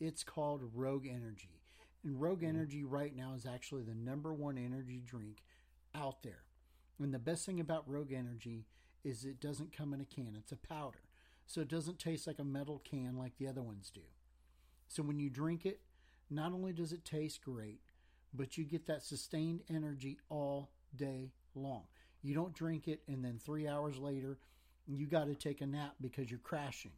It's 0.00 0.22
called 0.22 0.62
Rogue 0.72 1.06
Energy. 1.06 1.57
And 2.08 2.18
Rogue 2.18 2.42
Energy 2.42 2.84
right 2.84 3.14
now 3.14 3.34
is 3.36 3.44
actually 3.44 3.82
the 3.82 3.94
number 3.94 4.32
one 4.32 4.56
energy 4.56 5.02
drink 5.04 5.42
out 5.94 6.22
there. 6.22 6.44
And 6.98 7.12
the 7.12 7.18
best 7.18 7.44
thing 7.44 7.60
about 7.60 7.86
Rogue 7.86 8.14
Energy 8.14 8.64
is 9.04 9.26
it 9.26 9.42
doesn't 9.42 9.76
come 9.76 9.92
in 9.92 10.00
a 10.00 10.06
can, 10.06 10.34
it's 10.34 10.52
a 10.52 10.56
powder. 10.56 11.02
So 11.46 11.60
it 11.60 11.68
doesn't 11.68 11.98
taste 11.98 12.26
like 12.26 12.38
a 12.38 12.44
metal 12.44 12.80
can 12.82 13.18
like 13.18 13.36
the 13.36 13.46
other 13.46 13.60
ones 13.60 13.90
do. 13.92 14.00
So 14.88 15.02
when 15.02 15.18
you 15.18 15.28
drink 15.28 15.66
it, 15.66 15.80
not 16.30 16.52
only 16.52 16.72
does 16.72 16.94
it 16.94 17.04
taste 17.04 17.42
great, 17.42 17.82
but 18.32 18.56
you 18.56 18.64
get 18.64 18.86
that 18.86 19.02
sustained 19.02 19.60
energy 19.68 20.18
all 20.30 20.70
day 20.96 21.32
long. 21.54 21.82
You 22.22 22.34
don't 22.34 22.54
drink 22.54 22.88
it 22.88 23.02
and 23.06 23.22
then 23.22 23.38
three 23.38 23.68
hours 23.68 23.98
later, 23.98 24.38
you 24.86 25.06
got 25.06 25.26
to 25.26 25.34
take 25.34 25.60
a 25.60 25.66
nap 25.66 25.96
because 26.00 26.30
you're 26.30 26.40
crashing. 26.40 26.92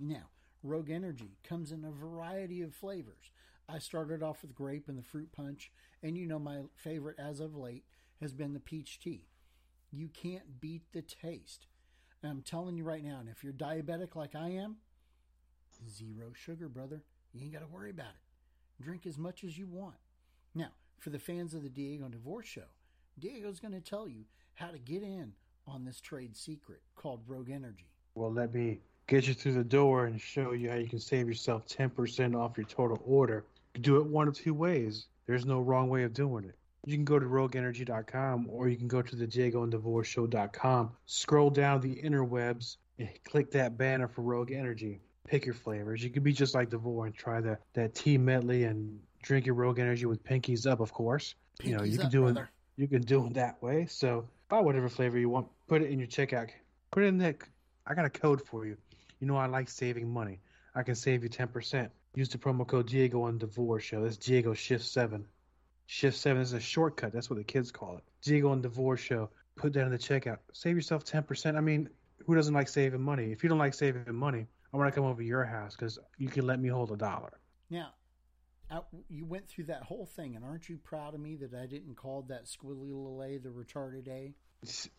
Now, 0.00 0.30
Rogue 0.62 0.88
Energy 0.88 1.36
comes 1.44 1.72
in 1.72 1.84
a 1.84 1.90
variety 1.90 2.62
of 2.62 2.74
flavors. 2.74 3.30
I 3.72 3.78
started 3.78 4.22
off 4.22 4.42
with 4.42 4.54
grape 4.54 4.88
and 4.88 4.98
the 4.98 5.02
fruit 5.02 5.32
punch, 5.32 5.72
and 6.02 6.16
you 6.16 6.26
know 6.26 6.38
my 6.38 6.58
favorite 6.74 7.18
as 7.18 7.40
of 7.40 7.56
late 7.56 7.84
has 8.20 8.34
been 8.34 8.52
the 8.52 8.60
peach 8.60 9.00
tea. 9.00 9.24
You 9.90 10.08
can't 10.08 10.60
beat 10.60 10.82
the 10.92 11.00
taste. 11.00 11.66
And 12.22 12.30
I'm 12.30 12.42
telling 12.42 12.76
you 12.76 12.84
right 12.84 13.02
now, 13.02 13.18
and 13.20 13.30
if 13.30 13.42
you're 13.42 13.54
diabetic 13.54 14.14
like 14.14 14.34
I 14.34 14.50
am, 14.50 14.76
zero 15.88 16.32
sugar, 16.34 16.68
brother. 16.68 17.02
You 17.32 17.44
ain't 17.44 17.52
got 17.52 17.60
to 17.60 17.66
worry 17.66 17.90
about 17.90 18.06
it. 18.06 18.82
Drink 18.84 19.06
as 19.06 19.16
much 19.16 19.42
as 19.42 19.56
you 19.56 19.66
want. 19.66 19.94
Now, 20.54 20.72
for 20.98 21.08
the 21.08 21.18
fans 21.18 21.54
of 21.54 21.62
the 21.62 21.70
Diego 21.70 22.08
DeVore 22.08 22.42
Show, 22.42 22.68
Diego's 23.18 23.58
going 23.58 23.72
to 23.72 23.80
tell 23.80 24.06
you 24.06 24.24
how 24.54 24.68
to 24.68 24.78
get 24.78 25.02
in 25.02 25.32
on 25.66 25.84
this 25.84 26.00
trade 26.00 26.36
secret 26.36 26.82
called 26.94 27.22
Rogue 27.26 27.50
Energy. 27.50 27.86
Well, 28.14 28.32
let 28.32 28.52
me 28.52 28.80
get 29.06 29.26
you 29.26 29.32
through 29.32 29.54
the 29.54 29.64
door 29.64 30.04
and 30.04 30.20
show 30.20 30.52
you 30.52 30.68
how 30.68 30.76
you 30.76 30.88
can 30.88 31.00
save 31.00 31.26
yourself 31.26 31.66
10% 31.66 32.36
off 32.38 32.58
your 32.58 32.66
total 32.66 33.00
order. 33.06 33.44
Can 33.74 33.82
do 33.82 33.96
it 33.96 34.06
one 34.06 34.28
of 34.28 34.34
two 34.34 34.54
ways. 34.54 35.06
There's 35.26 35.44
no 35.46 35.60
wrong 35.60 35.88
way 35.88 36.02
of 36.04 36.12
doing 36.12 36.44
it. 36.44 36.56
You 36.84 36.96
can 36.96 37.04
go 37.04 37.18
to 37.18 37.26
rogueenergy.com 37.26 38.48
or 38.50 38.68
you 38.68 38.76
can 38.76 38.88
go 38.88 39.02
to 39.02 39.16
the 39.16 39.26
DiegoandDeVoreShow.com, 39.26 40.90
scroll 41.06 41.50
down 41.50 41.80
the 41.80 41.94
interwebs, 41.94 42.76
and 42.98 43.08
click 43.24 43.52
that 43.52 43.78
banner 43.78 44.08
for 44.08 44.22
Rogue 44.22 44.50
Energy. 44.50 45.00
Pick 45.26 45.44
your 45.46 45.54
flavors. 45.54 46.02
You 46.02 46.10
could 46.10 46.24
be 46.24 46.32
just 46.32 46.54
like 46.54 46.70
Devore 46.70 47.06
and 47.06 47.14
try 47.14 47.40
the, 47.40 47.58
that 47.74 47.94
tea 47.94 48.18
medley 48.18 48.64
and 48.64 48.98
drink 49.22 49.46
your 49.46 49.54
Rogue 49.54 49.78
Energy 49.78 50.06
with 50.06 50.24
pinkies 50.24 50.66
up, 50.66 50.80
of 50.80 50.92
course. 50.92 51.36
you 51.62 51.76
know, 51.76 51.84
you 51.84 51.96
can 51.96 52.06
up, 52.06 52.12
do 52.12 52.26
it. 52.26 52.38
You 52.76 52.88
can 52.88 53.02
do 53.02 53.26
it 53.26 53.34
that 53.34 53.62
way. 53.62 53.86
So 53.86 54.28
buy 54.48 54.60
whatever 54.60 54.88
flavor 54.88 55.18
you 55.18 55.28
want. 55.28 55.46
Put 55.68 55.82
it 55.82 55.90
in 55.90 55.98
your 55.98 56.08
checkout. 56.08 56.50
Put 56.90 57.04
it 57.04 57.06
in 57.06 57.18
that. 57.18 57.36
I 57.86 57.94
got 57.94 58.04
a 58.04 58.10
code 58.10 58.42
for 58.42 58.66
you. 58.66 58.76
You 59.20 59.28
know 59.28 59.36
I 59.36 59.46
like 59.46 59.68
saving 59.68 60.12
money. 60.12 60.40
I 60.74 60.82
can 60.82 60.94
save 60.96 61.22
you 61.22 61.28
ten 61.28 61.48
percent. 61.48 61.92
Use 62.14 62.28
the 62.28 62.38
promo 62.38 62.66
code 62.66 62.88
Diego 62.88 63.22
on 63.22 63.38
DeVore 63.38 63.80
Show. 63.80 64.02
That's 64.02 64.18
Diego 64.18 64.52
Shift 64.52 64.84
Seven. 64.84 65.24
Shift 65.86 66.16
Seven 66.16 66.42
is 66.42 66.52
a 66.52 66.60
shortcut. 66.60 67.12
That's 67.12 67.30
what 67.30 67.38
the 67.38 67.44
kids 67.44 67.70
call 67.70 67.96
it. 67.96 68.04
Diego 68.22 68.50
on 68.50 68.60
DeVore 68.60 68.96
Show. 68.98 69.30
Put 69.56 69.72
that 69.74 69.84
in 69.84 69.90
the 69.90 69.98
checkout. 69.98 70.38
Save 70.52 70.76
yourself 70.76 71.04
ten 71.04 71.22
percent. 71.22 71.56
I 71.56 71.60
mean, 71.60 71.88
who 72.26 72.34
doesn't 72.34 72.54
like 72.54 72.68
saving 72.68 73.00
money? 73.00 73.32
If 73.32 73.42
you 73.42 73.48
don't 73.48 73.58
like 73.58 73.74
saving 73.74 74.14
money, 74.14 74.46
I 74.72 74.76
want 74.76 74.92
to 74.92 74.94
come 74.94 75.08
over 75.08 75.22
to 75.22 75.26
your 75.26 75.44
house 75.44 75.74
because 75.74 75.98
you 76.18 76.28
can 76.28 76.46
let 76.46 76.60
me 76.60 76.68
hold 76.68 76.92
a 76.92 76.96
dollar. 76.96 77.40
Now, 77.70 77.94
I, 78.70 78.80
you 79.08 79.24
went 79.24 79.48
through 79.48 79.64
that 79.64 79.82
whole 79.82 80.06
thing, 80.06 80.36
and 80.36 80.44
aren't 80.44 80.68
you 80.68 80.78
proud 80.78 81.14
of 81.14 81.20
me 81.20 81.36
that 81.36 81.54
I 81.54 81.66
didn't 81.66 81.96
call 81.96 82.22
that 82.28 82.44
squilly 82.44 82.90
A 82.90 83.38
the 83.38 83.48
retarded 83.48 84.08
A? 84.08 84.34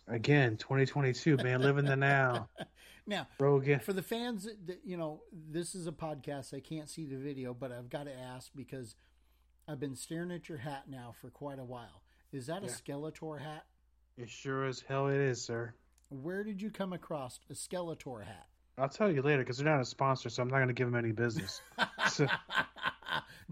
Again, 0.08 0.58
2022, 0.58 1.38
man, 1.38 1.62
living 1.62 1.86
the 1.86 1.96
now. 1.96 2.50
Now, 3.06 3.28
Rogan. 3.38 3.82
for 3.82 3.92
the 3.92 4.02
fans 4.02 4.48
that, 4.66 4.80
you 4.86 4.96
know, 4.96 5.24
this 5.34 5.76
is 5.76 5.88
a 5.88 5.92
podcast. 5.92 6.52
They 6.52 6.62
can't 6.62 6.90
see 6.90 7.06
the 7.06 7.18
video, 7.18 7.54
but 7.54 7.70
I've 7.70 7.90
got 7.90 8.06
to 8.06 8.18
ask 8.18 8.50
because 8.56 8.96
I've 9.68 9.80
been 9.80 9.98
staring 9.98 10.32
at 10.32 10.48
your 10.48 10.60
hat 10.60 10.84
now 10.88 11.14
for 11.20 11.30
quite 11.30 11.60
a 11.60 11.66
while. 11.66 12.02
Is 12.32 12.48
that 12.48 12.64
a 12.64 12.68
Skeletor 12.68 13.42
hat? 13.42 13.66
It 14.18 14.30
sure 14.30 14.64
as 14.64 14.80
hell 14.88 15.08
it 15.08 15.20
is, 15.20 15.42
sir. 15.44 15.74
Where 16.10 16.46
did 16.46 16.62
you 16.62 16.72
come 16.72 16.94
across 16.94 17.42
a 17.50 17.54
Skeletor 17.54 18.24
hat? 18.24 18.48
I'll 18.78 18.88
tell 18.88 19.12
you 19.12 19.22
later 19.22 19.40
because 19.40 19.58
they're 19.58 19.70
not 19.70 19.82
a 19.82 19.86
sponsor, 19.86 20.30
so 20.30 20.42
I'm 20.42 20.48
not 20.48 20.58
going 20.58 20.70
to 20.70 20.74
give 20.74 20.88
them 20.88 20.96
any 20.96 21.12
business. 21.12 21.62
So- 22.10 22.28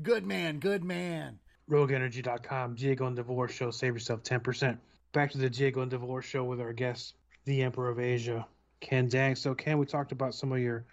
good 0.02 0.26
man, 0.26 0.60
good 0.60 0.84
man. 0.86 1.40
RogueEnergy.com, 1.70 2.76
Diego 2.76 3.06
and 3.08 3.16
DeVore 3.18 3.50
Show. 3.50 3.72
Save 3.72 3.94
yourself 3.96 4.24
10%. 4.24 4.78
Back 5.14 5.32
to 5.32 5.38
the 5.38 5.50
Diego 5.50 5.82
and 5.82 5.92
DeVore 5.92 6.22
Show 6.22 6.46
with 6.46 6.62
our 6.62 6.72
guest, 6.72 7.16
the 7.44 7.64
Emperor 7.64 7.90
of 7.90 8.00
Asia, 8.00 8.48
Ken 8.80 9.10
Dang. 9.10 9.36
So, 9.36 9.54
Ken, 9.54 9.78
we 9.78 9.86
talked 9.86 10.14
about 10.14 10.34
some 10.34 10.54
of 10.54 10.60
your 10.60 10.86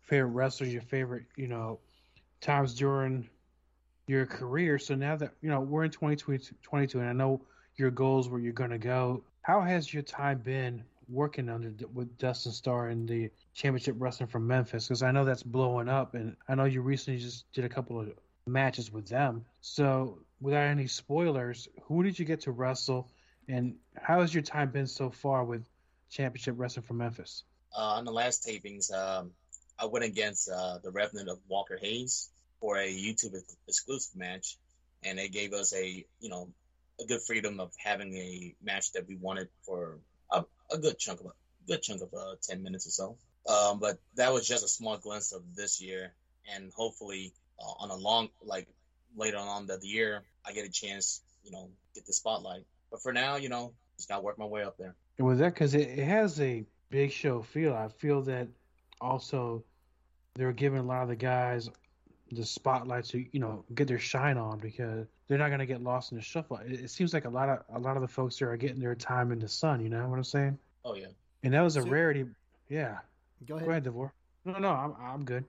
favorite 0.00 0.30
wrestlers, 0.30 0.72
your 0.72 0.80
favorite, 0.80 1.24
you 1.36 1.48
know, 1.48 1.78
times 2.40 2.72
during 2.72 3.28
your 4.06 4.24
career. 4.24 4.78
So 4.78 4.94
now 4.94 5.16
that, 5.16 5.32
you 5.42 5.50
know, 5.50 5.60
we're 5.60 5.84
in 5.84 5.90
2022, 5.90 6.98
and 6.98 7.08
I 7.08 7.12
know 7.12 7.42
your 7.76 7.90
goals 7.90 8.30
where 8.30 8.40
you're 8.40 8.54
going 8.54 8.70
to 8.70 8.78
go, 8.78 9.22
how 9.42 9.60
has 9.60 9.92
your 9.92 10.02
time 10.02 10.38
been 10.38 10.82
working 11.08 11.50
under 11.50 11.72
with 11.92 12.16
Dustin 12.16 12.52
Starr 12.52 12.88
in 12.88 13.04
the 13.04 13.30
championship 13.52 13.96
wrestling 13.98 14.28
from 14.28 14.46
Memphis? 14.46 14.88
Because 14.88 15.02
I 15.02 15.10
know 15.10 15.26
that's 15.26 15.42
blowing 15.42 15.90
up, 15.90 16.14
and 16.14 16.36
I 16.48 16.54
know 16.54 16.64
you 16.64 16.80
recently 16.80 17.20
just 17.20 17.52
did 17.52 17.66
a 17.66 17.68
couple 17.68 18.00
of 18.00 18.12
matches 18.46 18.90
with 18.90 19.08
them. 19.08 19.44
So, 19.60 20.20
without 20.40 20.64
any 20.64 20.86
spoilers, 20.86 21.68
who 21.82 22.02
did 22.02 22.18
you 22.18 22.24
get 22.24 22.40
to 22.42 22.50
wrestle, 22.50 23.10
and 23.52 23.74
how 24.00 24.22
has 24.22 24.32
your 24.32 24.42
time 24.42 24.70
been 24.70 24.86
so 24.86 25.10
far 25.10 25.44
with 25.44 25.62
Championship 26.10 26.54
Wrestling 26.56 26.84
from 26.84 26.98
Memphis? 26.98 27.44
Uh, 27.76 27.96
on 27.96 28.04
the 28.06 28.12
last 28.12 28.46
tapings, 28.46 28.90
um, 28.92 29.30
I 29.78 29.84
went 29.84 30.06
against 30.06 30.48
uh, 30.48 30.78
the 30.82 30.90
Revenant 30.90 31.28
of 31.28 31.38
Walker 31.48 31.78
Hayes 31.80 32.30
for 32.60 32.78
a 32.78 32.88
YouTube 32.88 33.34
exclusive 33.68 34.16
match, 34.16 34.56
and 35.04 35.18
they 35.18 35.28
gave 35.28 35.52
us 35.52 35.74
a 35.74 36.04
you 36.20 36.30
know 36.30 36.48
a 37.00 37.04
good 37.04 37.20
freedom 37.20 37.60
of 37.60 37.72
having 37.78 38.14
a 38.16 38.54
match 38.62 38.92
that 38.92 39.06
we 39.06 39.16
wanted 39.16 39.48
for 39.66 39.98
a, 40.30 40.44
a 40.70 40.78
good 40.78 40.98
chunk 40.98 41.20
of 41.20 41.26
a 41.26 41.32
good 41.66 41.82
chunk 41.82 42.00
of 42.00 42.08
uh, 42.14 42.34
ten 42.42 42.62
minutes 42.62 42.86
or 42.86 42.90
so. 42.90 43.16
Um, 43.52 43.80
but 43.80 43.98
that 44.16 44.32
was 44.32 44.48
just 44.48 44.64
a 44.64 44.68
small 44.68 44.96
glimpse 44.96 45.32
of 45.32 45.42
this 45.54 45.80
year, 45.80 46.14
and 46.54 46.72
hopefully 46.74 47.34
uh, 47.60 47.84
on 47.84 47.90
a 47.90 47.96
long 47.96 48.30
like 48.42 48.66
later 49.14 49.36
on 49.36 49.66
the, 49.66 49.76
the 49.76 49.88
year, 49.88 50.22
I 50.46 50.52
get 50.52 50.64
a 50.64 50.70
chance, 50.70 51.20
you 51.44 51.50
know, 51.50 51.68
get 51.94 52.06
the 52.06 52.14
spotlight. 52.14 52.64
But 52.92 53.02
for 53.02 53.12
now, 53.12 53.34
you 53.36 53.48
know, 53.48 53.72
just 53.96 54.08
gotta 54.08 54.22
work 54.22 54.38
my 54.38 54.44
way 54.44 54.62
up 54.62 54.76
there. 54.78 54.94
And 55.18 55.26
with 55.26 55.38
that, 55.40 55.54
because 55.54 55.74
it, 55.74 55.88
it 55.98 56.04
has 56.04 56.40
a 56.40 56.64
big 56.90 57.10
show 57.10 57.42
feel, 57.42 57.74
I 57.74 57.88
feel 57.88 58.20
that 58.22 58.46
also 59.00 59.64
they're 60.34 60.52
giving 60.52 60.78
a 60.78 60.82
lot 60.84 61.02
of 61.02 61.08
the 61.08 61.16
guys 61.16 61.68
the 62.30 62.44
spotlight 62.46 63.04
to 63.04 63.18
you 63.32 63.40
know 63.40 63.62
get 63.74 63.88
their 63.88 63.98
shine 63.98 64.38
on 64.38 64.58
because 64.58 65.06
they're 65.28 65.36
not 65.38 65.48
going 65.48 65.58
to 65.58 65.66
get 65.66 65.82
lost 65.82 66.12
in 66.12 66.16
the 66.18 66.22
shuffle. 66.24 66.58
It, 66.58 66.72
it 66.84 66.90
seems 66.90 67.12
like 67.12 67.24
a 67.24 67.28
lot 67.30 67.48
of 67.48 67.58
a 67.74 67.78
lot 67.78 67.96
of 67.96 68.02
the 68.02 68.08
folks 68.08 68.38
there 68.38 68.50
are 68.50 68.56
getting 68.56 68.78
their 68.80 68.94
time 68.94 69.32
in 69.32 69.38
the 69.38 69.48
sun. 69.48 69.80
You 69.82 69.88
know 69.88 70.06
what 70.06 70.16
I'm 70.16 70.24
saying? 70.24 70.58
Oh 70.84 70.94
yeah. 70.94 71.06
And 71.42 71.52
that 71.54 71.62
was 71.62 71.76
a 71.76 71.82
So- 71.82 71.88
rarity. 71.88 72.26
Yeah. 72.68 72.98
Go 73.46 73.56
ahead. 73.56 73.66
Go 73.66 73.70
ahead, 73.72 73.82
Devore. 73.84 74.12
No, 74.44 74.58
no, 74.58 74.68
I'm 74.70 74.94
I'm 75.00 75.24
good. 75.24 75.44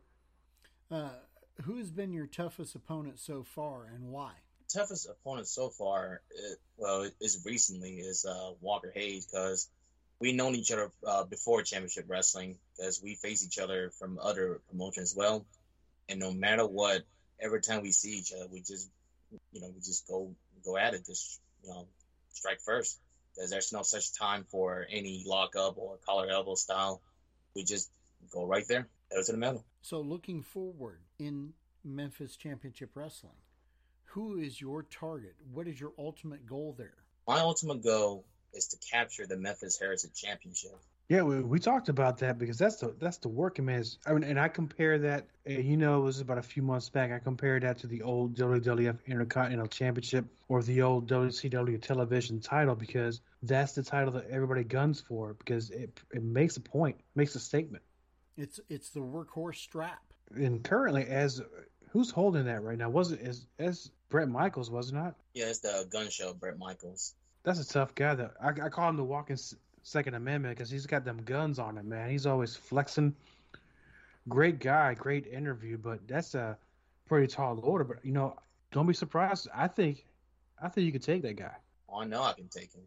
Uh, 0.90 1.10
who 1.64 1.78
has 1.78 1.92
been 1.92 2.12
your 2.14 2.26
toughest 2.28 2.74
opponent 2.76 3.20
so 3.20 3.44
far, 3.44 3.86
and 3.94 4.10
why? 4.12 4.32
Toughest 4.74 5.08
opponent 5.08 5.48
so 5.48 5.70
far, 5.70 6.22
well, 6.78 7.10
is 7.22 7.44
recently 7.46 8.00
is 8.00 8.26
uh, 8.26 8.52
Walker 8.62 8.92
Hayes 8.94 9.26
because 9.26 9.70
we 10.20 10.34
known 10.34 10.56
each 10.56 10.72
other 10.72 10.92
uh, 11.06 11.24
before 11.24 11.62
championship 11.62 12.06
wrestling 12.08 12.58
because 12.76 13.02
we 13.02 13.16
face 13.16 13.46
each 13.46 13.60
other 13.60 13.92
from 14.00 14.20
other 14.22 14.62
promotions 14.70 15.12
as 15.12 15.16
well, 15.16 15.46
and 16.10 16.20
no 16.20 16.32
matter 16.32 16.66
what, 16.66 17.04
every 17.40 17.62
time 17.62 17.82
we 17.82 17.92
see 17.92 18.18
each 18.18 18.34
other, 18.34 18.48
we 18.52 18.62
just 18.62 18.90
you 19.52 19.62
know 19.62 19.70
we 19.70 19.80
just 19.82 20.08
go 20.08 20.34
go 20.66 20.78
at 20.78 20.94
it, 20.94 21.06
just 21.06 21.40
you 21.64 21.70
know 21.70 21.88
strike 22.32 22.62
first 22.62 23.00
because 23.34 23.50
there's 23.50 23.72
no 23.74 23.82
such 23.82 24.14
time 24.14 24.46
for 24.50 24.86
any 24.90 25.24
lockup 25.26 25.78
or 25.78 25.98
collar 26.06 26.30
elbow 26.30 26.56
style. 26.56 27.02
We 27.56 27.64
just 27.64 27.90
go 28.32 28.46
right 28.46 28.66
there, 28.68 28.88
go 29.12 29.22
to 29.22 29.32
the 29.32 29.38
middle. 29.38 29.64
So, 29.82 30.02
looking 30.02 30.42
forward 30.42 31.00
in 31.20 31.54
Memphis 31.84 32.36
Championship 32.36 32.92
Wrestling, 32.96 33.34
who 34.14 34.38
is 34.38 34.62
your 34.62 34.84
target? 34.84 35.34
What 35.52 35.68
is 35.68 35.80
your 35.80 35.92
ultimate 35.98 36.46
goal 36.46 36.76
there? 36.78 36.94
My 37.28 37.40
ultimate 37.40 37.84
goal 37.84 38.26
is 38.54 38.68
to 38.68 38.78
capture 38.78 39.26
the 39.26 39.38
Memphis 39.38 39.80
Heritage 39.80 40.14
Championship. 40.14 40.78
Yeah, 41.10 41.24
we, 41.24 41.42
we 41.42 41.60
talked 41.60 41.90
about 41.90 42.20
that 42.20 42.38
because 42.38 42.60
that's 42.60 42.78
the 42.78 42.96
that's 43.00 43.18
the 43.18 43.28
working 43.28 43.66
man's. 43.66 43.98
I 44.06 44.14
mean, 44.14 44.24
and 44.24 44.40
I 44.40 44.50
compare 44.50 45.00
that. 45.00 45.26
You 45.48 45.78
know, 45.78 46.00
it 46.00 46.04
was 46.04 46.20
about 46.20 46.38
a 46.38 46.44
few 46.44 46.62
months 46.62 46.90
back. 46.90 47.12
I 47.12 47.18
compared 47.18 47.64
that 47.64 47.80
to 47.80 47.88
the 47.88 48.04
old 48.04 48.36
WWF 48.36 49.00
Intercontinental 49.08 49.68
Championship 49.68 50.26
or 50.48 50.62
the 50.62 50.84
old 50.84 51.10
WCW 51.10 51.82
Television 51.82 52.40
title 52.40 52.76
because 52.76 53.20
that's 53.42 53.74
the 53.74 53.84
title 53.84 54.14
that 54.14 54.30
everybody 54.30 54.64
guns 54.64 55.02
for 55.02 55.34
because 55.34 55.72
it 55.72 56.00
it 56.14 56.24
makes 56.24 56.56
a 56.58 56.62
point, 56.62 56.98
makes 57.16 57.34
a 57.34 57.40
statement. 57.40 57.84
It's 58.38 58.60
it's 58.70 58.92
the 58.92 59.02
workhorse 59.02 59.56
strap. 59.56 60.02
And 60.36 60.64
currently, 60.64 61.06
as 61.06 61.42
who's 61.94 62.10
holding 62.10 62.46
that 62.46 62.64
right 62.64 62.78
now? 62.78 62.90
Was 62.90 63.12
it 63.12 63.22
as 63.22 63.46
as 63.60 63.92
Brett 64.10 64.28
Michaels 64.28 64.70
was 64.70 64.90
it 64.90 64.96
not? 64.96 65.16
Yeah, 65.34 65.46
it's 65.46 65.60
the 65.60 65.72
uh, 65.72 65.84
gun 65.84 66.10
show, 66.10 66.34
Brett 66.34 66.58
Michaels. 66.58 67.14
that's 67.44 67.60
a 67.60 67.68
tough 67.68 67.96
guy. 67.96 68.16
That 68.16 68.34
I, 68.42 68.50
I 68.50 68.70
call 68.70 68.90
him 68.90 68.98
the 68.98 69.04
walking 69.04 69.38
Second 69.84 70.16
Amendment 70.16 70.58
because 70.58 70.70
he's 70.70 70.88
got 70.88 71.06
them 71.06 71.22
guns 71.24 71.60
on 71.60 71.78
him, 71.78 71.88
man. 71.88 72.10
He's 72.10 72.26
always 72.26 72.56
flexing. 72.56 73.16
Great 74.28 74.60
guy, 74.60 74.96
great 74.96 75.28
interview, 75.28 75.78
but 75.78 76.06
that's 76.08 76.34
a 76.34 76.58
pretty 77.06 77.28
tall 77.28 77.60
order. 77.62 77.84
But 77.84 78.04
you 78.04 78.12
know, 78.12 78.36
don't 78.72 78.88
be 78.88 78.94
surprised. 78.94 79.48
I 79.54 79.68
think, 79.68 80.06
I 80.62 80.70
think 80.70 80.86
you 80.86 80.92
could 80.92 81.04
take 81.04 81.22
that 81.22 81.36
guy. 81.36 81.56
Oh, 81.88 82.02
I 82.02 82.06
know 82.06 82.24
I 82.24 82.34
can 82.34 82.48
take 82.48 82.74
him. 82.74 82.84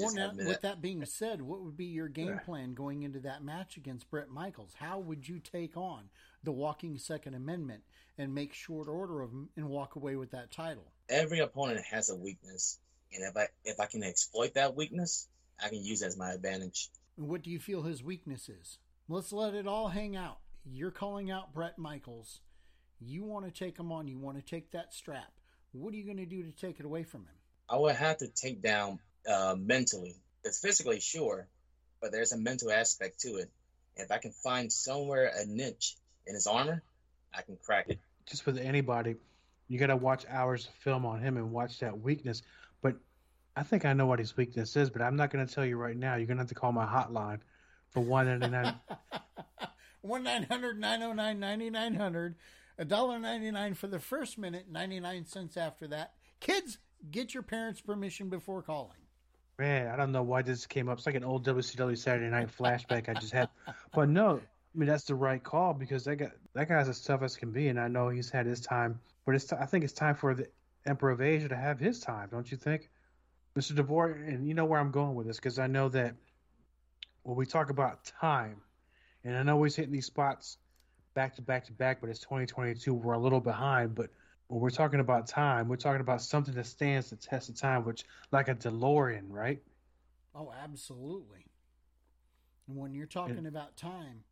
Well, 0.00 0.14
now, 0.14 0.32
with 0.34 0.62
that 0.62 0.82
being 0.82 1.04
said, 1.04 1.40
what 1.40 1.60
would 1.60 1.76
be 1.76 1.84
your 1.84 2.08
game 2.08 2.40
plan 2.44 2.74
going 2.74 3.04
into 3.04 3.20
that 3.20 3.44
match 3.44 3.76
against 3.76 4.10
Brett 4.10 4.28
Michaels? 4.28 4.74
How 4.74 4.98
would 4.98 5.28
you 5.28 5.38
take 5.38 5.76
on 5.76 6.08
the 6.46 6.52
walking 6.52 6.96
Second 6.96 7.34
Amendment 7.34 7.82
and 8.16 8.34
make 8.34 8.54
short 8.54 8.88
order 8.88 9.20
of 9.20 9.30
him 9.30 9.50
and 9.56 9.68
walk 9.68 9.96
away 9.96 10.16
with 10.16 10.30
that 10.30 10.50
title? 10.50 10.90
Every 11.10 11.40
opponent 11.40 11.84
has 11.90 12.08
a 12.08 12.16
weakness, 12.16 12.78
and 13.12 13.22
if 13.22 13.36
I 13.36 13.48
if 13.64 13.78
I 13.78 13.84
can 13.84 14.02
exploit 14.02 14.54
that 14.54 14.74
weakness, 14.74 15.28
I 15.62 15.68
can 15.68 15.84
use 15.84 16.02
as 16.02 16.16
my 16.16 16.32
advantage. 16.32 16.88
What 17.16 17.42
do 17.42 17.50
you 17.50 17.58
feel 17.58 17.82
his 17.82 18.02
weakness 18.02 18.48
is? 18.48 18.78
Let's 19.08 19.32
let 19.32 19.54
it 19.54 19.66
all 19.66 19.88
hang 19.88 20.16
out. 20.16 20.38
You're 20.64 20.90
calling 20.90 21.30
out 21.30 21.52
Brett 21.52 21.78
Michaels. 21.78 22.40
You 22.98 23.24
want 23.24 23.44
to 23.44 23.52
take 23.52 23.78
him 23.78 23.92
on. 23.92 24.08
You 24.08 24.18
want 24.18 24.38
to 24.38 24.42
take 24.42 24.72
that 24.72 24.94
strap. 24.94 25.32
What 25.72 25.92
are 25.92 25.96
you 25.96 26.04
going 26.04 26.16
to 26.16 26.26
do 26.26 26.42
to 26.42 26.52
take 26.52 26.80
it 26.80 26.86
away 26.86 27.04
from 27.04 27.20
him? 27.20 27.34
I 27.68 27.76
would 27.76 27.96
have 27.96 28.18
to 28.18 28.28
take 28.28 28.62
down 28.62 28.98
uh, 29.28 29.54
mentally. 29.58 30.16
It's 30.44 30.60
physically 30.60 31.00
sure, 31.00 31.48
but 32.00 32.12
there's 32.12 32.32
a 32.32 32.38
mental 32.38 32.70
aspect 32.70 33.20
to 33.20 33.36
it. 33.36 33.50
If 33.96 34.10
I 34.10 34.18
can 34.18 34.32
find 34.32 34.72
somewhere 34.72 35.30
a 35.34 35.46
niche 35.46 35.96
in 36.26 36.34
his 36.34 36.46
armor, 36.46 36.82
I 37.34 37.42
can 37.42 37.56
crack 37.62 37.86
it. 37.88 37.98
Just 38.26 38.46
with 38.46 38.58
anybody, 38.58 39.16
you 39.68 39.78
got 39.78 39.86
to 39.88 39.96
watch 39.96 40.24
hours 40.28 40.66
of 40.66 40.74
film 40.74 41.06
on 41.06 41.20
him 41.20 41.36
and 41.36 41.52
watch 41.52 41.80
that 41.80 42.00
weakness. 42.00 42.42
But 42.82 42.96
I 43.54 43.62
think 43.62 43.84
I 43.84 43.92
know 43.92 44.06
what 44.06 44.18
his 44.18 44.36
weakness 44.36 44.76
is, 44.76 44.90
but 44.90 45.02
I'm 45.02 45.16
not 45.16 45.30
going 45.30 45.46
to 45.46 45.52
tell 45.52 45.64
you 45.64 45.76
right 45.76 45.96
now. 45.96 46.16
You're 46.16 46.26
going 46.26 46.38
to 46.38 46.42
have 46.42 46.48
to 46.48 46.54
call 46.54 46.72
my 46.72 46.86
hotline 46.86 47.40
for 47.90 48.00
one 48.00 48.26
ninety 48.26 48.48
nine. 48.48 48.74
One 50.02 50.22
nine 50.22 50.44
hundred 50.44 50.78
nine 50.78 51.00
zero 51.00 51.10
oh 51.10 51.14
nine 51.14 51.40
ninety 51.40 51.68
nine 51.68 51.94
hundred. 51.94 52.36
A 52.78 52.84
dollar 52.84 53.18
ninety 53.18 53.50
nine 53.50 53.74
for 53.74 53.88
the 53.88 53.98
first 53.98 54.38
minute, 54.38 54.66
ninety 54.70 55.00
nine 55.00 55.26
cents 55.26 55.56
after 55.56 55.88
that. 55.88 56.12
Kids, 56.38 56.78
get 57.10 57.34
your 57.34 57.42
parents' 57.42 57.80
permission 57.80 58.28
before 58.28 58.62
calling. 58.62 58.98
Man, 59.58 59.88
I 59.88 59.96
don't 59.96 60.12
know 60.12 60.22
why 60.22 60.42
this 60.42 60.66
came 60.66 60.88
up. 60.88 60.98
It's 60.98 61.06
like 61.06 61.16
an 61.16 61.24
old 61.24 61.44
WCW 61.44 61.98
Saturday 61.98 62.28
Night 62.28 62.50
flashback 62.56 63.08
I 63.08 63.14
just 63.14 63.32
had. 63.32 63.48
But 63.92 64.08
no, 64.08 64.42
I 64.76 64.78
mean 64.78 64.88
that's 64.88 65.04
the 65.04 65.14
right 65.14 65.42
call 65.42 65.72
because 65.72 66.04
that 66.04 66.16
guy 66.16 66.30
that 66.52 66.68
guy's 66.68 66.88
as 66.88 67.00
tough 67.00 67.22
as 67.22 67.36
can 67.36 67.50
be, 67.50 67.68
and 67.68 67.80
I 67.80 67.88
know 67.88 68.10
he's 68.10 68.28
had 68.28 68.44
his 68.44 68.60
time. 68.60 69.00
But 69.24 69.34
it's 69.34 69.46
t- 69.46 69.56
I 69.58 69.64
think 69.64 69.84
it's 69.84 69.94
time 69.94 70.14
for 70.14 70.34
the 70.34 70.48
Emperor 70.84 71.10
of 71.10 71.22
Asia 71.22 71.48
to 71.48 71.56
have 71.56 71.80
his 71.80 71.98
time, 71.98 72.28
don't 72.30 72.50
you 72.50 72.58
think, 72.58 72.90
Mr. 73.56 73.74
DeVore? 73.74 74.10
And 74.10 74.46
you 74.46 74.52
know 74.52 74.66
where 74.66 74.78
I'm 74.78 74.90
going 74.90 75.14
with 75.14 75.26
this 75.26 75.36
because 75.36 75.58
I 75.58 75.66
know 75.66 75.88
that 75.88 76.14
when 77.22 77.36
we 77.36 77.46
talk 77.46 77.70
about 77.70 78.04
time, 78.04 78.60
and 79.24 79.34
I 79.34 79.42
know 79.42 79.62
he's 79.62 79.74
hitting 79.74 79.92
these 79.92 80.06
spots 80.06 80.58
back 81.14 81.36
to 81.36 81.42
back 81.42 81.64
to 81.66 81.72
back, 81.72 82.02
but 82.02 82.10
it's 82.10 82.20
2022. 82.20 82.92
We're 82.92 83.14
a 83.14 83.18
little 83.18 83.40
behind, 83.40 83.94
but 83.94 84.10
when 84.48 84.60
we're 84.60 84.68
talking 84.68 85.00
about 85.00 85.26
time, 85.26 85.68
we're 85.68 85.76
talking 85.76 86.02
about 86.02 86.20
something 86.20 86.54
that 86.54 86.66
stands 86.66 87.08
the 87.08 87.16
test 87.16 87.48
of 87.48 87.56
time, 87.56 87.84
which 87.84 88.04
like 88.30 88.48
a 88.48 88.54
DeLorean, 88.54 89.24
right? 89.30 89.60
Oh, 90.34 90.52
absolutely. 90.62 91.46
And 92.68 92.76
when 92.76 92.92
you're 92.92 93.06
talking 93.06 93.42
yeah. 93.42 93.48
about 93.48 93.76
time, 93.78 94.22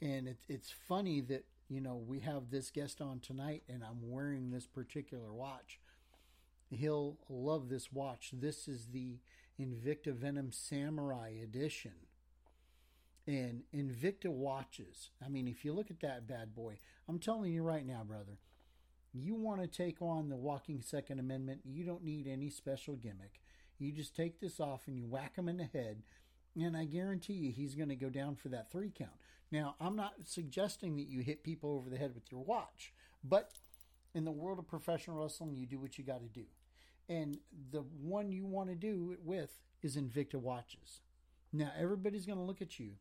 and 0.00 0.28
it, 0.28 0.38
it's 0.48 0.72
funny 0.88 1.20
that 1.22 1.44
you 1.68 1.80
know 1.80 1.96
we 1.96 2.20
have 2.20 2.50
this 2.50 2.70
guest 2.70 3.00
on 3.00 3.20
tonight, 3.20 3.62
and 3.68 3.82
I'm 3.82 4.10
wearing 4.10 4.50
this 4.50 4.66
particular 4.66 5.32
watch. 5.32 5.80
He'll 6.70 7.16
love 7.28 7.68
this 7.68 7.92
watch. 7.92 8.30
This 8.32 8.68
is 8.68 8.88
the 8.92 9.18
Invicta 9.58 10.14
Venom 10.14 10.52
Samurai 10.52 11.32
Edition. 11.42 11.92
And 13.26 13.62
Invicta 13.74 14.26
watches. 14.26 15.10
I 15.24 15.28
mean, 15.28 15.48
if 15.48 15.64
you 15.64 15.72
look 15.72 15.90
at 15.90 16.00
that 16.00 16.26
bad 16.26 16.54
boy, 16.54 16.78
I'm 17.08 17.18
telling 17.18 17.52
you 17.52 17.62
right 17.62 17.86
now, 17.86 18.02
brother, 18.06 18.38
you 19.12 19.34
want 19.34 19.60
to 19.60 19.66
take 19.66 20.00
on 20.00 20.28
the 20.28 20.36
walking 20.36 20.80
Second 20.82 21.18
Amendment, 21.18 21.60
you 21.64 21.84
don't 21.84 22.04
need 22.04 22.26
any 22.26 22.50
special 22.50 22.96
gimmick. 22.96 23.40
You 23.78 23.92
just 23.92 24.16
take 24.16 24.40
this 24.40 24.60
off 24.60 24.82
and 24.86 24.98
you 24.98 25.06
whack 25.06 25.36
him 25.36 25.48
in 25.48 25.56
the 25.56 25.64
head, 25.64 26.02
and 26.66 26.76
I 26.76 26.84
guarantee 26.84 27.34
you 27.34 27.52
he's 27.52 27.74
going 27.74 27.88
to 27.88 27.96
go 27.96 28.10
down 28.10 28.36
for 28.36 28.48
that 28.48 28.70
three 28.70 28.90
count. 28.96 29.12
Now, 29.50 29.76
I'm 29.80 29.96
not 29.96 30.14
suggesting 30.26 30.96
that 30.96 31.08
you 31.08 31.20
hit 31.20 31.42
people 31.42 31.70
over 31.70 31.88
the 31.88 31.96
head 31.96 32.14
with 32.14 32.30
your 32.30 32.42
watch, 32.42 32.92
but 33.24 33.52
in 34.14 34.24
the 34.24 34.30
world 34.30 34.58
of 34.58 34.68
professional 34.68 35.22
wrestling, 35.22 35.54
you 35.54 35.66
do 35.66 35.78
what 35.78 35.98
you 35.98 36.04
got 36.04 36.20
to 36.20 36.28
do. 36.28 36.44
And 37.08 37.38
the 37.70 37.84
one 38.02 38.32
you 38.32 38.44
want 38.44 38.68
to 38.68 38.74
do 38.74 39.12
it 39.12 39.20
with 39.24 39.58
is 39.82 39.96
Invicta 39.96 40.34
watches. 40.34 41.00
Now, 41.52 41.72
everybody's 41.78 42.26
going 42.26 42.38
to 42.38 42.44
look 42.44 42.60
at 42.60 42.78
you 42.78 42.92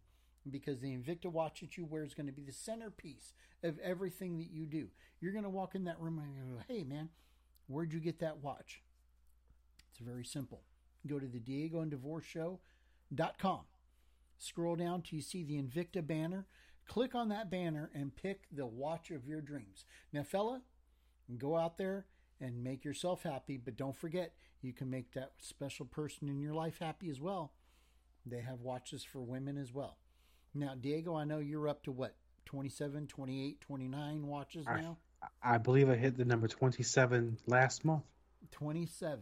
because 0.50 0.80
the 0.80 0.96
Invicta 0.96 1.26
watch 1.26 1.60
that 1.60 1.78
you 1.78 1.84
wear 1.84 2.04
is 2.04 2.13
going 2.13 2.28
to 2.28 2.32
be 2.32 2.43
the 2.43 2.54
centerpiece 2.54 3.34
of 3.63 3.78
everything 3.80 4.38
that 4.38 4.50
you 4.50 4.65
do. 4.65 4.88
You're 5.20 5.34
going 5.34 5.43
to 5.43 5.50
walk 5.50 5.76
in 5.76 5.84
that 5.86 6.00
room 6.00 6.20
and 6.20 6.58
go, 6.58 6.63
hey, 6.70 6.84
man, 6.84 7.10
where'd 7.67 7.91
you 7.91 8.00
get 8.00 8.20
that 8.20 8.38
watch? 8.38 8.82
It's 9.89 10.00
very 10.00 10.24
simple. 10.24 10.62
Go 11.06 11.20
to 11.20 11.28
the 11.28 11.39
Diego 11.39 11.82
and 11.82 11.91
DeVore 11.91 12.22
Show.com. 13.15 13.62
Scroll 14.39 14.76
down 14.76 15.02
till 15.02 15.17
you 15.17 15.22
see 15.22 15.43
the 15.43 15.62
Invicta 15.62 16.06
banner. 16.06 16.46
Click 16.88 17.15
on 17.15 17.30
that 17.30 17.50
banner 17.50 17.89
and 17.93 18.15
pick 18.15 18.43
the 18.52 18.65
watch 18.65 19.12
of 19.12 19.26
your 19.26 19.41
dreams. 19.41 19.86
Now, 20.13 20.24
fella, 20.24 20.62
go 21.38 21.58
out 21.58 21.78
there 21.78 22.06
and 22.39 22.63
make 22.63 22.86
yourself 22.86 23.24
happy, 23.24 23.58
but 23.58 23.76
don't 23.76 23.96
forget 23.96 24.34
you 24.62 24.74
can 24.74 24.89
make 24.89 25.12
that 25.13 25.32
special 25.39 25.86
person 25.86 26.30
in 26.30 26.39
your 26.39 26.54
life 26.54 26.78
happy 26.80 27.10
as 27.10 27.20
well. 27.20 27.52
They 28.26 28.41
have 28.41 28.62
watches 28.62 29.04
for 29.04 29.22
women 29.22 29.58
as 29.58 29.74
well. 29.74 29.98
Now, 30.54 30.76
Diego, 30.80 31.15
I 31.15 31.24
know 31.24 31.39
you're 31.39 31.67
up 31.67 31.84
to 31.84 31.91
what, 31.91 32.15
27, 32.46 33.08
28, 33.08 33.62
29 33.62 34.28
watches 34.28 34.65
now? 34.65 34.98
I, 35.22 35.56
I 35.56 35.58
believe 35.58 35.89
I 35.89 35.96
hit 35.96 36.15
the 36.15 36.26
number 36.26 36.48
27 36.48 37.38
last 37.48 37.84
month. 37.84 38.04
27. 38.52 39.20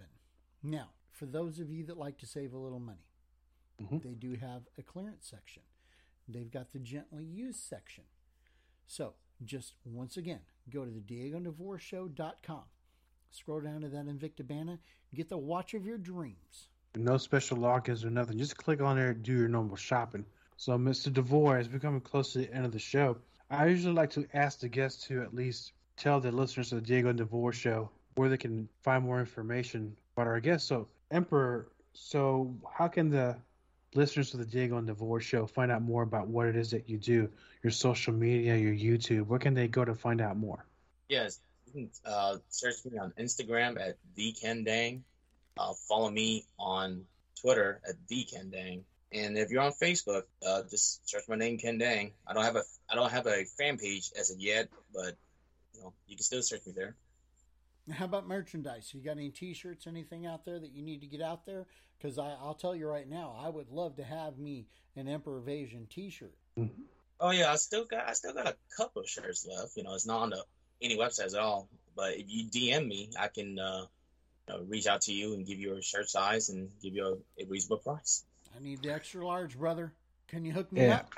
Now, 0.62 0.90
for 1.12 1.26
those 1.26 1.60
of 1.60 1.72
you 1.72 1.86
that 1.86 1.98
like 1.98 2.18
to 2.20 2.28
save 2.28 2.54
a 2.54 2.58
little 2.58 2.80
money, 2.80 3.06
mm-hmm. 3.82 3.98
they 4.04 4.14
do 4.14 4.34
have 4.34 4.64
a 4.78 4.84
clearance 4.84 5.28
section. 5.30 5.64
They've 6.28 6.52
got 6.52 6.72
the 6.72 6.80
gently 6.80 7.24
used 7.24 7.60
section. 7.60 8.04
So, 8.88 9.14
just 9.44 9.74
once 9.86 10.18
again, 10.18 10.40
go 10.70 10.86
to 10.86 10.92
the 10.92 11.00
DiegoDeVoreShow.com. 11.00 12.64
Scroll 13.32 13.62
down 13.62 13.82
to 13.82 13.90
that 13.90 14.08
Invicta 14.08 14.48
banner. 14.48 14.80
Get 15.14 15.30
the 15.30 15.38
watch 15.38 15.74
of 15.74 15.86
your 15.86 15.98
dreams. 15.98 16.70
No 16.96 17.18
special 17.18 17.58
logins 17.58 18.06
or 18.06 18.10
nothing. 18.10 18.38
Just 18.38 18.58
click 18.58 18.82
on 18.82 18.96
there 18.96 19.10
and 19.10 19.24
do 19.24 19.34
your 19.34 19.50
normal 19.50 19.76
shopping. 19.76 20.26
So, 20.58 20.78
Mr. 20.78 21.12
DeVore, 21.12 21.58
as 21.58 21.70
we're 21.70 21.80
coming 21.80 22.00
close 22.00 22.32
to 22.34 22.40
the 22.40 22.54
end 22.54 22.66
of 22.66 22.72
the 22.72 22.80
show, 22.80 23.18
I 23.50 23.68
usually 23.68 23.94
like 23.94 24.12
to 24.12 24.26
ask 24.34 24.60
the 24.60 24.70
guests 24.70 25.08
to 25.08 25.22
at 25.22 25.34
least 25.34 25.74
tell 25.98 26.20
the 26.20 26.32
listeners 26.32 26.72
of 26.72 26.80
the 26.80 26.88
Diego 26.88 27.12
DeVore 27.12 27.54
show 27.54 27.90
where 28.16 28.30
they 28.30 28.38
can 28.38 28.70
find 28.82 29.04
more 29.04 29.20
information 29.20 29.96
about 30.16 30.28
our 30.28 30.40
guests. 30.40 30.68
So, 30.68 30.88
Emperor, 31.12 31.68
so 31.94 32.56
how 32.72 32.88
can 32.88 33.10
the 33.10 33.36
listeners 33.96 34.34
of 34.34 34.40
the 34.40 34.46
Diego 34.46 34.78
and 34.78 34.88
DeVore 34.88 35.20
show 35.20 35.46
find 35.46 35.72
out 35.72 35.82
more 35.82 36.04
about 36.04 36.28
what 36.28 36.48
it 36.48 36.56
is 36.56 36.72
that 36.72 36.90
you 36.90 36.98
do, 36.98 37.30
your 37.64 37.72
social 37.72 38.14
media, 38.14 38.56
your 38.56 38.74
YouTube? 38.74 39.28
Where 39.28 39.40
can 39.40 39.54
they 39.54 39.68
go 39.68 39.86
to 39.86 39.96
find 39.96 40.22
out 40.22 40.38
more? 40.38 40.66
Yes, 41.10 41.40
you 41.68 41.74
can 41.74 41.90
uh, 42.06 42.38
search 42.50 42.86
me 42.86 42.98
on 42.98 43.14
Instagram 43.20 43.80
at 43.80 43.98
the 44.16 44.32
Ken 44.34 44.64
Dang. 44.64 45.04
Uh, 45.58 45.74
follow 45.88 46.10
me 46.10 46.46
on 46.60 47.06
Twitter 47.40 47.80
at 47.88 47.96
the 48.08 48.24
Ken 48.24 48.50
Dang. 48.50 48.84
And 49.12 49.38
if 49.38 49.50
you're 49.50 49.62
on 49.62 49.72
Facebook, 49.72 50.24
uh, 50.46 50.64
just 50.70 51.08
search 51.10 51.24
my 51.30 51.36
name, 51.36 51.58
Ken 51.58 51.78
Dang. 51.78 52.12
I 52.28 52.34
don't 52.34 52.44
have 52.44 52.56
a 52.56 52.64
I 52.90 52.96
don't 52.96 53.12
have 53.12 53.28
a 53.28 53.46
fan 53.46 53.78
page 53.78 54.12
as 54.20 54.32
of 54.32 54.40
yet, 54.40 54.70
but 54.94 55.16
you 55.74 55.82
know 55.82 55.94
you 56.08 56.18
can 56.18 56.24
still 56.24 56.42
search 56.42 56.66
me 56.66 56.74
there. 56.76 56.96
How 57.92 58.06
about 58.06 58.28
merchandise? 58.28 58.92
You 58.94 59.02
got 59.02 59.12
any 59.12 59.30
T-shirts, 59.30 59.86
anything 59.86 60.26
out 60.26 60.46
there 60.46 60.60
that 60.60 60.72
you 60.72 60.82
need 60.82 61.02
to 61.02 61.08
get 61.08 61.22
out 61.22 61.46
there? 61.46 61.68
Because 61.98 62.18
I'll 62.18 62.58
tell 62.60 62.76
you 62.76 62.88
right 62.88 63.08
now, 63.08 63.36
I 63.40 63.50
would 63.50 63.70
love 63.70 63.96
to 63.98 64.04
have 64.04 64.38
me 64.38 64.68
an 64.96 65.08
Emperor 65.08 65.38
of 65.38 65.44
Evasion 65.48 65.88
T-shirt. 65.90 66.36
Oh 67.20 67.32
yeah, 67.32 67.52
I 67.52 67.56
still 67.56 67.86
got 67.86 68.10
I 68.10 68.14
still 68.14 68.34
got 68.34 68.48
a 68.48 68.56
couple 68.76 69.02
of 69.02 69.10
shirts 69.10 69.48
left. 69.48 69.78
You 69.78 69.84
know, 69.84 69.94
it's 69.94 70.06
not 70.06 70.22
on 70.22 70.30
the 70.32 70.44
any 70.82 70.98
websites 70.98 71.34
at 71.34 71.40
all. 71.40 71.70
But 71.96 72.16
if 72.16 72.26
you 72.28 72.46
DM 72.46 72.88
me, 72.88 73.10
I 73.18 73.30
can 73.30 73.58
uh, 73.58 73.86
you 74.48 74.54
know, 74.54 74.64
reach 74.68 74.88
out 74.88 75.02
to 75.02 75.14
you 75.14 75.34
and 75.34 75.46
give 75.46 75.60
you 75.60 75.78
a 75.78 75.82
shirt 75.82 76.10
size 76.10 76.50
and 76.50 76.70
give 76.82 76.94
you 76.94 77.22
a, 77.40 77.44
a 77.44 77.46
reasonable 77.48 77.78
price. 77.78 78.24
I 78.56 78.62
need 78.62 78.84
the 78.84 78.94
extra 78.94 79.26
large, 79.26 79.58
brother. 79.58 79.94
Can 80.28 80.44
you 80.44 80.52
hook 80.52 80.72
me 80.72 80.82
yeah. 80.82 80.96
up? 80.98 81.14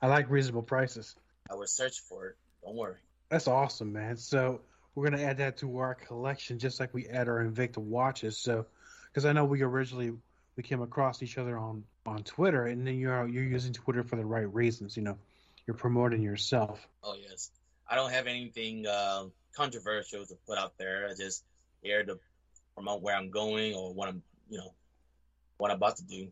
I 0.00 0.08
like 0.08 0.28
reasonable 0.28 0.62
prices. 0.62 1.14
I 1.50 1.54
will 1.54 1.66
search 1.66 2.00
for 2.00 2.26
it. 2.26 2.36
Don't 2.62 2.76
worry. 2.76 2.96
That's 3.30 3.48
awesome, 3.48 3.92
man. 3.92 4.16
So 4.16 4.60
we're 4.94 5.08
gonna 5.08 5.22
add 5.22 5.38
that 5.38 5.58
to 5.58 5.78
our 5.78 5.94
collection, 5.94 6.58
just 6.58 6.80
like 6.80 6.92
we 6.92 7.06
add 7.06 7.28
our 7.28 7.44
Invicta 7.44 7.78
watches. 7.78 8.36
So, 8.36 8.66
because 9.10 9.24
I 9.24 9.32
know 9.32 9.44
we 9.44 9.62
originally 9.62 10.12
we 10.56 10.62
came 10.62 10.82
across 10.82 11.22
each 11.22 11.38
other 11.38 11.56
on 11.58 11.84
on 12.06 12.22
Twitter, 12.22 12.66
and 12.66 12.86
then 12.86 12.98
you're 12.98 13.26
you're 13.26 13.44
using 13.44 13.72
Twitter 13.72 14.02
for 14.02 14.16
the 14.16 14.24
right 14.24 14.52
reasons. 14.52 14.96
You 14.96 15.02
know, 15.02 15.18
you're 15.66 15.76
promoting 15.76 16.22
yourself. 16.22 16.86
Oh 17.02 17.14
yes, 17.14 17.50
I 17.88 17.96
don't 17.96 18.12
have 18.12 18.26
anything 18.26 18.86
uh, 18.86 19.24
controversial 19.54 20.26
to 20.26 20.34
put 20.46 20.58
out 20.58 20.76
there. 20.78 21.08
I 21.10 21.14
just 21.14 21.44
here 21.82 22.04
to 22.04 22.18
promote 22.74 23.02
where 23.02 23.16
I'm 23.16 23.30
going 23.30 23.74
or 23.74 23.92
what 23.92 24.08
I'm 24.08 24.22
you 24.48 24.58
know, 24.58 24.74
what 25.56 25.70
I'm 25.70 25.78
about 25.78 25.96
to 25.96 26.04
do. 26.04 26.28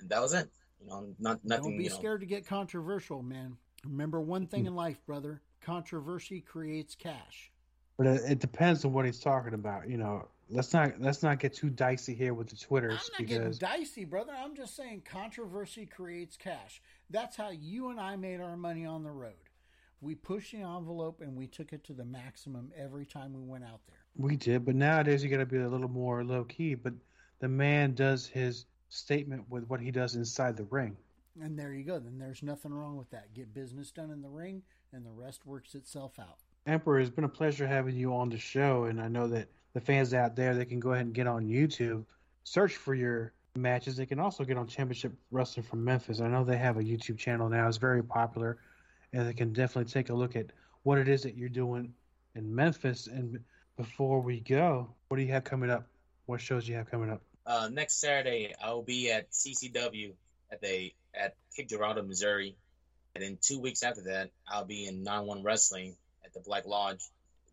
And 0.00 0.08
that 0.10 0.22
was 0.22 0.32
it. 0.32 0.48
You 0.80 0.88
know, 0.88 1.14
not 1.18 1.44
nothing. 1.44 1.64
Don't 1.64 1.78
be 1.78 1.84
you 1.84 1.90
know, 1.90 1.96
scared 1.96 2.20
to 2.20 2.26
get 2.26 2.46
controversial, 2.46 3.22
man. 3.22 3.56
Remember 3.84 4.20
one 4.20 4.46
thing 4.46 4.66
in 4.66 4.76
life, 4.76 5.04
brother: 5.06 5.40
controversy 5.60 6.40
creates 6.40 6.94
cash. 6.94 7.50
But 7.98 8.06
it, 8.06 8.22
it 8.30 8.38
depends 8.38 8.84
on 8.84 8.92
what 8.92 9.04
he's 9.04 9.18
talking 9.18 9.54
about. 9.54 9.90
You 9.90 9.98
know, 9.98 10.28
let's 10.48 10.72
not 10.72 11.00
let's 11.00 11.22
not 11.22 11.40
get 11.40 11.52
too 11.52 11.68
dicey 11.68 12.14
here 12.14 12.32
with 12.32 12.48
the 12.48 12.56
Twitter. 12.56 12.90
I'm 12.92 12.96
not 13.18 13.26
getting 13.26 13.52
dicey, 13.52 14.04
brother. 14.04 14.32
I'm 14.36 14.54
just 14.54 14.76
saying 14.76 15.02
controversy 15.04 15.84
creates 15.84 16.36
cash. 16.36 16.80
That's 17.10 17.36
how 17.36 17.50
you 17.50 17.90
and 17.90 17.98
I 18.00 18.16
made 18.16 18.40
our 18.40 18.56
money 18.56 18.86
on 18.86 19.02
the 19.02 19.10
road. 19.10 19.32
We 20.00 20.14
pushed 20.14 20.52
the 20.52 20.58
envelope 20.58 21.20
and 21.20 21.36
we 21.36 21.48
took 21.48 21.72
it 21.72 21.82
to 21.84 21.92
the 21.92 22.04
maximum 22.04 22.70
every 22.76 23.04
time 23.04 23.32
we 23.34 23.42
went 23.42 23.64
out 23.64 23.80
there. 23.88 23.96
we 24.16 24.36
did. 24.36 24.64
But 24.64 24.76
nowadays 24.76 25.24
you 25.24 25.28
got 25.28 25.38
to 25.38 25.46
be 25.46 25.58
a 25.58 25.68
little 25.68 25.88
more 25.88 26.22
low 26.22 26.44
key. 26.44 26.76
But 26.76 26.92
the 27.40 27.48
man 27.48 27.94
does 27.94 28.26
his 28.26 28.66
statement 28.90 29.44
with 29.50 29.68
what 29.68 29.80
he 29.80 29.90
does 29.90 30.14
inside 30.14 30.56
the 30.56 30.64
ring. 30.64 30.96
And 31.42 31.58
there 31.58 31.72
you 31.72 31.84
go. 31.84 31.98
Then 31.98 32.18
there's 32.18 32.44
nothing 32.44 32.72
wrong 32.72 32.96
with 32.96 33.10
that. 33.10 33.34
Get 33.34 33.52
business 33.54 33.90
done 33.90 34.10
in 34.10 34.22
the 34.22 34.28
ring, 34.28 34.62
and 34.92 35.04
the 35.04 35.10
rest 35.10 35.46
works 35.46 35.74
itself 35.74 36.18
out. 36.18 36.38
Emperor, 36.68 37.00
it's 37.00 37.10
been 37.10 37.24
a 37.24 37.28
pleasure 37.28 37.66
having 37.66 37.96
you 37.96 38.14
on 38.14 38.28
the 38.28 38.38
show, 38.38 38.84
and 38.84 39.00
I 39.00 39.08
know 39.08 39.28
that 39.28 39.48
the 39.72 39.80
fans 39.80 40.12
out 40.14 40.36
there 40.36 40.54
they 40.54 40.64
can 40.64 40.80
go 40.80 40.92
ahead 40.92 41.06
and 41.06 41.14
get 41.14 41.26
on 41.26 41.46
YouTube, 41.46 42.04
search 42.44 42.76
for 42.76 42.94
your 42.94 43.32
matches. 43.56 43.96
They 43.96 44.06
can 44.06 44.20
also 44.20 44.44
get 44.44 44.56
on 44.56 44.66
Championship 44.66 45.12
Wrestling 45.30 45.64
from 45.64 45.84
Memphis. 45.84 46.20
I 46.20 46.28
know 46.28 46.44
they 46.44 46.58
have 46.58 46.76
a 46.76 46.82
YouTube 46.82 47.18
channel 47.18 47.48
now; 47.48 47.66
it's 47.68 47.78
very 47.78 48.04
popular, 48.04 48.58
and 49.12 49.26
they 49.26 49.32
can 49.32 49.52
definitely 49.52 49.90
take 49.90 50.10
a 50.10 50.14
look 50.14 50.36
at 50.36 50.46
what 50.82 50.98
it 50.98 51.08
is 51.08 51.22
that 51.22 51.36
you're 51.36 51.48
doing 51.48 51.94
in 52.34 52.54
Memphis. 52.54 53.06
And 53.06 53.40
before 53.76 54.20
we 54.20 54.40
go, 54.40 54.94
what 55.08 55.16
do 55.16 55.22
you 55.22 55.32
have 55.32 55.44
coming 55.44 55.70
up? 55.70 55.86
What 56.26 56.40
shows 56.40 56.66
do 56.66 56.72
you 56.72 56.78
have 56.78 56.90
coming 56.90 57.10
up? 57.10 57.22
uh, 57.48 57.68
next 57.72 58.00
Saturday 58.00 58.54
I 58.62 58.72
will 58.72 58.82
be 58.82 59.10
at 59.10 59.30
CCW 59.32 60.12
at 60.52 60.60
the 60.60 60.92
at 61.14 61.34
Cape 61.56 61.68
Girardeau, 61.68 62.02
Missouri, 62.02 62.56
and 63.14 63.24
then 63.24 63.38
two 63.40 63.58
weeks 63.58 63.82
after 63.82 64.02
that 64.02 64.30
I'll 64.46 64.66
be 64.66 64.86
in 64.86 65.04
9-1 65.04 65.42
Wrestling 65.42 65.96
at 66.28 66.34
the 66.34 66.40
Black 66.40 66.66
Lodge, 66.66 67.02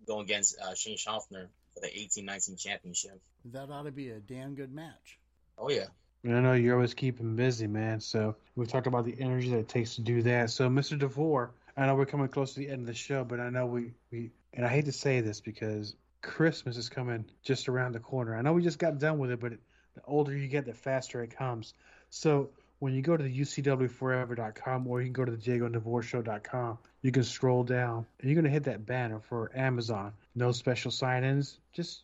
going 0.05 0.25
against 0.25 0.59
uh, 0.59 0.75
Shane 0.75 0.97
Schaffner 0.97 1.49
for 1.73 1.81
the 1.81 1.87
18-19 1.87 2.59
championship. 2.59 3.19
That 3.45 3.69
ought 3.69 3.83
to 3.83 3.91
be 3.91 4.09
a 4.09 4.19
damn 4.19 4.55
good 4.55 4.73
match. 4.73 5.19
Oh 5.57 5.69
yeah, 5.69 5.85
I 6.25 6.39
know 6.39 6.53
you're 6.53 6.75
always 6.75 6.93
keeping 6.93 7.35
busy, 7.35 7.67
man. 7.67 7.99
So 7.99 8.35
we've 8.55 8.67
talked 8.67 8.87
about 8.87 9.05
the 9.05 9.15
energy 9.19 9.49
that 9.51 9.59
it 9.59 9.69
takes 9.69 9.95
to 9.95 10.01
do 10.01 10.21
that. 10.23 10.49
So, 10.49 10.69
Mr. 10.69 10.97
DeVore, 10.97 11.51
I 11.77 11.85
know 11.85 11.95
we're 11.95 12.05
coming 12.05 12.27
close 12.27 12.53
to 12.53 12.59
the 12.59 12.69
end 12.69 12.81
of 12.81 12.87
the 12.87 12.93
show, 12.93 13.23
but 13.23 13.39
I 13.39 13.49
know 13.49 13.65
we, 13.65 13.91
we 14.11 14.31
and 14.53 14.65
I 14.65 14.69
hate 14.69 14.85
to 14.85 14.91
say 14.91 15.21
this 15.21 15.39
because 15.39 15.95
Christmas 16.21 16.77
is 16.77 16.89
coming 16.89 17.25
just 17.43 17.69
around 17.69 17.93
the 17.93 17.99
corner. 17.99 18.35
I 18.35 18.41
know 18.41 18.53
we 18.53 18.63
just 18.63 18.79
got 18.79 18.97
done 18.97 19.19
with 19.19 19.31
it, 19.31 19.39
but 19.39 19.53
the 19.93 20.01
older 20.05 20.35
you 20.35 20.47
get, 20.47 20.65
the 20.65 20.73
faster 20.73 21.21
it 21.21 21.35
comes. 21.35 21.73
So 22.09 22.49
when 22.85 22.93
you 22.93 23.01
go 23.01 23.17
to 23.17 23.23
the 23.23 23.39
UCWForever.com 23.39 24.85
or 24.85 25.01
you 25.01 25.07
can 25.07 25.13
go 25.13 25.25
to 25.25 25.31
the 25.31 25.37
DiegoDeVoreShow.com, 25.39 26.77
you 27.01 27.11
can 27.11 27.23
scroll 27.23 27.63
down 27.63 28.05
and 28.19 28.29
you're 28.29 28.39
going 28.39 28.45
to 28.45 28.51
hit 28.51 28.63
that 28.65 28.85
banner 28.85 29.19
for 29.19 29.51
Amazon. 29.55 30.13
No 30.35 30.51
special 30.51 30.91
sign 30.91 31.23
ins, 31.23 31.57
just 31.73 32.03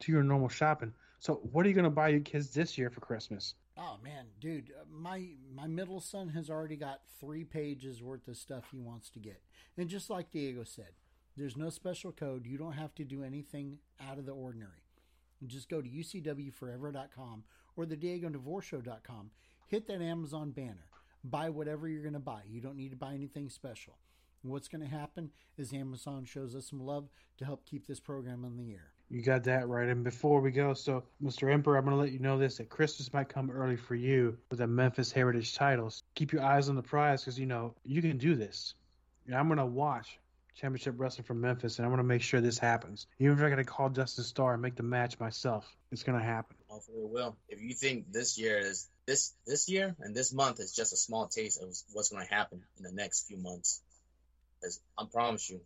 to 0.00 0.10
your 0.10 0.22
normal 0.22 0.48
shopping. 0.48 0.94
So, 1.20 1.34
what 1.52 1.66
are 1.66 1.68
you 1.68 1.74
going 1.74 1.84
to 1.84 1.90
buy 1.90 2.08
your 2.08 2.20
kids 2.20 2.48
this 2.48 2.78
year 2.78 2.88
for 2.88 3.00
Christmas? 3.00 3.52
Oh 3.76 3.98
man, 4.02 4.24
dude, 4.40 4.70
uh, 4.70 4.84
my 4.90 5.26
my 5.54 5.66
middle 5.66 6.00
son 6.00 6.30
has 6.30 6.48
already 6.48 6.76
got 6.76 7.02
three 7.20 7.44
pages 7.44 8.02
worth 8.02 8.26
of 8.26 8.38
stuff 8.38 8.64
he 8.72 8.78
wants 8.78 9.10
to 9.10 9.18
get, 9.18 9.42
and 9.76 9.86
just 9.86 10.08
like 10.08 10.30
Diego 10.30 10.64
said, 10.64 10.92
there's 11.36 11.58
no 11.58 11.68
special 11.68 12.10
code. 12.10 12.46
You 12.46 12.56
don't 12.56 12.72
have 12.72 12.94
to 12.94 13.04
do 13.04 13.22
anything 13.22 13.80
out 14.08 14.16
of 14.16 14.24
the 14.24 14.32
ordinary. 14.32 14.82
Just 15.46 15.68
go 15.68 15.82
to 15.82 15.88
ucwforever.com 15.88 17.44
or 17.76 17.86
the 17.86 17.96
DiegoDeVoreShow.com. 17.96 19.30
Hit 19.72 19.86
that 19.86 20.02
Amazon 20.02 20.50
banner. 20.50 20.84
Buy 21.24 21.48
whatever 21.48 21.88
you're 21.88 22.02
going 22.02 22.12
to 22.12 22.18
buy. 22.18 22.42
You 22.46 22.60
don't 22.60 22.76
need 22.76 22.90
to 22.90 22.96
buy 22.96 23.14
anything 23.14 23.48
special. 23.48 23.94
What's 24.42 24.68
going 24.68 24.82
to 24.82 24.86
happen 24.86 25.30
is 25.56 25.72
Amazon 25.72 26.26
shows 26.26 26.54
us 26.54 26.68
some 26.68 26.84
love 26.84 27.08
to 27.38 27.46
help 27.46 27.64
keep 27.64 27.86
this 27.86 27.98
program 27.98 28.44
on 28.44 28.58
the 28.58 28.74
air. 28.74 28.92
You 29.08 29.22
got 29.22 29.44
that 29.44 29.68
right. 29.68 29.88
And 29.88 30.04
before 30.04 30.42
we 30.42 30.50
go, 30.50 30.74
so 30.74 31.04
Mr. 31.24 31.50
Emperor, 31.50 31.78
I'm 31.78 31.86
going 31.86 31.96
to 31.96 32.02
let 32.02 32.12
you 32.12 32.18
know 32.18 32.36
this 32.36 32.58
that 32.58 32.68
Christmas 32.68 33.14
might 33.14 33.30
come 33.30 33.50
early 33.50 33.76
for 33.76 33.94
you 33.94 34.36
with 34.50 34.58
the 34.58 34.66
Memphis 34.66 35.10
Heritage 35.10 35.54
titles. 35.54 36.02
Keep 36.16 36.34
your 36.34 36.42
eyes 36.42 36.68
on 36.68 36.76
the 36.76 36.82
prize 36.82 37.22
because, 37.22 37.40
you 37.40 37.46
know, 37.46 37.74
you 37.82 38.02
can 38.02 38.18
do 38.18 38.34
this. 38.34 38.74
And 39.24 39.34
I'm 39.34 39.46
going 39.46 39.56
to 39.56 39.64
watch 39.64 40.18
Championship 40.54 40.96
Wrestling 40.98 41.24
from 41.24 41.40
Memphis 41.40 41.78
and 41.78 41.86
I'm 41.86 41.90
going 41.92 41.96
to 41.96 42.04
make 42.04 42.20
sure 42.20 42.42
this 42.42 42.58
happens. 42.58 43.06
Even 43.18 43.38
if 43.38 43.42
I 43.42 43.48
got 43.48 43.56
to 43.56 43.64
call 43.64 43.88
Justin 43.88 44.24
Starr 44.24 44.52
and 44.52 44.60
make 44.60 44.76
the 44.76 44.82
match 44.82 45.18
myself, 45.18 45.74
it's 45.90 46.02
going 46.02 46.18
to 46.18 46.24
happen. 46.24 46.58
hopefully 46.68 46.98
it 46.98 47.08
will. 47.08 47.38
If 47.48 47.62
you 47.62 47.72
think 47.72 48.12
this 48.12 48.36
year 48.36 48.58
is 48.58 48.90
this 49.06 49.34
this 49.46 49.68
year 49.68 49.96
and 50.00 50.14
this 50.14 50.32
month 50.32 50.60
is 50.60 50.72
just 50.74 50.92
a 50.92 50.96
small 50.96 51.26
taste 51.28 51.60
of 51.60 51.68
what's 51.92 52.10
going 52.10 52.26
to 52.26 52.34
happen 52.34 52.62
in 52.78 52.84
the 52.84 52.92
next 52.92 53.26
few 53.26 53.36
months, 53.36 53.82
because 54.60 54.80
I 54.98 55.04
promise 55.12 55.48
you, 55.50 55.60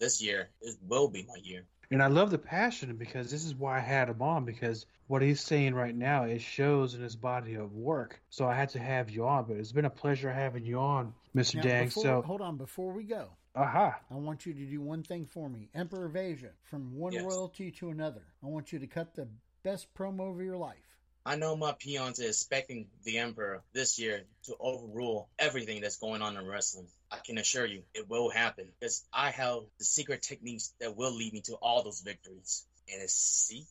this 0.00 0.20
year 0.22 0.50
it 0.60 0.76
will 0.86 1.08
be 1.08 1.24
my 1.28 1.36
year. 1.42 1.64
And 1.90 2.02
I 2.02 2.06
love 2.06 2.30
the 2.30 2.38
passion 2.38 2.96
because 2.96 3.30
this 3.30 3.44
is 3.44 3.54
why 3.54 3.76
I 3.76 3.80
had 3.80 4.08
him 4.08 4.22
on 4.22 4.44
because 4.46 4.86
what 5.08 5.20
he's 5.20 5.42
saying 5.42 5.74
right 5.74 5.94
now 5.94 6.24
it 6.24 6.40
shows 6.40 6.94
in 6.94 7.02
his 7.02 7.14
body 7.14 7.54
of 7.54 7.74
work. 7.74 8.18
So 8.30 8.46
I 8.46 8.54
had 8.54 8.70
to 8.70 8.78
have 8.78 9.10
you 9.10 9.26
on, 9.26 9.44
but 9.44 9.58
it's 9.58 9.72
been 9.72 9.84
a 9.84 9.90
pleasure 9.90 10.32
having 10.32 10.64
you 10.64 10.78
on, 10.78 11.12
Mr. 11.36 11.62
Dang. 11.62 11.84
before, 11.84 12.02
So, 12.02 12.22
hold 12.22 12.40
on, 12.40 12.56
before 12.56 12.92
we 12.92 13.04
go, 13.04 13.28
aha, 13.54 14.00
I 14.10 14.14
want 14.14 14.46
you 14.46 14.54
to 14.54 14.64
do 14.64 14.80
one 14.80 15.02
thing 15.02 15.26
for 15.26 15.50
me. 15.50 15.68
Emperor 15.74 16.06
of 16.06 16.16
Asia, 16.16 16.52
from 16.62 16.96
one 16.96 17.12
Yes. 17.12 17.24
royalty 17.24 17.70
to 17.72 17.90
another. 17.90 18.22
I 18.42 18.46
want 18.46 18.72
you 18.72 18.78
to 18.78 18.86
cut 18.86 19.14
the 19.14 19.28
best 19.62 19.92
promo 19.94 20.32
of 20.32 20.40
your 20.42 20.56
life. 20.56 20.91
I 21.24 21.36
know 21.36 21.54
my 21.54 21.72
peons 21.72 22.20
are 22.20 22.26
expecting 22.26 22.88
the 23.04 23.18
Emperor 23.18 23.62
this 23.72 23.98
year 23.98 24.22
to 24.44 24.56
overrule 24.58 25.28
everything 25.38 25.80
that's 25.80 25.98
going 25.98 26.20
on 26.20 26.36
in 26.36 26.46
wrestling. 26.46 26.88
I 27.12 27.18
can 27.18 27.38
assure 27.38 27.64
you 27.64 27.82
it 27.94 28.08
will 28.08 28.28
happen 28.28 28.66
because 28.78 29.04
I 29.12 29.30
have 29.30 29.60
the 29.78 29.84
secret 29.84 30.22
techniques 30.22 30.74
that 30.80 30.96
will 30.96 31.14
lead 31.14 31.32
me 31.32 31.40
to 31.42 31.54
all 31.54 31.84
those 31.84 32.00
victories. 32.00 32.66
And 32.92 33.00
it's 33.00 33.14
seek 33.14 33.68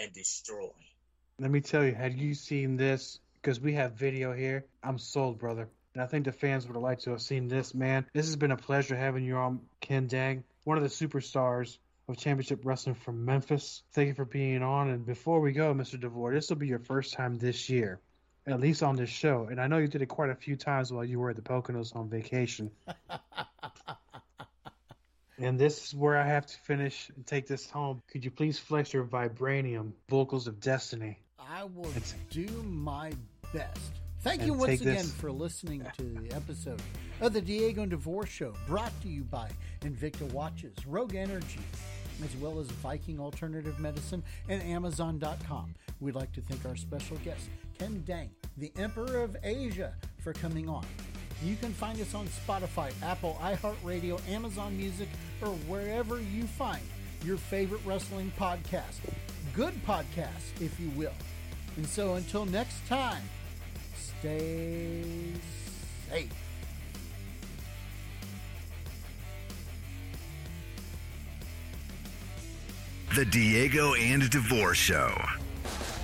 and 0.00 0.12
destroy. 0.12 0.70
let 1.40 1.50
me 1.50 1.60
tell 1.60 1.84
you, 1.84 1.94
had 1.94 2.14
you 2.14 2.34
seen 2.34 2.76
this, 2.76 3.18
because 3.34 3.58
we 3.58 3.74
have 3.74 3.94
video 3.94 4.32
here, 4.32 4.64
I'm 4.84 4.98
sold, 4.98 5.38
brother. 5.38 5.68
And 5.94 6.02
I 6.02 6.06
think 6.06 6.24
the 6.24 6.32
fans 6.32 6.66
would 6.66 6.74
have 6.74 6.82
liked 6.82 7.02
to 7.02 7.10
have 7.10 7.20
seen 7.22 7.48
this, 7.48 7.74
man. 7.74 8.06
This 8.14 8.26
has 8.26 8.36
been 8.36 8.52
a 8.52 8.56
pleasure 8.56 8.96
having 8.96 9.24
you 9.24 9.36
on, 9.36 9.60
Ken 9.80 10.06
Dang, 10.06 10.44
one 10.64 10.78
of 10.78 10.84
the 10.84 10.88
superstars 10.88 11.78
of 12.08 12.16
Championship 12.16 12.60
Wrestling 12.64 12.94
from 12.94 13.24
Memphis. 13.24 13.82
Thank 13.92 14.08
you 14.08 14.14
for 14.14 14.24
being 14.24 14.62
on. 14.62 14.90
And 14.90 15.06
before 15.06 15.40
we 15.40 15.52
go, 15.52 15.72
Mr. 15.74 16.00
DeVore, 16.00 16.34
this 16.34 16.48
will 16.48 16.56
be 16.56 16.66
your 16.66 16.78
first 16.78 17.14
time 17.14 17.38
this 17.38 17.68
year, 17.68 18.00
at 18.46 18.60
least 18.60 18.82
on 18.82 18.96
this 18.96 19.10
show. 19.10 19.48
And 19.50 19.60
I 19.60 19.66
know 19.66 19.78
you 19.78 19.88
did 19.88 20.02
it 20.02 20.06
quite 20.06 20.30
a 20.30 20.34
few 20.34 20.56
times 20.56 20.92
while 20.92 21.04
you 21.04 21.18
were 21.18 21.30
at 21.30 21.36
the 21.36 21.42
Poconos 21.42 21.94
on 21.94 22.08
vacation. 22.08 22.70
And 25.42 25.58
this 25.58 25.86
is 25.86 25.94
where 25.94 26.16
I 26.16 26.24
have 26.24 26.46
to 26.46 26.58
finish 26.58 27.10
and 27.16 27.26
take 27.26 27.48
this 27.48 27.68
home. 27.68 28.00
Could 28.12 28.24
you 28.24 28.30
please 28.30 28.60
flex 28.60 28.92
your 28.92 29.04
vibranium 29.04 29.90
vocals 30.08 30.46
of 30.46 30.60
destiny? 30.60 31.18
I 31.36 31.64
will 31.64 31.92
do 32.30 32.46
my 32.62 33.12
best. 33.52 34.01
Thank 34.22 34.42
you 34.44 34.52
once 34.54 34.80
again 34.80 34.94
this- 34.96 35.12
for 35.12 35.32
listening 35.32 35.84
to 35.96 36.02
the 36.02 36.32
episode 36.32 36.80
of 37.20 37.32
the 37.32 37.40
Diego 37.40 37.82
and 37.82 37.90
DeVore 37.90 38.24
Show, 38.26 38.54
brought 38.68 38.92
to 39.02 39.08
you 39.08 39.24
by 39.24 39.50
Invicta 39.80 40.30
Watches, 40.32 40.74
Rogue 40.86 41.16
Energy, 41.16 41.58
as 42.22 42.34
well 42.36 42.60
as 42.60 42.68
Viking 42.68 43.18
Alternative 43.18 43.78
Medicine 43.80 44.22
and 44.48 44.62
Amazon.com. 44.62 45.74
We'd 46.00 46.14
like 46.14 46.32
to 46.34 46.40
thank 46.40 46.64
our 46.64 46.76
special 46.76 47.16
guest, 47.18 47.48
Ken 47.78 48.02
Dang, 48.06 48.30
the 48.58 48.70
Emperor 48.76 49.22
of 49.24 49.36
Asia, 49.42 49.94
for 50.22 50.32
coming 50.32 50.68
on. 50.68 50.86
You 51.42 51.56
can 51.56 51.72
find 51.72 52.00
us 52.00 52.14
on 52.14 52.28
Spotify, 52.28 52.92
Apple, 53.02 53.36
iHeartRadio, 53.42 54.20
Amazon 54.28 54.76
Music, 54.76 55.08
or 55.40 55.48
wherever 55.66 56.20
you 56.20 56.44
find 56.44 56.82
your 57.24 57.36
favorite 57.36 57.80
wrestling 57.84 58.32
podcast. 58.38 59.00
Good 59.52 59.74
podcast, 59.84 60.60
if 60.60 60.78
you 60.78 60.90
will. 60.90 61.14
And 61.76 61.84
so 61.86 62.14
until 62.14 62.46
next 62.46 62.86
time, 62.86 63.22
stay 64.22 65.02
safe. 66.08 66.30
The 73.16 73.24
Diego 73.24 73.94
and 73.94 74.30
DeVore 74.30 74.74
Show. 74.74 75.12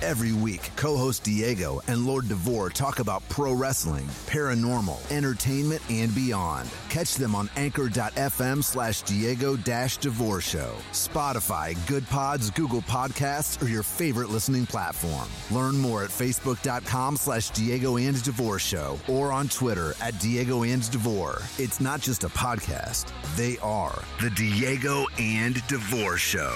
Every 0.01 0.31
week, 0.33 0.71
co 0.75 0.95
host 0.95 1.23
Diego 1.23 1.81
and 1.87 2.05
Lord 2.05 2.27
DeVore 2.27 2.69
talk 2.69 2.99
about 2.99 3.27
pro 3.29 3.53
wrestling, 3.53 4.05
paranormal, 4.27 5.11
entertainment, 5.11 5.81
and 5.89 6.13
beyond. 6.15 6.69
Catch 6.89 7.15
them 7.15 7.35
on 7.35 7.49
anchor.fm 7.55 8.63
slash 8.63 9.01
Diego 9.01 9.55
DeVore 9.57 10.41
Show, 10.41 10.75
Spotify, 10.91 11.75
Good 11.87 12.07
Pods, 12.07 12.49
Google 12.51 12.81
Podcasts, 12.81 13.61
or 13.61 13.67
your 13.67 13.83
favorite 13.83 14.29
listening 14.29 14.65
platform. 14.65 15.27
Learn 15.51 15.77
more 15.77 16.03
at 16.03 16.09
facebook.com 16.09 17.17
slash 17.17 17.49
Diego 17.51 17.97
and 17.97 18.21
DeVore 18.23 18.59
Show 18.59 18.99
or 19.07 19.31
on 19.31 19.49
Twitter 19.49 19.93
at 20.01 20.19
Diego 20.19 20.63
and 20.63 20.89
DeVore. 20.91 21.41
It's 21.57 21.79
not 21.79 22.01
just 22.01 22.23
a 22.23 22.29
podcast, 22.29 23.11
they 23.35 23.57
are 23.59 24.01
the 24.21 24.29
Diego 24.31 25.05
and 25.17 25.55
DeVore 25.67 26.17
Show. 26.17 26.55